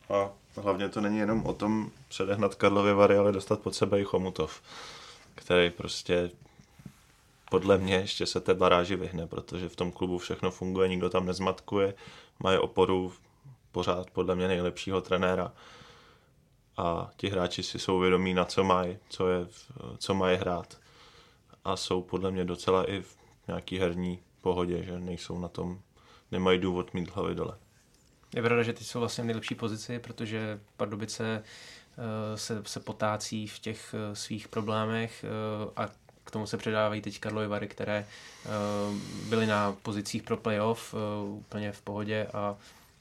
A 0.09 0.29
hlavně 0.61 0.89
to 0.89 1.01
není 1.01 1.17
jenom 1.17 1.45
o 1.45 1.53
tom 1.53 1.91
předehnat 2.07 2.55
Karlovy 2.55 2.93
Vary, 2.93 3.17
ale 3.17 3.31
dostat 3.31 3.59
pod 3.59 3.75
sebe 3.75 4.01
i 4.01 4.03
Chomutov, 4.03 4.61
který 5.35 5.69
prostě 5.69 6.31
podle 7.49 7.77
mě 7.77 7.95
ještě 7.95 8.25
se 8.25 8.39
té 8.39 8.53
baráži 8.53 8.95
vyhne, 8.95 9.27
protože 9.27 9.69
v 9.69 9.75
tom 9.75 9.91
klubu 9.91 10.17
všechno 10.17 10.51
funguje, 10.51 10.87
nikdo 10.87 11.09
tam 11.09 11.25
nezmatkuje, 11.25 11.93
mají 12.39 12.57
oporu 12.57 13.13
pořád 13.71 14.09
podle 14.09 14.35
mě 14.35 14.47
nejlepšího 14.47 15.01
trenéra 15.01 15.53
a 16.77 17.11
ti 17.17 17.29
hráči 17.29 17.63
si 17.63 17.79
jsou 17.79 17.99
vědomí, 17.99 18.33
na 18.33 18.45
co 18.45 18.63
mají, 18.63 18.97
co, 19.09 19.29
je, 19.29 19.47
co 19.97 20.13
mají 20.13 20.37
hrát 20.37 20.77
a 21.65 21.75
jsou 21.75 22.01
podle 22.01 22.31
mě 22.31 22.45
docela 22.45 22.91
i 22.91 23.01
v 23.01 23.17
nějaký 23.47 23.79
herní 23.79 24.19
pohodě, 24.39 24.83
že 24.83 24.99
nejsou 24.99 25.39
na 25.39 25.47
tom, 25.47 25.79
nemají 26.31 26.59
důvod 26.59 26.93
mít 26.93 27.15
hlavy 27.15 27.35
dole. 27.35 27.57
Je 28.35 28.41
pravda, 28.41 28.63
že 28.63 28.73
ty 28.73 28.83
jsou 28.83 28.99
vlastně 28.99 29.23
v 29.23 29.27
nejlepší 29.27 29.55
pozici, 29.55 29.99
protože 29.99 30.59
Pardubice 30.77 31.43
uh, 31.43 32.03
se, 32.35 32.61
se 32.65 32.79
potácí 32.79 33.47
v 33.47 33.59
těch 33.59 33.95
uh, 34.09 34.13
svých 34.13 34.47
problémech 34.47 35.25
uh, 35.63 35.71
a 35.75 35.89
k 36.23 36.31
tomu 36.31 36.47
se 36.47 36.57
předávají 36.57 37.01
teď 37.01 37.19
Karlovy 37.19 37.47
Vary, 37.47 37.67
které 37.67 38.05
byly 39.29 39.47
na 39.47 39.71
pozicích 39.71 40.23
pro 40.23 40.37
playoff 40.37 40.95
úplně 41.25 41.71
v 41.71 41.81
pohodě 41.81 42.27
a 42.33 42.57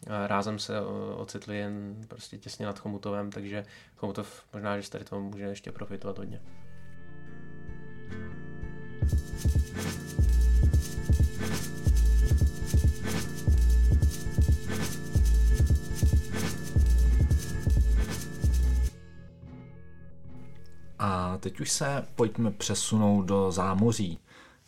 rázem 0.07 0.59
se 0.59 0.81
ocitli 1.17 1.59
jen 1.59 2.05
prostě 2.09 2.39
těsně 2.39 2.67
nad 2.67 2.79
Chomutovem, 2.79 3.31
takže 3.31 3.67
Chomutov 3.97 4.45
možná, 4.53 4.77
že 4.77 4.83
z 4.83 4.89
tady 4.89 5.05
toho 5.05 5.21
může 5.21 5.45
ještě 5.45 5.73
profitovat 5.73 6.19
hodně. 6.19 6.41
A 20.99 21.39
teď 21.41 21.61
už 21.61 21.71
se 21.71 22.05
pojďme 22.15 22.51
přesunout 22.51 23.23
do 23.23 23.53
zámoří. 23.53 24.19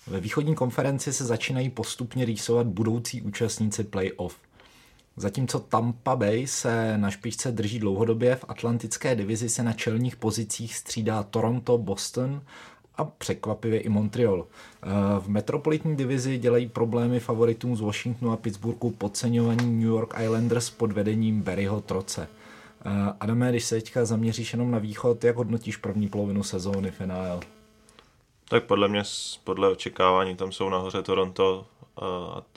Ve 0.07 0.20
východní 0.20 0.55
konferenci 0.55 1.12
se 1.12 1.24
začínají 1.24 1.70
postupně 1.70 2.24
rýsovat 2.24 2.66
budoucí 2.66 3.22
účastníci 3.22 3.85
playoff. 3.85 4.37
Zatímco 5.16 5.59
Tampa 5.59 6.16
Bay 6.16 6.47
se 6.47 6.99
na 6.99 7.11
špičce 7.11 7.53
drží 7.53 7.78
dlouhodobě, 7.78 8.37
v 8.37 8.45
atlantické 8.49 9.14
divizi 9.14 9.49
se 9.49 9.62
na 9.62 9.72
čelních 9.72 10.16
pozicích 10.16 10.76
střídá 10.76 11.22
Toronto, 11.22 11.78
Boston 11.78 12.43
a 12.97 13.05
překvapivě 13.05 13.81
i 13.81 13.89
Montreal. 13.89 14.47
V 15.20 15.28
metropolitní 15.28 15.97
divizi 15.97 16.39
dělají 16.39 16.68
problémy 16.68 17.20
favoritům 17.20 17.76
z 17.76 17.81
Washingtonu 17.81 18.33
a 18.33 18.37
Pittsburghu 18.37 18.91
podceňovaní 18.91 19.66
New 19.66 19.89
York 19.89 20.14
Islanders 20.22 20.70
pod 20.70 20.93
vedením 20.93 21.43
Barryho 21.43 21.81
Troce. 21.81 22.28
Adame, 23.20 23.51
když 23.51 23.64
se 23.64 23.74
teďka 23.74 24.05
zaměříš 24.05 24.53
jenom 24.53 24.70
na 24.70 24.78
východ, 24.78 25.24
jak 25.24 25.37
hodnotíš 25.37 25.76
první 25.76 26.09
polovinu 26.09 26.43
sezóny 26.43 26.91
finále? 26.91 27.41
Tak 28.49 28.64
podle 28.64 28.89
mě, 28.89 29.03
podle 29.45 29.68
očekávání, 29.68 30.37
tam 30.37 30.53
jsou 30.53 30.68
nahoře 30.68 31.03
Toronto 31.03 31.66
a, 31.97 32.07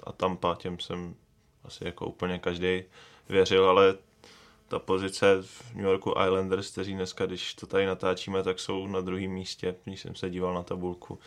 a 0.03 0.11
Tampa, 0.11 0.55
těm 0.55 0.80
jsem 0.80 1.15
asi 1.65 1.86
jako 1.86 2.05
úplně 2.05 2.39
každý 2.39 2.84
věřil, 3.30 3.69
ale 3.69 3.95
ta 4.67 4.80
pozice 4.80 5.41
v 5.41 5.76
New 5.76 5.86
Yorku 5.86 6.13
Islanders, 6.26 6.71
kteří 6.71 6.93
dneska, 6.93 7.26
když 7.26 7.53
to 7.53 7.67
tady 7.67 7.86
natáčíme, 7.86 8.43
tak 8.43 8.59
jsou 8.59 8.88
na 8.88 9.01
druhém 9.01 9.32
místě, 9.32 9.76
když 9.84 10.01
jsem 10.01 10.15
se 10.15 10.30
díval 10.30 10.53
na 10.53 10.63
tabulku, 10.63 11.19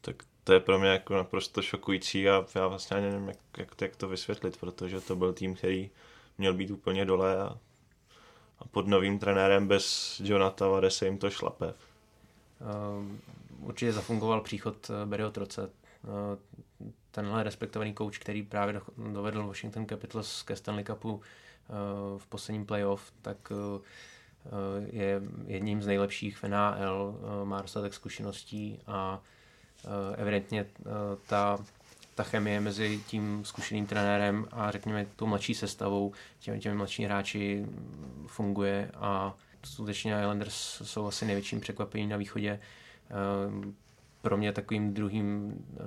tak 0.00 0.16
to 0.44 0.52
je 0.52 0.60
pro 0.60 0.78
mě 0.78 0.88
jako 0.88 1.14
naprosto 1.14 1.62
šokující 1.62 2.28
a 2.28 2.46
já 2.54 2.68
vlastně 2.68 3.00
nevím, 3.00 3.28
jak, 3.28 3.38
jak, 3.58 3.80
jak 3.80 3.96
to 3.96 4.08
vysvětlit, 4.08 4.56
protože 4.56 5.00
to 5.00 5.16
byl 5.16 5.32
tým, 5.32 5.54
který 5.54 5.90
měl 6.38 6.54
být 6.54 6.70
úplně 6.70 7.04
dole 7.04 7.42
a, 7.42 7.58
a 8.62 8.68
pod 8.70 8.86
novým 8.86 9.18
trenérem 9.18 9.68
bez 9.68 10.20
Johna 10.24 10.50
Tavare 10.50 10.90
se 10.90 11.04
jim 11.04 11.18
to 11.18 11.30
šlape. 11.30 11.74
Um, 12.96 13.20
určitě 13.60 13.92
zafungoval 13.92 14.40
příchod 14.40 14.90
eh, 14.90 15.06
Barryho 15.06 15.30
Troce. 15.30 15.62
Uh, 15.62 16.90
tenhle 17.12 17.42
respektovaný 17.42 17.94
coach, 17.94 18.18
který 18.18 18.42
právě 18.42 18.80
dovedl 19.12 19.46
Washington 19.46 19.86
Capitals 19.86 20.42
ke 20.42 20.56
Stanley 20.56 20.84
Cupu 20.84 21.20
eh, 21.20 21.72
v 22.18 22.26
posledním 22.26 22.66
playoff, 22.66 23.12
tak 23.22 23.52
eh, 23.52 23.80
je 24.90 25.22
jedním 25.46 25.82
z 25.82 25.86
nejlepších 25.86 26.36
v 26.36 26.44
NHL, 26.44 27.14
eh, 27.42 27.44
má 27.44 27.62
dostatek 27.62 27.94
zkušeností 27.94 28.78
a 28.86 29.22
evidentně 30.16 30.66
ta, 31.26 31.58
ta 32.14 32.22
chemie 32.22 32.60
mezi 32.60 33.00
tím 33.06 33.44
zkušeným 33.44 33.86
trenérem 33.86 34.46
a 34.52 34.70
řekněme 34.70 35.06
tou 35.16 35.26
mladší 35.26 35.54
sestavou, 35.54 36.12
těmi, 36.40 36.60
těmi 36.60 36.74
mladší 36.74 37.04
hráči 37.04 37.66
funguje 38.26 38.90
a 38.94 39.34
skutečně 39.64 40.12
Islanders 40.20 40.82
jsou 40.84 41.06
asi 41.06 41.26
největším 41.26 41.60
překvapením 41.60 42.08
na 42.08 42.16
východě 42.16 42.60
pro 44.22 44.36
mě 44.36 44.52
takovým 44.52 44.94
druhým 44.94 45.54
uh, 45.72 45.84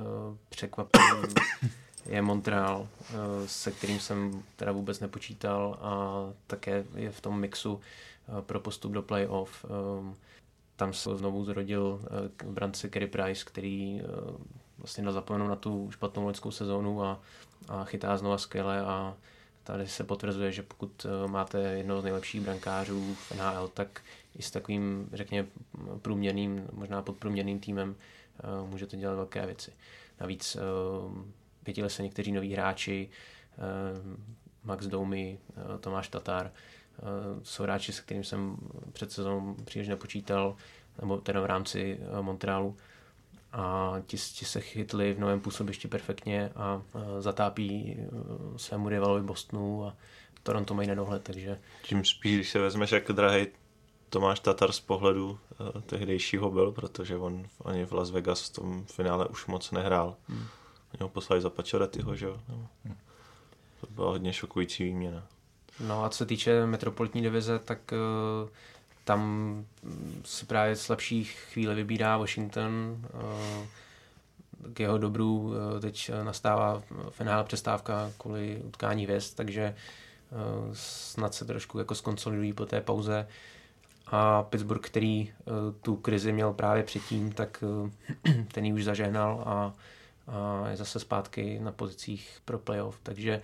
překvapením 0.49 1.33
je 2.05 2.21
Montreal, 2.21 2.79
uh, 2.79 2.87
se 3.45 3.71
kterým 3.71 3.99
jsem 3.99 4.43
teda 4.55 4.71
vůbec 4.71 4.99
nepočítal 4.99 5.77
a 5.81 6.23
také 6.47 6.85
je 6.95 7.11
v 7.11 7.21
tom 7.21 7.39
mixu 7.39 7.79
pro 8.41 8.59
postup 8.59 8.91
do 8.91 9.01
playoff. 9.01 9.65
Tam 10.75 10.93
se 10.93 11.17
znovu 11.17 11.45
zrodil 11.45 12.01
brance 12.45 12.89
Kerry 12.89 13.07
Price, 13.07 13.45
který 13.45 14.01
vlastně 14.77 15.03
dal 15.03 15.13
zapomenout 15.13 15.47
na 15.47 15.55
tu 15.55 15.91
špatnou 15.91 16.23
loňskou 16.23 16.51
sezónu 16.51 17.03
a, 17.03 17.19
a 17.67 17.83
chytá 17.83 18.17
znova 18.17 18.37
skvěle 18.37 18.81
a 18.81 19.15
tady 19.63 19.87
se 19.87 20.03
potvrzuje, 20.03 20.51
že 20.51 20.63
pokud 20.63 21.05
máte 21.27 21.59
jednoho 21.59 22.01
z 22.01 22.03
nejlepších 22.03 22.41
brankářů 22.41 23.15
v 23.15 23.31
NHL, 23.31 23.67
tak 23.67 24.01
i 24.35 24.41
s 24.41 24.51
takovým, 24.51 25.09
řekněme, 25.13 25.47
průměrným, 26.01 26.67
možná 26.73 27.01
podprůměrným 27.01 27.59
týmem 27.59 27.95
Eh, 28.39 28.67
můžete 28.69 28.97
dělat 28.97 29.15
velké 29.15 29.45
věci. 29.45 29.71
Navíc 30.19 30.57
věděli 31.65 31.85
eh, 31.85 31.89
se 31.89 32.03
někteří 32.03 32.31
noví 32.31 32.53
hráči, 32.53 33.09
eh, 33.53 33.59
Max 34.63 34.87
Doumi, 34.87 35.39
Tomáš 35.79 36.07
Tatar, 36.07 36.51
jsou 37.43 37.63
hráči, 37.63 37.93
se 37.93 38.01
kterým 38.01 38.23
jsem 38.23 38.57
před 38.91 39.11
sezónou 39.11 39.55
příliš 39.65 39.87
nepočítal, 39.87 40.55
nebo 41.01 41.17
teda 41.17 41.41
v 41.41 41.45
rámci 41.45 41.99
Montrealu. 42.21 42.77
A 43.57 43.95
ti, 44.07 44.17
ti 44.17 44.45
se 44.45 44.61
chytli 44.61 45.13
v 45.13 45.19
novém 45.19 45.39
působišti 45.39 45.87
perfektně 45.87 46.51
a 46.55 46.81
zatápí 47.19 47.97
svému 48.57 48.89
rivalovi 48.89 49.21
Bostonu 49.21 49.87
a 49.87 49.95
Toronto 50.43 50.73
mají 50.73 50.87
nedohled, 50.87 51.23
takže... 51.23 51.59
Tím 51.83 52.05
spíš, 52.05 52.35
když 52.35 52.49
se 52.49 52.59
vezmeš, 52.59 52.91
jak 52.91 53.07
drahý 53.07 53.47
Tomáš 54.09 54.39
Tatar 54.39 54.71
z 54.71 54.79
pohledu 54.79 55.29
uh, 55.29 55.81
tehdejšího 55.81 56.51
byl, 56.51 56.71
protože 56.71 57.17
on 57.17 57.45
ani 57.65 57.85
v 57.85 57.91
Las 57.91 58.11
Vegas 58.11 58.49
v 58.49 58.53
tom 58.53 58.85
finále 58.85 59.27
už 59.27 59.45
moc 59.45 59.71
nehrál. 59.71 60.15
Hmm. 60.27 60.47
Oni 60.93 61.01
ho 61.01 61.09
poslali 61.09 61.41
za 61.41 61.49
Pačoretyho, 61.49 62.15
že 62.15 62.25
jo? 62.25 62.39
No. 62.49 62.69
To 63.81 63.87
byla 63.89 64.09
hodně 64.09 64.33
šokující 64.33 64.83
výměna. 64.83 65.27
No 65.79 66.03
a 66.03 66.09
co 66.09 66.17
se 66.17 66.25
týče 66.25 66.65
metropolitní 66.65 67.21
divize, 67.21 67.59
tak 67.59 67.79
uh, 67.91 68.49
tam 69.05 69.65
si 70.23 70.45
právě 70.45 70.75
slabší 70.75 71.23
chvíli 71.23 71.75
vybírá 71.75 72.17
Washington. 72.17 72.97
Uh, 73.13 73.65
k 74.73 74.79
jeho 74.79 74.97
dobru 74.97 75.37
uh, 75.37 75.79
teď 75.81 76.11
nastává 76.23 76.83
finále 77.09 77.43
přestávka 77.43 78.11
kvůli 78.17 78.61
utkání 78.63 79.05
věst, 79.05 79.33
takže 79.33 79.75
uh, 80.31 80.73
snad 80.73 81.33
se 81.33 81.45
trošku 81.45 81.79
jako 81.79 81.95
skonsolidují 81.95 82.53
po 82.53 82.65
té 82.65 82.81
pauze 82.81 83.27
a 84.07 84.43
Pittsburgh, 84.43 84.85
který 84.85 85.33
tu 85.81 85.95
krizi 85.95 86.31
měl 86.31 86.53
právě 86.53 86.83
předtím, 86.83 87.31
tak 87.31 87.63
ten 88.51 88.65
ji 88.65 88.73
už 88.73 88.83
zažehnal 88.83 89.43
a, 89.45 89.73
a 90.27 90.69
je 90.69 90.77
zase 90.77 90.99
zpátky 90.99 91.59
na 91.59 91.71
pozicích 91.71 92.41
pro 92.45 92.59
playoff, 92.59 92.99
takže 93.03 93.41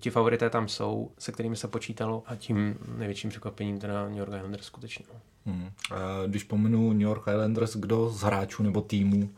ti 0.00 0.10
favorité 0.10 0.50
tam 0.50 0.68
jsou, 0.68 1.10
se 1.18 1.32
kterými 1.32 1.56
se 1.56 1.68
počítalo 1.68 2.22
a 2.26 2.36
tím 2.36 2.78
největším 2.96 3.30
překvapením 3.30 3.78
teda 3.78 4.08
New 4.08 4.18
York 4.18 4.32
Islanders 4.36 4.66
skutečně. 4.66 5.04
No. 5.14 5.20
Hmm. 5.46 5.70
Když 6.26 6.44
pomenu 6.44 6.92
New 6.92 7.00
York 7.00 7.22
Islanders, 7.28 7.76
kdo 7.76 8.10
z 8.10 8.20
hráčů 8.20 8.62
nebo 8.62 8.80
týmů 8.80 9.30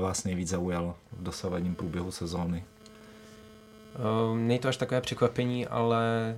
vás 0.00 0.24
nejvíc 0.24 0.48
zaujal 0.48 0.94
v 1.12 1.22
dosavadním 1.22 1.74
průběhu 1.74 2.10
sezóny? 2.10 2.64
Není 4.34 4.58
to 4.58 4.68
až 4.68 4.76
takové 4.76 5.00
překvapení, 5.00 5.66
ale 5.66 6.36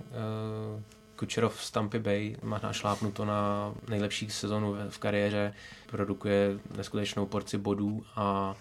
Kučerov 1.17 1.65
z 1.65 1.71
Tampa 1.71 1.99
Bay 1.99 2.37
má 2.43 2.61
našlápnuto 2.63 3.25
na 3.25 3.75
nejlepší 3.89 4.31
sezonu 4.31 4.77
v 4.89 4.99
kariéře, 4.99 5.55
produkuje 5.87 6.59
neskutečnou 6.77 7.27
porci 7.27 7.59
bodů 7.59 8.05
a 8.17 8.55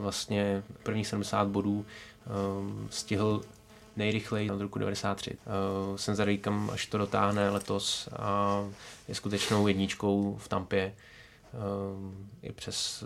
vlastně 0.00 0.62
prvních 0.82 1.06
70 1.06 1.48
bodů 1.48 1.86
stihl 2.90 3.42
nejrychleji 3.96 4.50
od 4.50 4.60
roku 4.60 4.78
93. 4.78 5.38
Senzaríkam 5.96 6.70
až 6.70 6.86
to 6.86 6.98
dotáhne 6.98 7.50
letos 7.50 8.08
a 8.16 8.60
je 9.08 9.14
skutečnou 9.14 9.66
jedničkou 9.66 10.36
v 10.36 10.48
Tampě. 10.48 10.94
i 12.42 12.52
přes, 12.52 13.04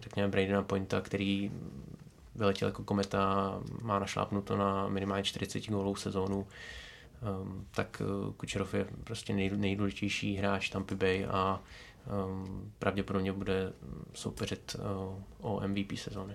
řekněme, 0.00 0.28
Bradena 0.28 0.62
Pointa, 0.62 1.00
který 1.00 1.50
vyletěl 2.34 2.68
jako 2.68 2.84
kometa, 2.84 3.54
má 3.82 3.98
našlápnuto 3.98 4.56
na 4.56 4.88
minimálně 4.88 5.24
40 5.24 5.66
gólů 5.66 5.96
sezónu, 5.96 6.46
tak 7.70 8.02
uh, 8.04 8.32
Kučerov 8.32 8.74
je 8.74 8.86
prostě 9.04 9.32
nej, 9.32 9.50
nejdůležitější 9.56 10.36
hráč 10.36 10.68
Tampa 10.68 10.94
Bay 10.94 11.26
a 11.30 11.60
pravděpodobně 12.78 13.32
bude 13.32 13.72
soupeřit 14.14 14.76
uh, 14.78 15.22
o 15.40 15.68
MVP 15.68 15.98
sezóny. 15.98 16.34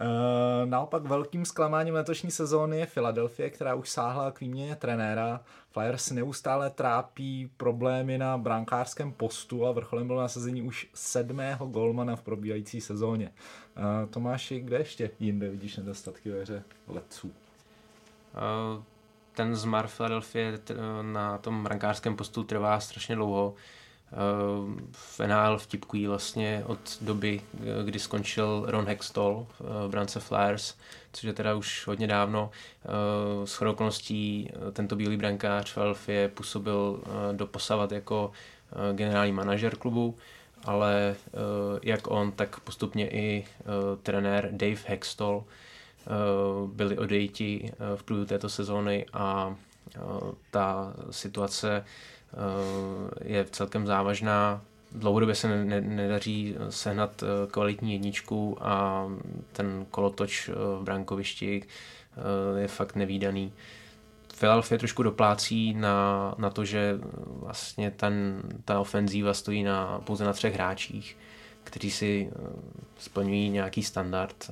Uh, 0.00 0.68
naopak 0.70 1.02
velkým 1.02 1.44
zklamáním 1.44 1.94
letošní 1.94 2.30
sezóny 2.30 2.78
je 2.78 2.86
Philadelphia, 2.86 3.50
která 3.50 3.74
už 3.74 3.90
sáhla 3.90 4.30
k 4.30 4.40
výměně 4.40 4.76
trenéra. 4.76 5.40
Flyers 5.70 6.10
neustále 6.10 6.70
trápí 6.70 7.50
problémy 7.56 8.18
na 8.18 8.38
brankářském 8.38 9.12
postu 9.12 9.66
a 9.66 9.72
vrcholem 9.72 10.06
bylo 10.06 10.20
nasazení 10.20 10.62
už 10.62 10.88
sedmého 10.94 11.66
golmana 11.66 12.16
v 12.16 12.22
probíhající 12.22 12.80
sezóně. 12.80 13.32
Uh, 13.76 14.10
Tomáši, 14.10 14.60
kde 14.60 14.78
ještě 14.78 15.10
jinde 15.20 15.48
vidíš 15.48 15.76
nedostatky 15.76 16.30
ve 16.30 16.42
hře 16.42 16.62
letců? 16.88 17.28
Uh, 17.28 18.82
ten 19.32 19.56
zmar 19.56 19.88
Philadelphia 19.88 20.52
na 21.02 21.38
tom 21.38 21.64
brankářském 21.64 22.16
postu 22.16 22.44
trvá 22.44 22.80
strašně 22.80 23.14
dlouho. 23.14 23.54
V 24.92 25.20
NHL 25.26 25.58
vtipkují 25.58 26.06
vlastně 26.06 26.62
od 26.66 26.78
doby, 27.00 27.40
kdy 27.84 27.98
skončil 27.98 28.64
Ron 28.66 28.86
Hextall 28.86 29.46
v 29.60 29.88
brance 29.90 30.20
Flyers, 30.20 30.74
což 31.12 31.22
je 31.22 31.32
teda 31.32 31.54
už 31.54 31.86
hodně 31.86 32.06
dávno. 32.06 32.50
S 33.44 33.62
okolností 33.62 34.50
tento 34.72 34.96
bílý 34.96 35.16
brankář 35.16 35.72
Philadelphia 35.72 36.28
působil 36.28 37.00
do 37.32 37.46
posavat 37.46 37.92
jako 37.92 38.32
generální 38.92 39.32
manažer 39.32 39.76
klubu, 39.76 40.16
ale 40.64 41.16
jak 41.82 42.10
on, 42.10 42.32
tak 42.32 42.60
postupně 42.60 43.10
i 43.10 43.46
trenér 44.02 44.48
Dave 44.52 44.80
Hextall 44.86 45.44
byli 46.66 46.98
odejti 46.98 47.72
v 47.96 48.02
průběhu 48.02 48.26
této 48.26 48.48
sezóny 48.48 49.06
a 49.12 49.56
ta 50.50 50.94
situace 51.10 51.68
Eh, 51.78 51.84
je 53.24 53.44
celkem 53.44 53.86
závažná. 53.86 54.62
Dlouhodobě 54.92 55.34
se 55.34 55.64
ne, 55.64 55.80
nedaří 55.80 56.54
sehnat 56.70 57.22
eh, 57.22 57.26
kvalitní 57.50 57.92
jedničku 57.92 58.56
a 58.60 59.06
ten 59.52 59.86
kolotoč 59.90 60.48
eh, 60.48 60.52
v 60.52 60.82
brankovišti 60.82 61.62
je 62.56 62.68
fakt 62.68 62.96
nevýdaný. 62.96 63.52
Philadelphia 64.38 64.78
trošku 64.78 65.02
doplácí 65.02 65.74
na, 65.74 66.34
na 66.38 66.50
to, 66.50 66.64
že 66.64 66.98
vlastně 67.26 67.90
ten, 67.90 68.42
ta 68.64 68.80
ofenzíva 68.80 69.34
stojí 69.34 69.62
na, 69.62 70.00
pouze 70.04 70.24
na 70.24 70.32
třech 70.32 70.54
hráčích, 70.54 71.16
kteří 71.64 71.90
si 71.90 72.30
splňují 72.98 73.50
nějaký 73.50 73.82
standard. 73.82 74.50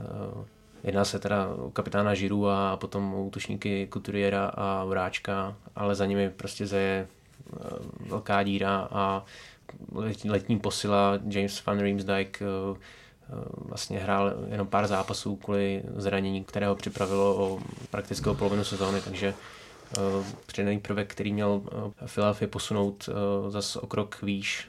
Jedná 0.82 1.04
se 1.04 1.18
teda 1.18 1.48
o 1.48 1.70
kapitána 1.70 2.14
Žiru 2.14 2.48
a 2.48 2.76
potom 2.76 3.14
útočníky 3.14 3.88
Couturiera 3.92 4.46
a 4.46 4.84
Vráčka, 4.84 5.56
ale 5.76 5.94
za 5.94 6.06
nimi 6.06 6.30
prostě 6.30 6.66
zaje 6.66 7.06
Eh, 7.06 7.13
velká 8.06 8.42
díra 8.42 8.88
a 8.90 9.24
letní 10.24 10.58
posila 10.58 11.18
James 11.28 11.64
Van 11.64 11.80
Riemsdyk 11.80 12.42
eh, 12.42 12.78
eh, 13.28 13.34
vlastně 13.56 13.98
hrál 13.98 14.34
jenom 14.48 14.66
pár 14.66 14.86
zápasů 14.86 15.36
kvůli 15.36 15.82
zranění, 15.96 16.44
kterého 16.44 16.74
připravilo 16.74 17.36
o 17.36 17.60
praktickou 17.90 18.34
polovinu 18.34 18.64
sezóny, 18.64 19.00
takže 19.00 19.34
přidaný 20.46 20.80
prvek, 20.80 21.10
který 21.12 21.32
měl 21.32 21.62
Philadelphia 22.14 22.48
posunout 22.48 23.08
zase 23.48 23.80
o 23.80 23.86
krok 23.86 24.22
výš, 24.22 24.68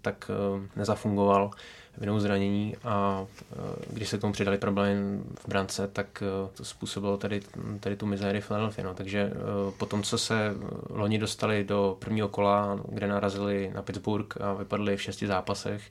tak 0.00 0.30
nezafungoval 0.76 1.50
vinou 1.98 2.20
zranění 2.20 2.76
a 2.84 3.26
e, 3.52 3.56
když 3.90 4.08
se 4.08 4.18
k 4.18 4.20
tomu 4.20 4.32
přidali 4.32 4.58
problémy 4.58 5.20
v 5.40 5.48
brance, 5.48 5.88
tak 5.88 6.22
e, 6.22 6.56
to 6.56 6.64
způsobilo 6.64 7.16
tady, 7.16 7.40
tady 7.80 7.96
tu 7.96 8.06
mizérii 8.06 8.42
Philadelphia. 8.42 8.86
No. 8.86 8.94
Takže 8.94 9.18
e, 9.18 9.32
po 9.78 9.86
tom, 9.86 10.02
co 10.02 10.18
se 10.18 10.54
loni 10.90 11.18
dostali 11.18 11.64
do 11.64 11.96
prvního 11.98 12.28
kola, 12.28 12.78
kde 12.88 13.06
narazili 13.06 13.70
na 13.74 13.82
Pittsburgh 13.82 14.40
a 14.40 14.54
vypadli 14.54 14.96
v 14.96 15.02
šesti 15.02 15.26
zápasech, 15.26 15.82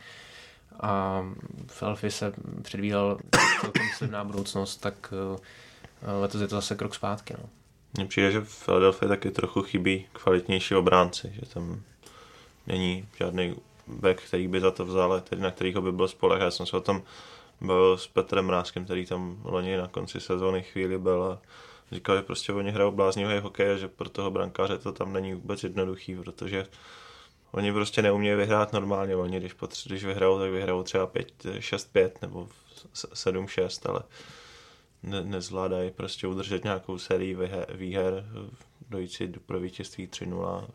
a 0.79 1.23
Philadelphia 1.79 2.11
se 2.11 2.33
předvídal 2.61 3.17
celkem 3.61 3.85
silná 3.97 4.23
budoucnost, 4.23 4.77
tak 4.77 5.13
letos 6.21 6.41
je 6.41 6.47
to 6.47 6.55
zase 6.55 6.75
krok 6.75 6.95
zpátky. 6.95 7.33
No. 7.37 7.49
Mně 7.93 8.05
přijde, 8.05 8.31
že 8.31 8.41
v 8.41 8.65
Philadelphia 8.65 9.09
taky 9.09 9.31
trochu 9.31 9.61
chybí 9.61 10.05
kvalitnější 10.13 10.75
obránci, 10.75 11.33
že 11.33 11.53
tam 11.53 11.81
není 12.67 13.07
žádný 13.19 13.55
back, 13.91 14.21
který 14.21 14.47
by 14.47 14.61
za 14.61 14.71
to 14.71 14.85
vzal, 14.85 15.21
tedy 15.21 15.41
na 15.41 15.51
kterého 15.51 15.81
by 15.81 15.91
byl 15.91 16.07
spoleh. 16.07 16.41
Já 16.41 16.51
jsem 16.51 16.65
se 16.65 16.77
o 16.77 16.81
tom 16.81 17.03
bavil 17.61 17.97
s 17.97 18.07
Petrem 18.07 18.45
Mrázkem, 18.45 18.85
který 18.85 19.05
tam 19.05 19.41
loni 19.43 19.77
na 19.77 19.87
konci 19.87 20.19
sezóny 20.19 20.63
chvíli 20.63 20.97
byl 20.97 21.23
a 21.23 21.41
říkal, 21.91 22.15
že 22.15 22.21
prostě 22.21 22.53
oni 22.53 22.71
hrajou 22.71 22.91
bláznivý 22.91 23.39
hokej 23.39 23.71
a 23.71 23.77
že 23.77 23.87
pro 23.87 24.09
toho 24.09 24.31
brankáře 24.31 24.77
to 24.77 24.91
tam 24.91 25.13
není 25.13 25.33
vůbec 25.33 25.63
jednoduchý, 25.63 26.15
protože 26.15 26.67
oni 27.51 27.73
prostě 27.73 28.01
neumějí 28.01 28.35
vyhrát 28.35 28.73
normálně. 28.73 29.15
Oni, 29.15 29.39
když, 29.39 29.55
potř- 29.55 29.87
když 29.87 30.05
vyhrajou, 30.05 30.39
tak 30.39 30.51
vyhrajou 30.51 30.83
třeba 30.83 31.07
6-5 31.07 32.11
nebo 32.21 32.47
7-6, 32.93 33.89
ale 33.89 34.01
ne- 35.03 35.23
nezvládají 35.23 35.91
prostě 35.91 36.27
udržet 36.27 36.63
nějakou 36.63 36.97
sérii 36.97 37.37
výher, 37.69 38.25
dojít 38.89 39.11
si 39.11 39.27
pro 39.27 39.59
vítězství 39.59 40.07
3-0, 40.07 40.67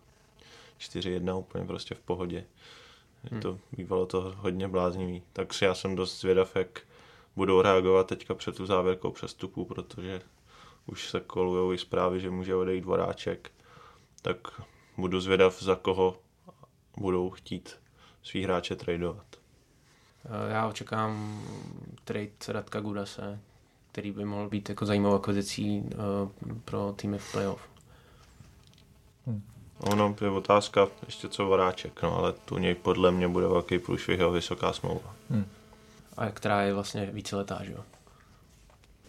4-1 0.79 1.39
úplně 1.39 1.65
prostě 1.65 1.95
v 1.95 2.01
pohodě. 2.01 2.45
Hmm. 3.31 3.41
To 3.41 3.59
bývalo 3.77 4.07
to 4.07 4.35
hodně 4.37 4.69
bláznivý. 4.69 5.23
Takže 5.33 5.67
já 5.67 5.75
jsem 5.75 5.97
dost 5.97 6.21
zvědav, 6.21 6.57
jak 6.57 6.81
budou 7.37 7.63
reagovat 7.63 8.07
teďka 8.07 8.35
před 8.35 8.57
tu 8.57 8.67
závěrkou 8.67 9.11
přestupu, 9.11 9.65
protože 9.65 10.21
už 10.87 11.11
se 11.11 11.21
kolujou 11.21 11.73
i 11.73 11.79
zprávy, 11.79 12.21
že 12.21 12.31
může 12.31 12.55
odejít 12.55 12.81
dvoráček. 12.81 13.51
Tak 14.23 14.39
budu 14.97 15.21
zvědav, 15.21 15.63
za 15.63 15.77
koho 15.77 16.19
budou 16.97 17.31
chtít 17.31 17.77
svý 18.23 18.43
hráče 18.45 18.77
tradovat. 18.77 19.27
Eh, 20.25 20.53
já 20.53 20.69
očekám 20.69 21.43
trade 22.05 22.31
Radka 22.49 22.81
Gudase, 22.81 23.41
který 23.93 24.13
by 24.13 24.25
mohl 24.25 24.49
být 24.49 24.69
jako 24.69 24.87
zajímavou 24.87 25.17
akvizicí 25.17 25.83
eh, 25.93 25.97
pro 26.65 26.95
týmy 26.97 27.19
v 27.19 27.33
playoff. 27.33 27.69
Hmm. 29.27 29.43
Ono 29.81 30.17
je 30.21 30.31
otázka 30.31 30.89
ještě 31.07 31.29
co 31.29 31.45
Voráček, 31.45 32.03
no, 32.03 32.19
ale 32.19 32.33
tu 32.33 32.59
něj 32.59 32.75
podle 32.75 33.11
mě 33.11 33.29
bude 33.29 33.47
velký 33.47 33.79
průšvih 33.79 34.21
a 34.21 34.29
vysoká 34.29 34.73
smlouva. 34.73 35.15
Hmm. 35.31 35.47
A 36.17 36.31
která 36.31 36.63
je 36.63 36.75
vlastně 36.75 37.07
víceletá, 37.07 37.59
že 37.63 37.73
jo? 37.73 37.85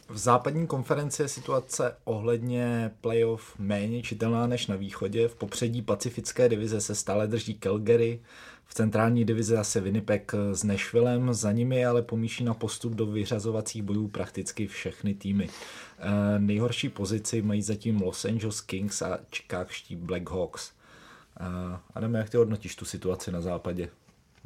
V 0.09 0.17
západní 0.17 0.67
konferenci 0.67 1.21
je 1.21 1.27
situace 1.27 1.95
ohledně 2.03 2.91
playoff 3.01 3.59
méně 3.59 4.03
čitelná 4.03 4.47
než 4.47 4.67
na 4.67 4.75
východě. 4.75 5.27
V 5.27 5.35
popředí 5.35 5.81
pacifické 5.81 6.49
divize 6.49 6.81
se 6.81 6.95
stále 6.95 7.27
drží 7.27 7.59
Calgary, 7.59 8.19
v 8.65 8.73
centrální 8.73 9.25
divizi 9.25 9.55
zase 9.55 9.81
Winnipeg 9.81 10.31
s 10.51 10.63
Nashvillem, 10.63 11.33
za 11.33 11.51
nimi 11.51 11.85
ale 11.85 12.01
pomíší 12.01 12.43
na 12.43 12.53
postup 12.53 12.93
do 12.93 13.05
vyřazovacích 13.05 13.83
bojů 13.83 14.07
prakticky 14.07 14.67
všechny 14.67 15.13
týmy. 15.13 15.49
E, 15.99 16.39
nejhorší 16.39 16.89
pozici 16.89 17.41
mají 17.41 17.61
zatím 17.61 18.01
Los 18.01 18.25
Angeles 18.25 18.61
Kings 18.61 19.01
a 19.01 19.19
Chicagští 19.35 19.95
Blackhawks. 19.95 20.71
E, 21.39 21.43
Adam, 21.95 22.13
jak 22.13 22.29
ty 22.29 22.37
hodnotíš 22.37 22.75
tu 22.75 22.85
situaci 22.85 23.31
na 23.31 23.41
západě? 23.41 23.89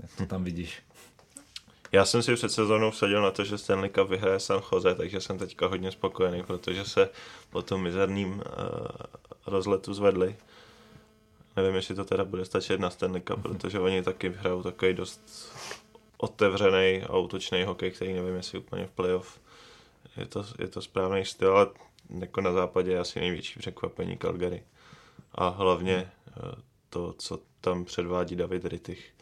Jak 0.01 0.11
to 0.17 0.25
tam 0.25 0.43
vidíš? 0.43 0.81
Já 1.91 2.05
jsem 2.05 2.23
si 2.23 2.35
před 2.35 2.51
sezónou 2.51 2.91
vsadil 2.91 3.21
na 3.21 3.31
to, 3.31 3.43
že 3.43 3.57
Stanley 3.57 3.89
Cup 3.89 4.09
vyhraje 4.09 4.39
San 4.39 4.61
Jose, 4.71 4.95
takže 4.95 5.21
jsem 5.21 5.37
teďka 5.37 5.67
hodně 5.67 5.91
spokojený, 5.91 6.43
protože 6.43 6.85
se 6.85 7.09
po 7.49 7.61
tom 7.61 7.83
mizerným 7.83 8.33
uh, 8.33 8.41
rozletu 9.47 9.93
zvedli. 9.93 10.35
Nevím, 11.55 11.75
jestli 11.75 11.95
to 11.95 12.05
teda 12.05 12.23
bude 12.23 12.45
stačit 12.45 12.79
na 12.79 12.89
Stanley 12.89 13.21
Cup, 13.21 13.41
protože 13.41 13.79
oni 13.79 14.03
taky 14.03 14.29
hrajou 14.29 14.63
takový 14.63 14.93
dost 14.93 15.21
otevřený 16.17 17.03
a 17.03 17.17
útočný 17.17 17.63
hokej, 17.63 17.91
který 17.91 18.13
nevím, 18.13 18.35
jestli 18.35 18.59
úplně 18.59 18.87
v 18.87 18.91
playoff 18.91 19.39
je 20.17 20.25
to, 20.25 20.45
je 20.59 20.67
to 20.67 20.81
správný 20.81 21.25
styl, 21.25 21.57
ale 21.57 21.67
jako 22.19 22.41
na 22.41 22.53
západě 22.53 22.91
je 22.91 22.99
asi 22.99 23.19
největší 23.19 23.59
překvapení 23.59 24.17
Calgary. 24.17 24.63
A 25.35 25.47
hlavně 25.47 26.11
eh, 26.27 26.31
to, 26.89 27.13
co 27.17 27.39
tam 27.61 27.85
předvádí 27.85 28.35
David 28.35 28.65
Rittich. 28.65 29.13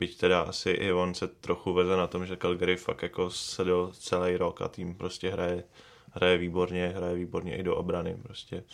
Byť 0.00 0.16
teda 0.16 0.42
asi 0.48 0.70
i 0.70 0.92
on 0.92 1.14
se 1.14 1.28
trochu 1.28 1.72
veze 1.72 1.96
na 1.96 2.06
tom, 2.06 2.26
že 2.26 2.36
Calgary 2.36 2.76
fakt 2.76 3.02
jako 3.02 3.30
sedl 3.30 3.92
celý 3.92 4.36
rok 4.36 4.62
a 4.62 4.68
tým 4.68 4.94
prostě 4.94 5.30
hraje, 5.30 5.64
hraje 6.12 6.38
výborně, 6.38 6.92
hraje 6.96 7.14
výborně 7.14 7.56
i 7.56 7.62
do 7.62 7.76
obrany. 7.76 8.16
Prostě 8.22 8.64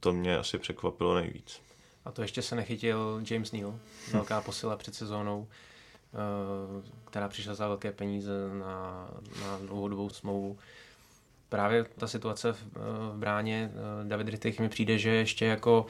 to 0.00 0.12
mě 0.12 0.38
asi 0.38 0.58
překvapilo 0.58 1.14
nejvíc. 1.14 1.60
A 2.04 2.10
to 2.12 2.22
ještě 2.22 2.42
se 2.42 2.56
nechytil 2.56 3.22
James 3.30 3.52
Neal, 3.52 3.78
velká 4.12 4.40
posila 4.40 4.76
před 4.76 4.94
sezónou, 4.94 5.48
eh, 5.48 6.90
která 7.04 7.28
přišla 7.28 7.54
za 7.54 7.68
velké 7.68 7.92
peníze 7.92 8.32
na, 8.58 9.08
na 9.40 9.58
dlouhodobou 9.58 10.08
smlouvu. 10.08 10.58
Právě 11.52 11.84
ta 11.98 12.06
situace 12.06 12.52
v, 12.52 12.56
v 13.12 13.12
bráně 13.16 13.70
David 14.02 14.28
Rittich 14.28 14.60
mi 14.60 14.68
přijde, 14.68 14.98
že 14.98 15.10
ještě 15.10 15.44
jako 15.44 15.86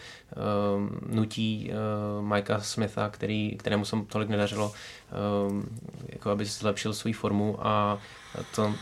um, 0.76 0.98
nutí 1.06 1.70
uh, 2.18 2.24
Mikea 2.24 2.60
Smitha, 2.60 3.08
který, 3.08 3.56
kterému 3.56 3.84
se 3.84 3.96
tolik 4.08 4.28
nedařilo, 4.28 4.72
um, 5.48 5.78
jako 6.08 6.30
aby 6.30 6.44
zlepšil 6.44 6.94
svou 6.94 7.12
formu 7.12 7.66
a 7.66 7.98
to 8.54 8.74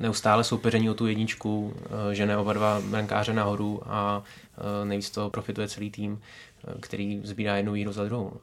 neustále 0.00 0.44
soupeření 0.44 0.90
o 0.90 0.94
tu 0.94 1.06
jedničku, 1.06 1.66
uh, 1.66 2.12
žene 2.12 2.36
oba 2.36 2.52
dva 2.52 2.80
brankáře 2.90 3.32
nahoru 3.32 3.82
a 3.86 4.22
uh, 4.22 4.88
nejvíc 4.88 5.10
toho 5.10 5.30
profituje 5.30 5.68
celý 5.68 5.90
tým, 5.90 6.20
který 6.80 7.20
sbírá 7.24 7.56
jednu 7.56 7.72
výhru 7.72 7.92
za 7.92 8.04
druhou. 8.04 8.40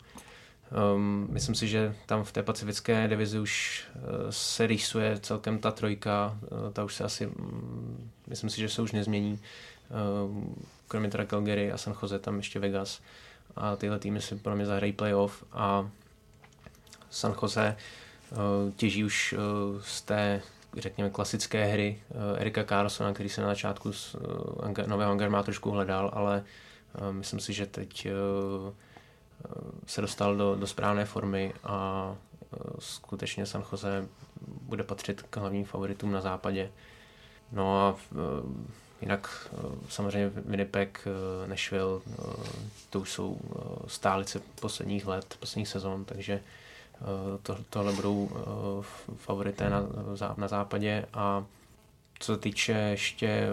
Um, 0.96 1.28
myslím 1.30 1.56
si, 1.56 1.68
že 1.68 1.96
tam 2.06 2.24
v 2.24 2.32
té 2.32 2.44
pacifické 2.44 3.08
divizi 3.08 3.40
už 3.40 3.84
uh, 3.96 4.02
se 4.30 4.68
rýsuje 4.68 5.20
celkem 5.20 5.60
ta 5.60 5.72
trojka, 5.72 6.38
uh, 6.52 6.72
ta 6.74 6.84
už 6.84 6.96
se 6.96 7.04
asi, 7.04 7.28
um, 7.28 8.12
myslím 8.28 8.50
si, 8.50 8.62
že 8.62 8.70
se 8.70 8.82
už 8.82 8.92
nezmění. 8.92 9.40
Uh, 9.90 10.44
kromě 10.88 11.10
teda 11.10 11.26
Calgary 11.26 11.72
a 11.72 11.78
San 11.78 11.96
Jose, 12.02 12.20
tam 12.20 12.38
ještě 12.38 12.60
Vegas. 12.60 13.02
A 13.56 13.76
tyhle 13.76 14.00
týmy 14.00 14.22
si 14.22 14.36
pro 14.36 14.56
mě 14.56 14.66
zahrají 14.66 14.94
playoff 14.94 15.44
a 15.52 15.90
San 17.10 17.36
Jose 17.42 17.76
uh, 18.32 18.38
těží 18.76 19.04
už 19.04 19.34
uh, 19.34 19.82
z 19.82 20.02
té 20.02 20.42
řekněme, 20.78 21.10
klasické 21.10 21.66
hry 21.66 22.00
Erika 22.38 22.64
Carlsona, 22.64 23.14
který 23.14 23.30
se 23.30 23.42
na 23.42 23.48
začátku 23.48 23.94
z 23.94 24.16
nového 24.88 25.12
Hunger 25.12 25.30
má 25.30 25.44
trošku 25.44 25.72
hledal, 25.72 26.12
ale 26.14 26.44
myslím 27.12 27.40
si, 27.40 27.54
že 27.54 27.66
teď 27.66 28.08
se 29.86 30.02
dostal 30.02 30.36
do, 30.36 30.56
do 30.56 30.68
správné 30.68 31.06
formy 31.06 31.54
a 31.64 32.16
e, 32.54 32.58
skutečně 32.80 33.46
San 33.46 33.64
Jose 33.72 34.08
bude 34.62 34.84
patřit 34.84 35.22
k 35.22 35.38
hlavním 35.38 35.66
favoritům 35.66 36.12
na 36.12 36.22
západě. 36.22 36.72
No 37.52 37.80
a 37.80 37.96
e, 38.12 38.16
jinak 39.02 39.50
e, 39.54 39.58
samozřejmě 39.90 40.32
Winnipeg, 40.46 41.08
Nashville, 41.46 42.02
to 42.90 43.00
už 43.00 43.12
jsou 43.12 43.40
stálice 43.88 44.42
posledních 44.62 45.08
let, 45.08 45.36
posledních 45.40 45.68
sezon, 45.68 46.06
takže 46.06 46.42
to, 47.44 47.58
tohle 47.70 47.94
budou 47.94 48.30
favorité 49.16 49.70
na, 49.70 49.84
na 50.38 50.48
západě 50.48 51.06
a 51.14 51.46
co 52.20 52.34
se 52.34 52.40
týče 52.40 52.72
ještě 52.72 53.48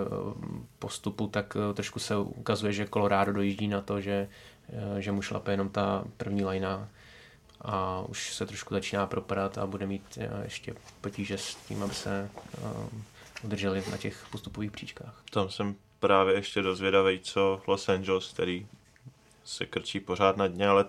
postupu, 0.79 1.27
tak 1.27 1.57
trošku 1.75 1.99
se 1.99 2.17
ukazuje, 2.17 2.73
že 2.73 2.87
Colorado 2.87 3.33
dojíždí 3.33 3.69
na 3.69 3.81
to, 3.81 4.01
že 4.01 4.29
že 4.99 5.13
mu 5.13 5.23
šlape 5.23 5.51
jenom 5.51 5.69
ta 5.69 6.05
první 6.17 6.45
lajna 6.45 6.89
a 7.61 8.05
už 8.09 8.35
se 8.35 8.47
trošku 8.47 8.75
začíná 8.75 9.07
propadat 9.07 9.59
a 9.59 9.67
bude 9.67 9.87
mít 9.87 10.19
eh, 10.21 10.41
ještě 10.45 10.75
potíže 11.01 11.39
s 11.39 11.55
tím, 11.55 11.83
aby 11.83 11.95
se 11.95 12.31
eh, 12.55 12.61
udrželi 13.43 13.85
na 13.91 13.97
těch 13.97 14.27
postupových 14.33 14.71
příčkách. 14.71 15.23
Tam 15.31 15.51
jsem 15.51 15.75
právě 16.01 16.35
ještě 16.35 16.63
dozvědavý, 16.63 17.21
co 17.21 17.63
Los 17.67 17.89
Angeles, 17.89 18.29
který 18.33 18.67
se 19.45 19.67
krčí 19.67 20.01
pořád 20.01 20.37
na 20.37 20.47
dně, 20.47 20.69
ale 20.69 20.85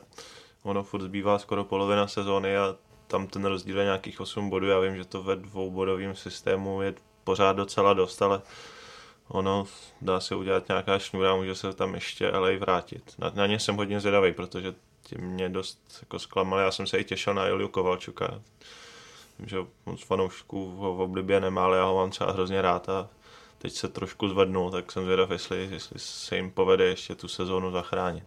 ono 0.63 0.83
furt 0.83 1.01
zbývá 1.01 1.39
skoro 1.39 1.63
polovina 1.63 2.07
sezóny 2.07 2.57
a 2.57 2.75
tam 3.07 3.27
ten 3.27 3.45
rozdíl 3.45 3.79
je 3.79 3.83
nějakých 3.85 4.21
8 4.21 4.49
bodů. 4.49 4.67
Já 4.67 4.79
vím, 4.79 4.95
že 4.95 5.05
to 5.05 5.23
ve 5.23 5.35
dvoubodovém 5.35 6.15
systému 6.15 6.81
je 6.81 6.93
pořád 7.23 7.53
docela 7.53 7.93
dost, 7.93 8.21
ale 8.21 8.41
ono 9.31 9.65
dá 10.01 10.19
se 10.19 10.35
udělat 10.35 10.67
nějaká 10.67 10.99
šňůra, 10.99 11.35
může 11.35 11.55
se 11.55 11.73
tam 11.73 11.95
ještě 11.95 12.29
LA 12.29 12.49
vrátit. 12.59 13.13
Na, 13.17 13.31
na 13.35 13.47
ně 13.47 13.59
jsem 13.59 13.75
hodně 13.75 13.99
zvědavý, 13.99 14.33
protože 14.33 14.73
ti 15.03 15.17
mě 15.17 15.49
dost 15.49 15.97
jako 16.01 16.19
zklamali. 16.19 16.63
Já 16.63 16.71
jsem 16.71 16.87
se 16.87 16.97
i 16.97 17.03
těšil 17.03 17.33
na 17.33 17.47
Juliu 17.47 17.67
Kovalčuka. 17.67 18.41
Vím, 19.39 19.47
že 19.47 19.57
moc 19.85 20.03
fanoušků 20.03 20.69
ho 20.69 20.95
v 20.95 21.01
oblibě 21.01 21.39
nemá, 21.39 21.63
ale 21.63 21.77
já 21.77 21.85
ho 21.85 21.95
mám 21.95 22.09
třeba 22.09 22.31
hrozně 22.31 22.61
rád 22.61 22.89
a 22.89 23.09
teď 23.57 23.73
se 23.73 23.87
trošku 23.87 24.29
zvednul, 24.29 24.71
tak 24.71 24.91
jsem 24.91 25.03
zvědav, 25.03 25.31
jestli, 25.31 25.69
jestli 25.71 25.99
se 25.99 26.35
jim 26.35 26.51
povede 26.51 26.85
ještě 26.85 27.15
tu 27.15 27.27
sezónu 27.27 27.71
zachránit. 27.71 28.23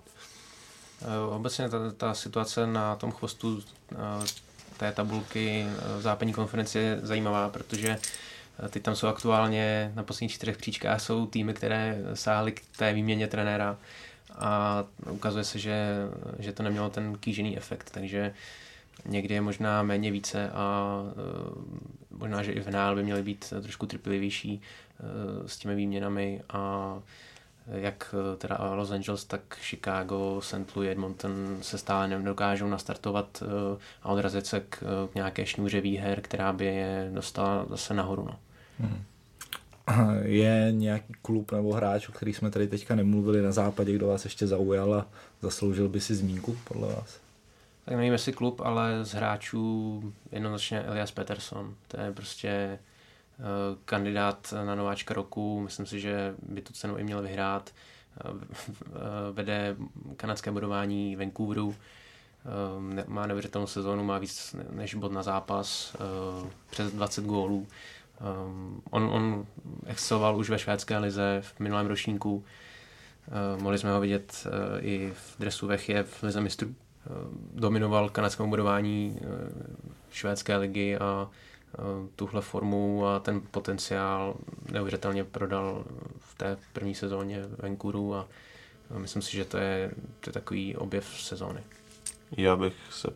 Eh, 1.03 1.35
obecně 1.35 1.69
ta, 1.69 1.79
ta 1.97 2.15
situace 2.15 2.67
na 2.67 2.97
tom 2.97 3.13
chvostu 3.13 3.63
eh, 3.93 3.97
té 4.77 4.93
tabulky 4.93 5.67
eh, 5.67 6.03
západní 6.03 6.33
konferenci 6.33 6.79
je 6.79 7.01
zajímavá, 7.03 7.49
protože 7.49 7.99
Teď 8.71 8.83
tam 8.83 8.97
jsou 8.97 9.07
aktuálně 9.07 9.93
na 9.95 10.03
posledních 10.03 10.33
čtyřech 10.33 10.57
příčkách 10.57 11.01
jsou 11.01 11.27
týmy, 11.27 11.55
které 11.55 11.99
sáhly 12.15 12.53
k 12.53 12.63
té 12.77 12.93
výměně 12.93 13.27
trenéra 13.27 13.79
a 14.35 14.85
ukazuje 15.11 15.45
se, 15.45 15.59
že, 15.59 15.87
že 16.39 16.53
to 16.53 16.63
nemělo 16.63 16.91
ten 16.91 17.19
kýžený 17.19 17.57
efekt, 17.57 17.91
takže 17.91 18.35
někdy 19.07 19.35
je 19.35 19.41
možná 19.41 19.83
méně 19.83 20.11
více 20.11 20.51
a 20.51 20.97
uh, 22.11 22.19
možná, 22.19 22.43
že 22.43 22.53
i 22.53 22.61
v 22.61 22.65
finále 22.65 22.95
by 22.95 23.03
měly 23.03 23.23
být 23.23 23.53
trošku 23.63 23.87
trpělivější 23.87 24.61
uh, 24.61 25.47
s 25.47 25.57
těmi 25.57 25.75
výměnami 25.75 26.43
a 26.49 26.95
jak 27.67 28.15
teda 28.39 28.75
Los 28.75 28.91
Angeles, 28.91 29.25
tak 29.25 29.41
Chicago, 29.61 30.41
St. 30.41 30.77
Louis, 30.77 30.91
Edmonton 30.91 31.59
se 31.61 31.79
stále 31.79 32.09
nedokážou 32.09 32.69
nastartovat 32.69 33.43
a 34.03 34.09
odrazit 34.09 34.47
se 34.47 34.61
k, 34.61 34.79
k 35.13 35.15
nějaké 35.15 35.47
šňůře 35.47 35.81
výher, 35.81 36.21
která 36.21 36.53
by 36.53 36.65
je 36.65 37.11
dostala 37.15 37.67
zase 37.69 37.95
nahoru. 37.95 38.25
No. 38.25 38.39
Hmm. 38.81 39.05
Je 40.23 40.69
nějaký 40.71 41.13
klub 41.23 41.53
nebo 41.53 41.73
hráč, 41.73 42.09
o 42.09 42.13
který 42.13 42.33
jsme 42.33 42.51
tady 42.51 42.67
teďka 42.67 42.95
nemluvili 42.95 43.43
na 43.43 43.53
západě, 43.53 43.93
kdo 43.93 44.07
vás 44.07 44.25
ještě 44.25 44.47
zaujal 44.47 44.95
a 44.95 45.07
zasloužil 45.43 45.89
by 45.89 46.01
si 46.01 46.15
zmínku 46.15 46.57
podle 46.65 46.89
vás? 46.89 47.21
Tak 47.85 47.95
nevím, 47.95 48.13
jestli 48.13 48.33
klub, 48.33 48.61
ale 48.61 49.05
z 49.05 49.13
hráčů 49.13 50.03
jednoznačně 50.33 50.81
Elias 50.81 51.11
Peterson. 51.11 51.75
To 51.89 52.01
je 52.01 52.13
prostě 52.13 52.79
uh, 53.39 53.45
kandidát 53.85 54.55
na 54.65 54.75
nováčka 54.75 55.15
roku. 55.15 55.61
Myslím 55.61 55.87
si, 55.87 56.01
že 56.01 56.35
by 56.43 56.61
tu 56.61 56.73
cenu 56.73 56.97
i 56.97 57.05
měl 57.05 57.23
vyhrát. 57.23 57.71
Uh, 58.31 58.41
vede 59.33 59.77
kanadské 60.17 60.51
budování 60.51 61.17
Vancouveru. 61.17 61.67
Uh, 61.69 61.75
má 63.07 63.27
neuvěřitelnou 63.27 63.67
sezónu, 63.67 64.05
má 64.05 64.19
víc 64.19 64.57
než 64.71 64.95
bod 64.95 65.13
na 65.13 65.23
zápas, 65.23 65.97
přes 66.71 66.93
20 66.93 67.25
gólů. 67.25 67.67
Um, 68.21 68.83
on, 68.91 69.03
on 69.03 69.47
exceloval 69.87 70.37
už 70.37 70.51
ve 70.51 70.59
švédské 70.59 70.99
lize 70.99 71.43
v 71.43 71.61
minulém 71.61 71.87
ročníku. 71.87 72.35
Uh, 72.37 73.63
mohli 73.63 73.79
jsme 73.79 73.93
ho 73.93 74.01
vidět 74.01 74.47
uh, 74.47 74.53
i 74.87 75.13
v 75.15 75.37
dresu 75.39 75.67
Vechě 75.67 76.03
v 76.03 76.23
lize 76.23 76.41
mistrů. 76.41 76.69
Uh, 76.69 76.75
dominoval 77.55 78.09
kanadskému 78.09 78.51
budování 78.51 79.19
uh, 79.21 79.29
švédské 80.11 80.57
ligy 80.57 80.97
a 80.99 81.29
uh, 81.79 82.09
tuhle 82.17 82.41
formu 82.41 83.07
a 83.07 83.19
ten 83.19 83.41
potenciál 83.51 84.35
neuvěřitelně 84.73 85.25
prodal 85.25 85.85
v 86.19 86.35
té 86.35 86.57
první 86.73 86.95
sezóně 86.95 87.43
Vancouveru 87.59 88.15
a 88.15 88.29
uh, 88.91 88.99
myslím 88.99 89.23
si, 89.23 89.33
že 89.33 89.45
to 89.45 89.57
je, 89.57 89.91
to 90.21 90.31
je 90.31 90.33
takový 90.33 90.77
objev 90.77 91.07
sezóny. 91.07 91.61
Já 92.37 92.57
bych 92.57 92.75
se 92.91 93.09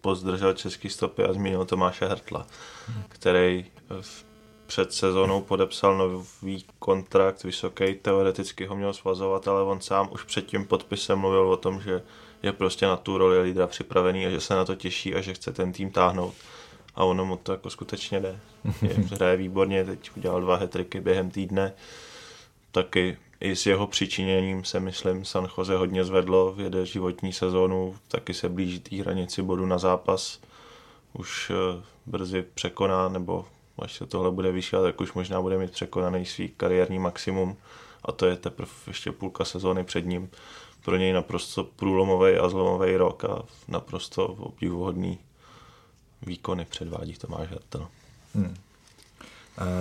pozdržel 0.00 0.52
český 0.52 0.90
stopy 0.90 1.24
a 1.24 1.32
zmínil 1.32 1.64
Tomáše 1.64 2.06
Hertla, 2.06 2.46
hmm. 2.86 3.04
který 3.08 3.66
v 4.00 4.24
před 4.74 4.92
sezónou 4.92 5.40
podepsal 5.40 5.98
nový 5.98 6.64
kontrakt, 6.78 7.44
vysoký, 7.44 7.94
teoreticky 7.94 8.66
ho 8.66 8.76
měl 8.76 8.92
svazovat, 8.92 9.48
ale 9.48 9.62
on 9.62 9.80
sám 9.80 10.08
už 10.12 10.22
před 10.22 10.46
tím 10.46 10.64
podpisem 10.64 11.18
mluvil 11.18 11.40
o 11.40 11.56
tom, 11.56 11.80
že 11.80 12.02
je 12.42 12.52
prostě 12.52 12.86
na 12.86 12.96
tu 12.96 13.18
roli 13.18 13.42
lídra 13.42 13.66
připravený 13.66 14.26
a 14.26 14.30
že 14.30 14.40
se 14.40 14.54
na 14.54 14.64
to 14.64 14.74
těší 14.74 15.14
a 15.14 15.20
že 15.20 15.34
chce 15.34 15.52
ten 15.52 15.72
tým 15.72 15.90
táhnout. 15.90 16.34
A 16.94 17.04
ono 17.04 17.24
mu 17.24 17.36
to 17.36 17.52
jako 17.52 17.70
skutečně 17.70 18.20
jde. 18.20 18.40
Je, 18.82 18.94
hraje 19.10 19.36
výborně, 19.36 19.84
teď 19.84 20.10
udělal 20.16 20.40
dva 20.40 20.56
hetriky 20.56 21.00
během 21.00 21.30
týdne. 21.30 21.72
Taky 22.72 23.18
i 23.40 23.56
s 23.56 23.66
jeho 23.66 23.86
přičiněním 23.86 24.64
se, 24.64 24.80
myslím, 24.80 25.24
San 25.24 25.48
Jose 25.58 25.76
hodně 25.76 26.04
zvedlo, 26.04 26.54
jede 26.58 26.86
životní 26.86 27.32
sezónu, 27.32 27.96
taky 28.08 28.34
se 28.34 28.48
blíží 28.48 28.80
té 28.80 28.96
hranici 28.96 29.42
bodu 29.42 29.66
na 29.66 29.78
zápas. 29.78 30.40
Už 31.12 31.52
eh, 31.54 31.82
brzy 32.06 32.44
překoná, 32.54 33.08
nebo 33.08 33.44
až 33.78 33.94
se 33.94 34.06
tohle 34.06 34.30
bude 34.30 34.52
vyšívat, 34.52 34.82
tak 34.82 35.00
už 35.00 35.12
možná 35.12 35.42
bude 35.42 35.58
mít 35.58 35.70
překonaný 35.70 36.26
svý 36.26 36.48
kariérní 36.48 36.98
maximum 36.98 37.56
a 38.04 38.12
to 38.12 38.26
je 38.26 38.36
teprve 38.36 38.70
ještě 38.86 39.12
půlka 39.12 39.44
sezóny 39.44 39.84
před 39.84 40.06
ním. 40.06 40.30
Pro 40.84 40.96
něj 40.96 41.12
naprosto 41.12 41.64
průlomový 41.64 42.36
a 42.36 42.48
zlomový 42.48 42.96
rok 42.96 43.24
a 43.24 43.42
naprosto 43.68 44.26
obdivuhodný 44.26 45.18
výkony 46.22 46.64
předvádí 46.64 47.14
Tomáš 47.14 47.48
Hertel. 47.48 47.88
Hmm. 48.34 48.56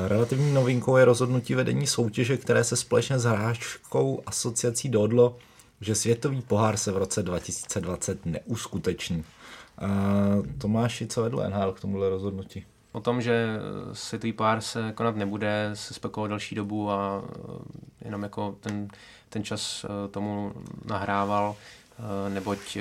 Relativní 0.07 0.53
novinkou 0.53 0.97
je 0.97 1.05
rozhodnutí 1.05 1.55
vedení 1.55 1.87
soutěže, 1.87 2.37
které 2.37 2.63
se 2.63 2.75
společně 2.75 3.19
s 3.19 3.23
hráčkou 3.23 4.23
asociací 4.25 4.89
dohodlo, 4.89 5.37
že 5.81 5.95
světový 5.95 6.41
pohár 6.41 6.77
se 6.77 6.91
v 6.91 6.97
roce 6.97 7.23
2020 7.23 8.25
neuskuteční. 8.25 9.23
Tomáši, 10.57 11.07
co 11.07 11.21
vedlo 11.21 11.49
NHL 11.49 11.71
k 11.71 11.79
tomuhle 11.79 12.09
rozhodnutí? 12.09 12.65
O 12.93 12.99
tom, 12.99 13.21
že 13.21 13.47
světový 13.93 14.33
pár 14.33 14.61
se 14.61 14.91
konat 14.95 15.15
nebude, 15.15 15.71
se 15.73 15.93
spekuloval 15.93 16.29
další 16.29 16.55
dobu 16.55 16.91
a 16.91 17.23
eh, 17.25 17.35
jenom 18.05 18.23
jako 18.23 18.55
ten, 18.59 18.87
ten 19.29 19.43
čas 19.43 19.85
eh, 19.85 20.07
tomu 20.07 20.53
nahrával, 20.85 21.55
eh, 21.55 22.29
neboť 22.29 22.77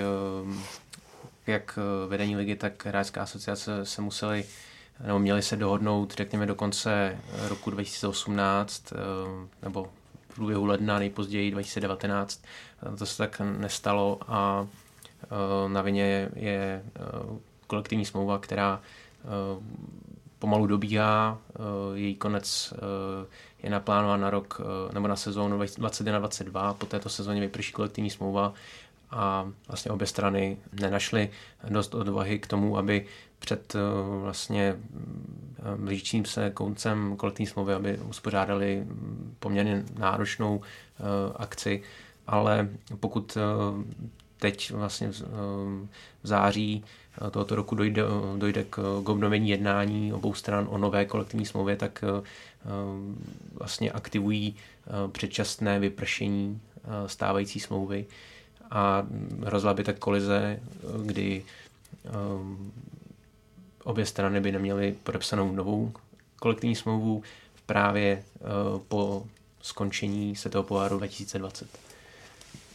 jak 1.47 1.79
vedení 2.09 2.37
ligy, 2.37 2.57
tak 2.57 2.87
hráčská 2.87 3.23
asociace 3.23 3.87
se 3.87 4.03
museli 4.03 4.45
nebo 5.07 5.19
měli 5.19 5.43
se 5.43 5.57
dohodnout, 5.57 6.15
řekněme, 6.15 6.47
do 6.47 6.55
konce 6.55 7.19
roku 7.49 7.71
2018, 7.71 8.93
nebo 9.63 9.91
v 10.29 10.35
průběhu 10.35 10.65
ledna, 10.65 10.99
nejpozději 10.99 11.51
2019. 11.51 12.43
To 12.99 13.07
se 13.07 13.19
tak 13.19 13.41
nestalo 13.59 14.19
a 14.29 14.67
na 15.69 15.83
vině 15.83 16.29
je 16.35 16.83
kolektivní 17.67 18.05
smlouva, 18.05 18.39
která 18.39 18.81
pomalu 20.39 20.67
dobíhá, 20.67 21.39
její 21.95 22.15
konec 22.15 22.75
je 23.63 23.71
naplánován 23.71 24.21
na 24.21 24.31
rok 24.31 24.61
nebo 24.95 25.09
na 25.09 25.17
sezónu 25.17 25.59
2021-2022, 25.59 26.75
po 26.75 26.87
této 26.87 27.09
sezóně 27.09 27.41
vyprší 27.41 27.73
kolektivní 27.73 28.11
smlouva 28.11 28.53
a 29.11 29.49
vlastně 29.69 29.91
obě 29.91 30.07
strany 30.07 30.57
nenašly 30.81 31.31
dost 31.69 31.95
odvahy 31.95 32.39
k 32.39 32.47
tomu, 32.47 32.79
aby 32.79 33.07
před 33.39 33.77
vlastně 34.21 34.77
blížícím 35.77 36.25
se 36.25 36.51
koncem 36.51 37.17
kolektivní 37.17 37.47
smlouvy, 37.47 37.75
aby 37.75 37.99
uspořádali 37.99 38.87
poměrně 39.39 39.85
náročnou 39.99 40.61
akci, 41.37 41.83
ale 42.27 42.69
pokud 43.01 43.39
teď 44.37 44.71
vlastně 44.71 45.09
v 45.09 45.23
září 46.23 46.85
tohoto 47.31 47.55
roku 47.55 47.75
dojde, 47.75 48.03
dojde 48.37 48.65
k, 48.65 49.03
k 49.05 49.09
obnovení 49.09 49.49
jednání 49.49 50.13
obou 50.13 50.35
stran 50.35 50.67
o 50.71 50.79
nové 50.79 51.05
kolektivní 51.05 51.47
smlouvě, 51.47 51.77
tak 51.77 52.05
vlastně 53.55 53.91
aktivují 53.93 54.57
předčasné 55.13 55.79
vypršení 55.79 56.61
stávající 57.07 57.61
smlouvy 57.61 58.07
a 58.71 59.07
hrozila 59.45 59.75
by 59.75 59.85
tak 59.85 59.99
kolize, 59.99 60.61
kdy 61.07 61.45
obě 63.85 64.07
strany 64.07 64.41
by 64.41 64.53
neměly 64.53 64.95
podepsanou 65.03 65.53
novou 65.53 65.93
kolektivní 66.41 66.77
smlouvu 66.77 67.23
právě 67.67 68.25
po 68.89 69.27
skončení 69.63 70.37
Světového 70.37 70.69
poháru 70.69 70.99
2020. 70.99 71.92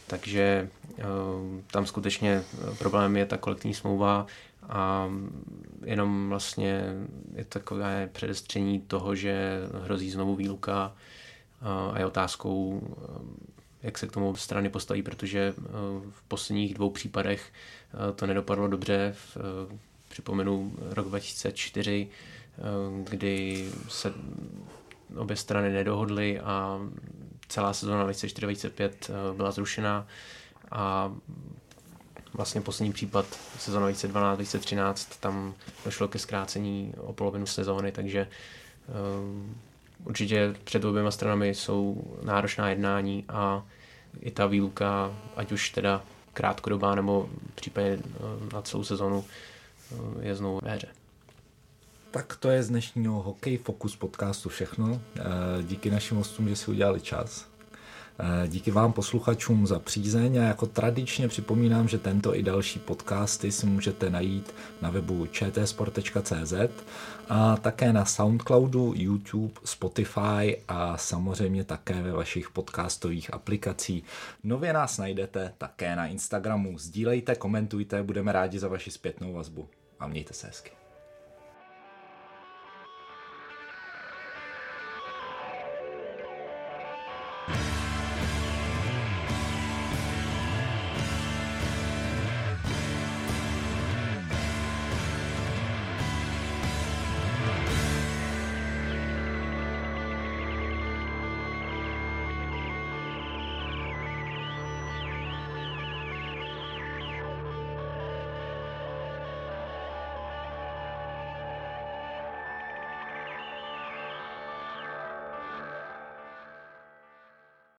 Takže 0.08 0.68
tam 1.70 1.86
skutečně 1.86 2.42
problém 2.78 3.16
je 3.16 3.26
ta 3.26 3.36
kolektivní 3.36 3.74
smlouva 3.74 4.26
a 4.68 5.08
jenom 5.84 6.28
vlastně 6.28 6.84
je 7.34 7.44
takové 7.44 8.08
předestření 8.12 8.80
toho, 8.80 9.14
že 9.14 9.60
hrozí 9.82 10.10
znovu 10.10 10.36
výluka 10.36 10.92
a 11.92 11.98
je 11.98 12.06
otázkou, 12.06 12.82
jak 13.82 13.98
se 13.98 14.06
k 14.06 14.12
tomu 14.12 14.36
strany 14.36 14.68
postaví, 14.68 15.02
protože 15.02 15.54
v 16.10 16.22
posledních 16.28 16.74
dvou 16.74 16.90
případech 16.90 17.52
to 18.16 18.26
nedopadlo 18.26 18.68
dobře. 18.68 19.14
Připomenu 20.08 20.72
rok 20.90 21.08
2004, 21.08 22.08
kdy 23.04 23.68
se 23.88 24.12
obě 25.16 25.36
strany 25.36 25.72
nedohodly 25.72 26.40
a 26.40 26.80
celá 27.48 27.72
sezóna 27.72 28.06
2004-2005 28.06 28.90
byla 29.36 29.50
zrušena 29.50 30.06
a 30.70 31.12
vlastně 32.34 32.60
poslední 32.60 32.92
případ 32.92 33.26
sezóna 33.58 33.88
2012-2013, 33.90 35.16
tam 35.20 35.54
došlo 35.84 36.08
ke 36.08 36.18
zkrácení 36.18 36.94
o 36.98 37.12
polovinu 37.12 37.46
sezóny, 37.46 37.92
takže 37.92 38.28
um, 39.20 39.56
určitě 40.04 40.54
před 40.64 40.84
oběma 40.84 41.10
stranami 41.10 41.48
jsou 41.48 42.04
náročná 42.22 42.68
jednání 42.68 43.24
a 43.28 43.62
i 44.20 44.30
ta 44.30 44.46
výluka, 44.46 45.16
ať 45.36 45.52
už 45.52 45.70
teda 45.70 46.02
krátkodobá 46.32 46.94
nebo 46.94 47.28
případně 47.54 47.98
na 48.52 48.62
celou 48.62 48.84
sezonu, 48.84 49.24
je 50.20 50.34
znovu 50.34 50.60
ve 50.62 50.70
hře. 50.74 50.97
Tak 52.18 52.36
to 52.36 52.50
je 52.50 52.62
z 52.62 52.68
dnešního 52.68 53.22
Hokej 53.22 53.56
Focus 53.56 53.96
podcastu 53.96 54.48
všechno. 54.48 55.00
Díky 55.62 55.90
našim 55.90 56.16
hostům, 56.16 56.48
že 56.48 56.56
si 56.56 56.70
udělali 56.70 57.00
čas. 57.00 57.46
Eh, 58.18 58.48
díky 58.48 58.70
vám 58.70 58.92
posluchačům 58.92 59.66
za 59.66 59.78
přízeň 59.78 60.38
a 60.38 60.42
jako 60.42 60.66
tradičně 60.66 61.28
připomínám, 61.28 61.88
že 61.88 61.98
tento 61.98 62.36
i 62.36 62.42
další 62.42 62.78
podcasty 62.78 63.52
si 63.52 63.66
můžete 63.66 64.10
najít 64.10 64.54
na 64.82 64.90
webu 64.90 65.26
čtsport.cz 65.26 66.52
a 67.28 67.56
také 67.56 67.92
na 67.92 68.04
Soundcloudu, 68.04 68.92
YouTube, 68.96 69.54
Spotify 69.64 70.62
a 70.68 70.96
samozřejmě 70.96 71.64
také 71.64 72.02
ve 72.02 72.12
vašich 72.12 72.50
podcastových 72.50 73.34
aplikacích. 73.34 74.04
Nově 74.44 74.72
nás 74.72 74.98
najdete 74.98 75.52
také 75.58 75.96
na 75.96 76.06
Instagramu. 76.06 76.78
Sdílejte, 76.78 77.34
komentujte, 77.34 78.02
budeme 78.02 78.32
rádi 78.32 78.58
za 78.58 78.68
vaši 78.68 78.90
zpětnou 78.90 79.32
vazbu 79.32 79.68
a 80.00 80.06
mějte 80.06 80.34
se 80.34 80.46
hezky. 80.46 80.70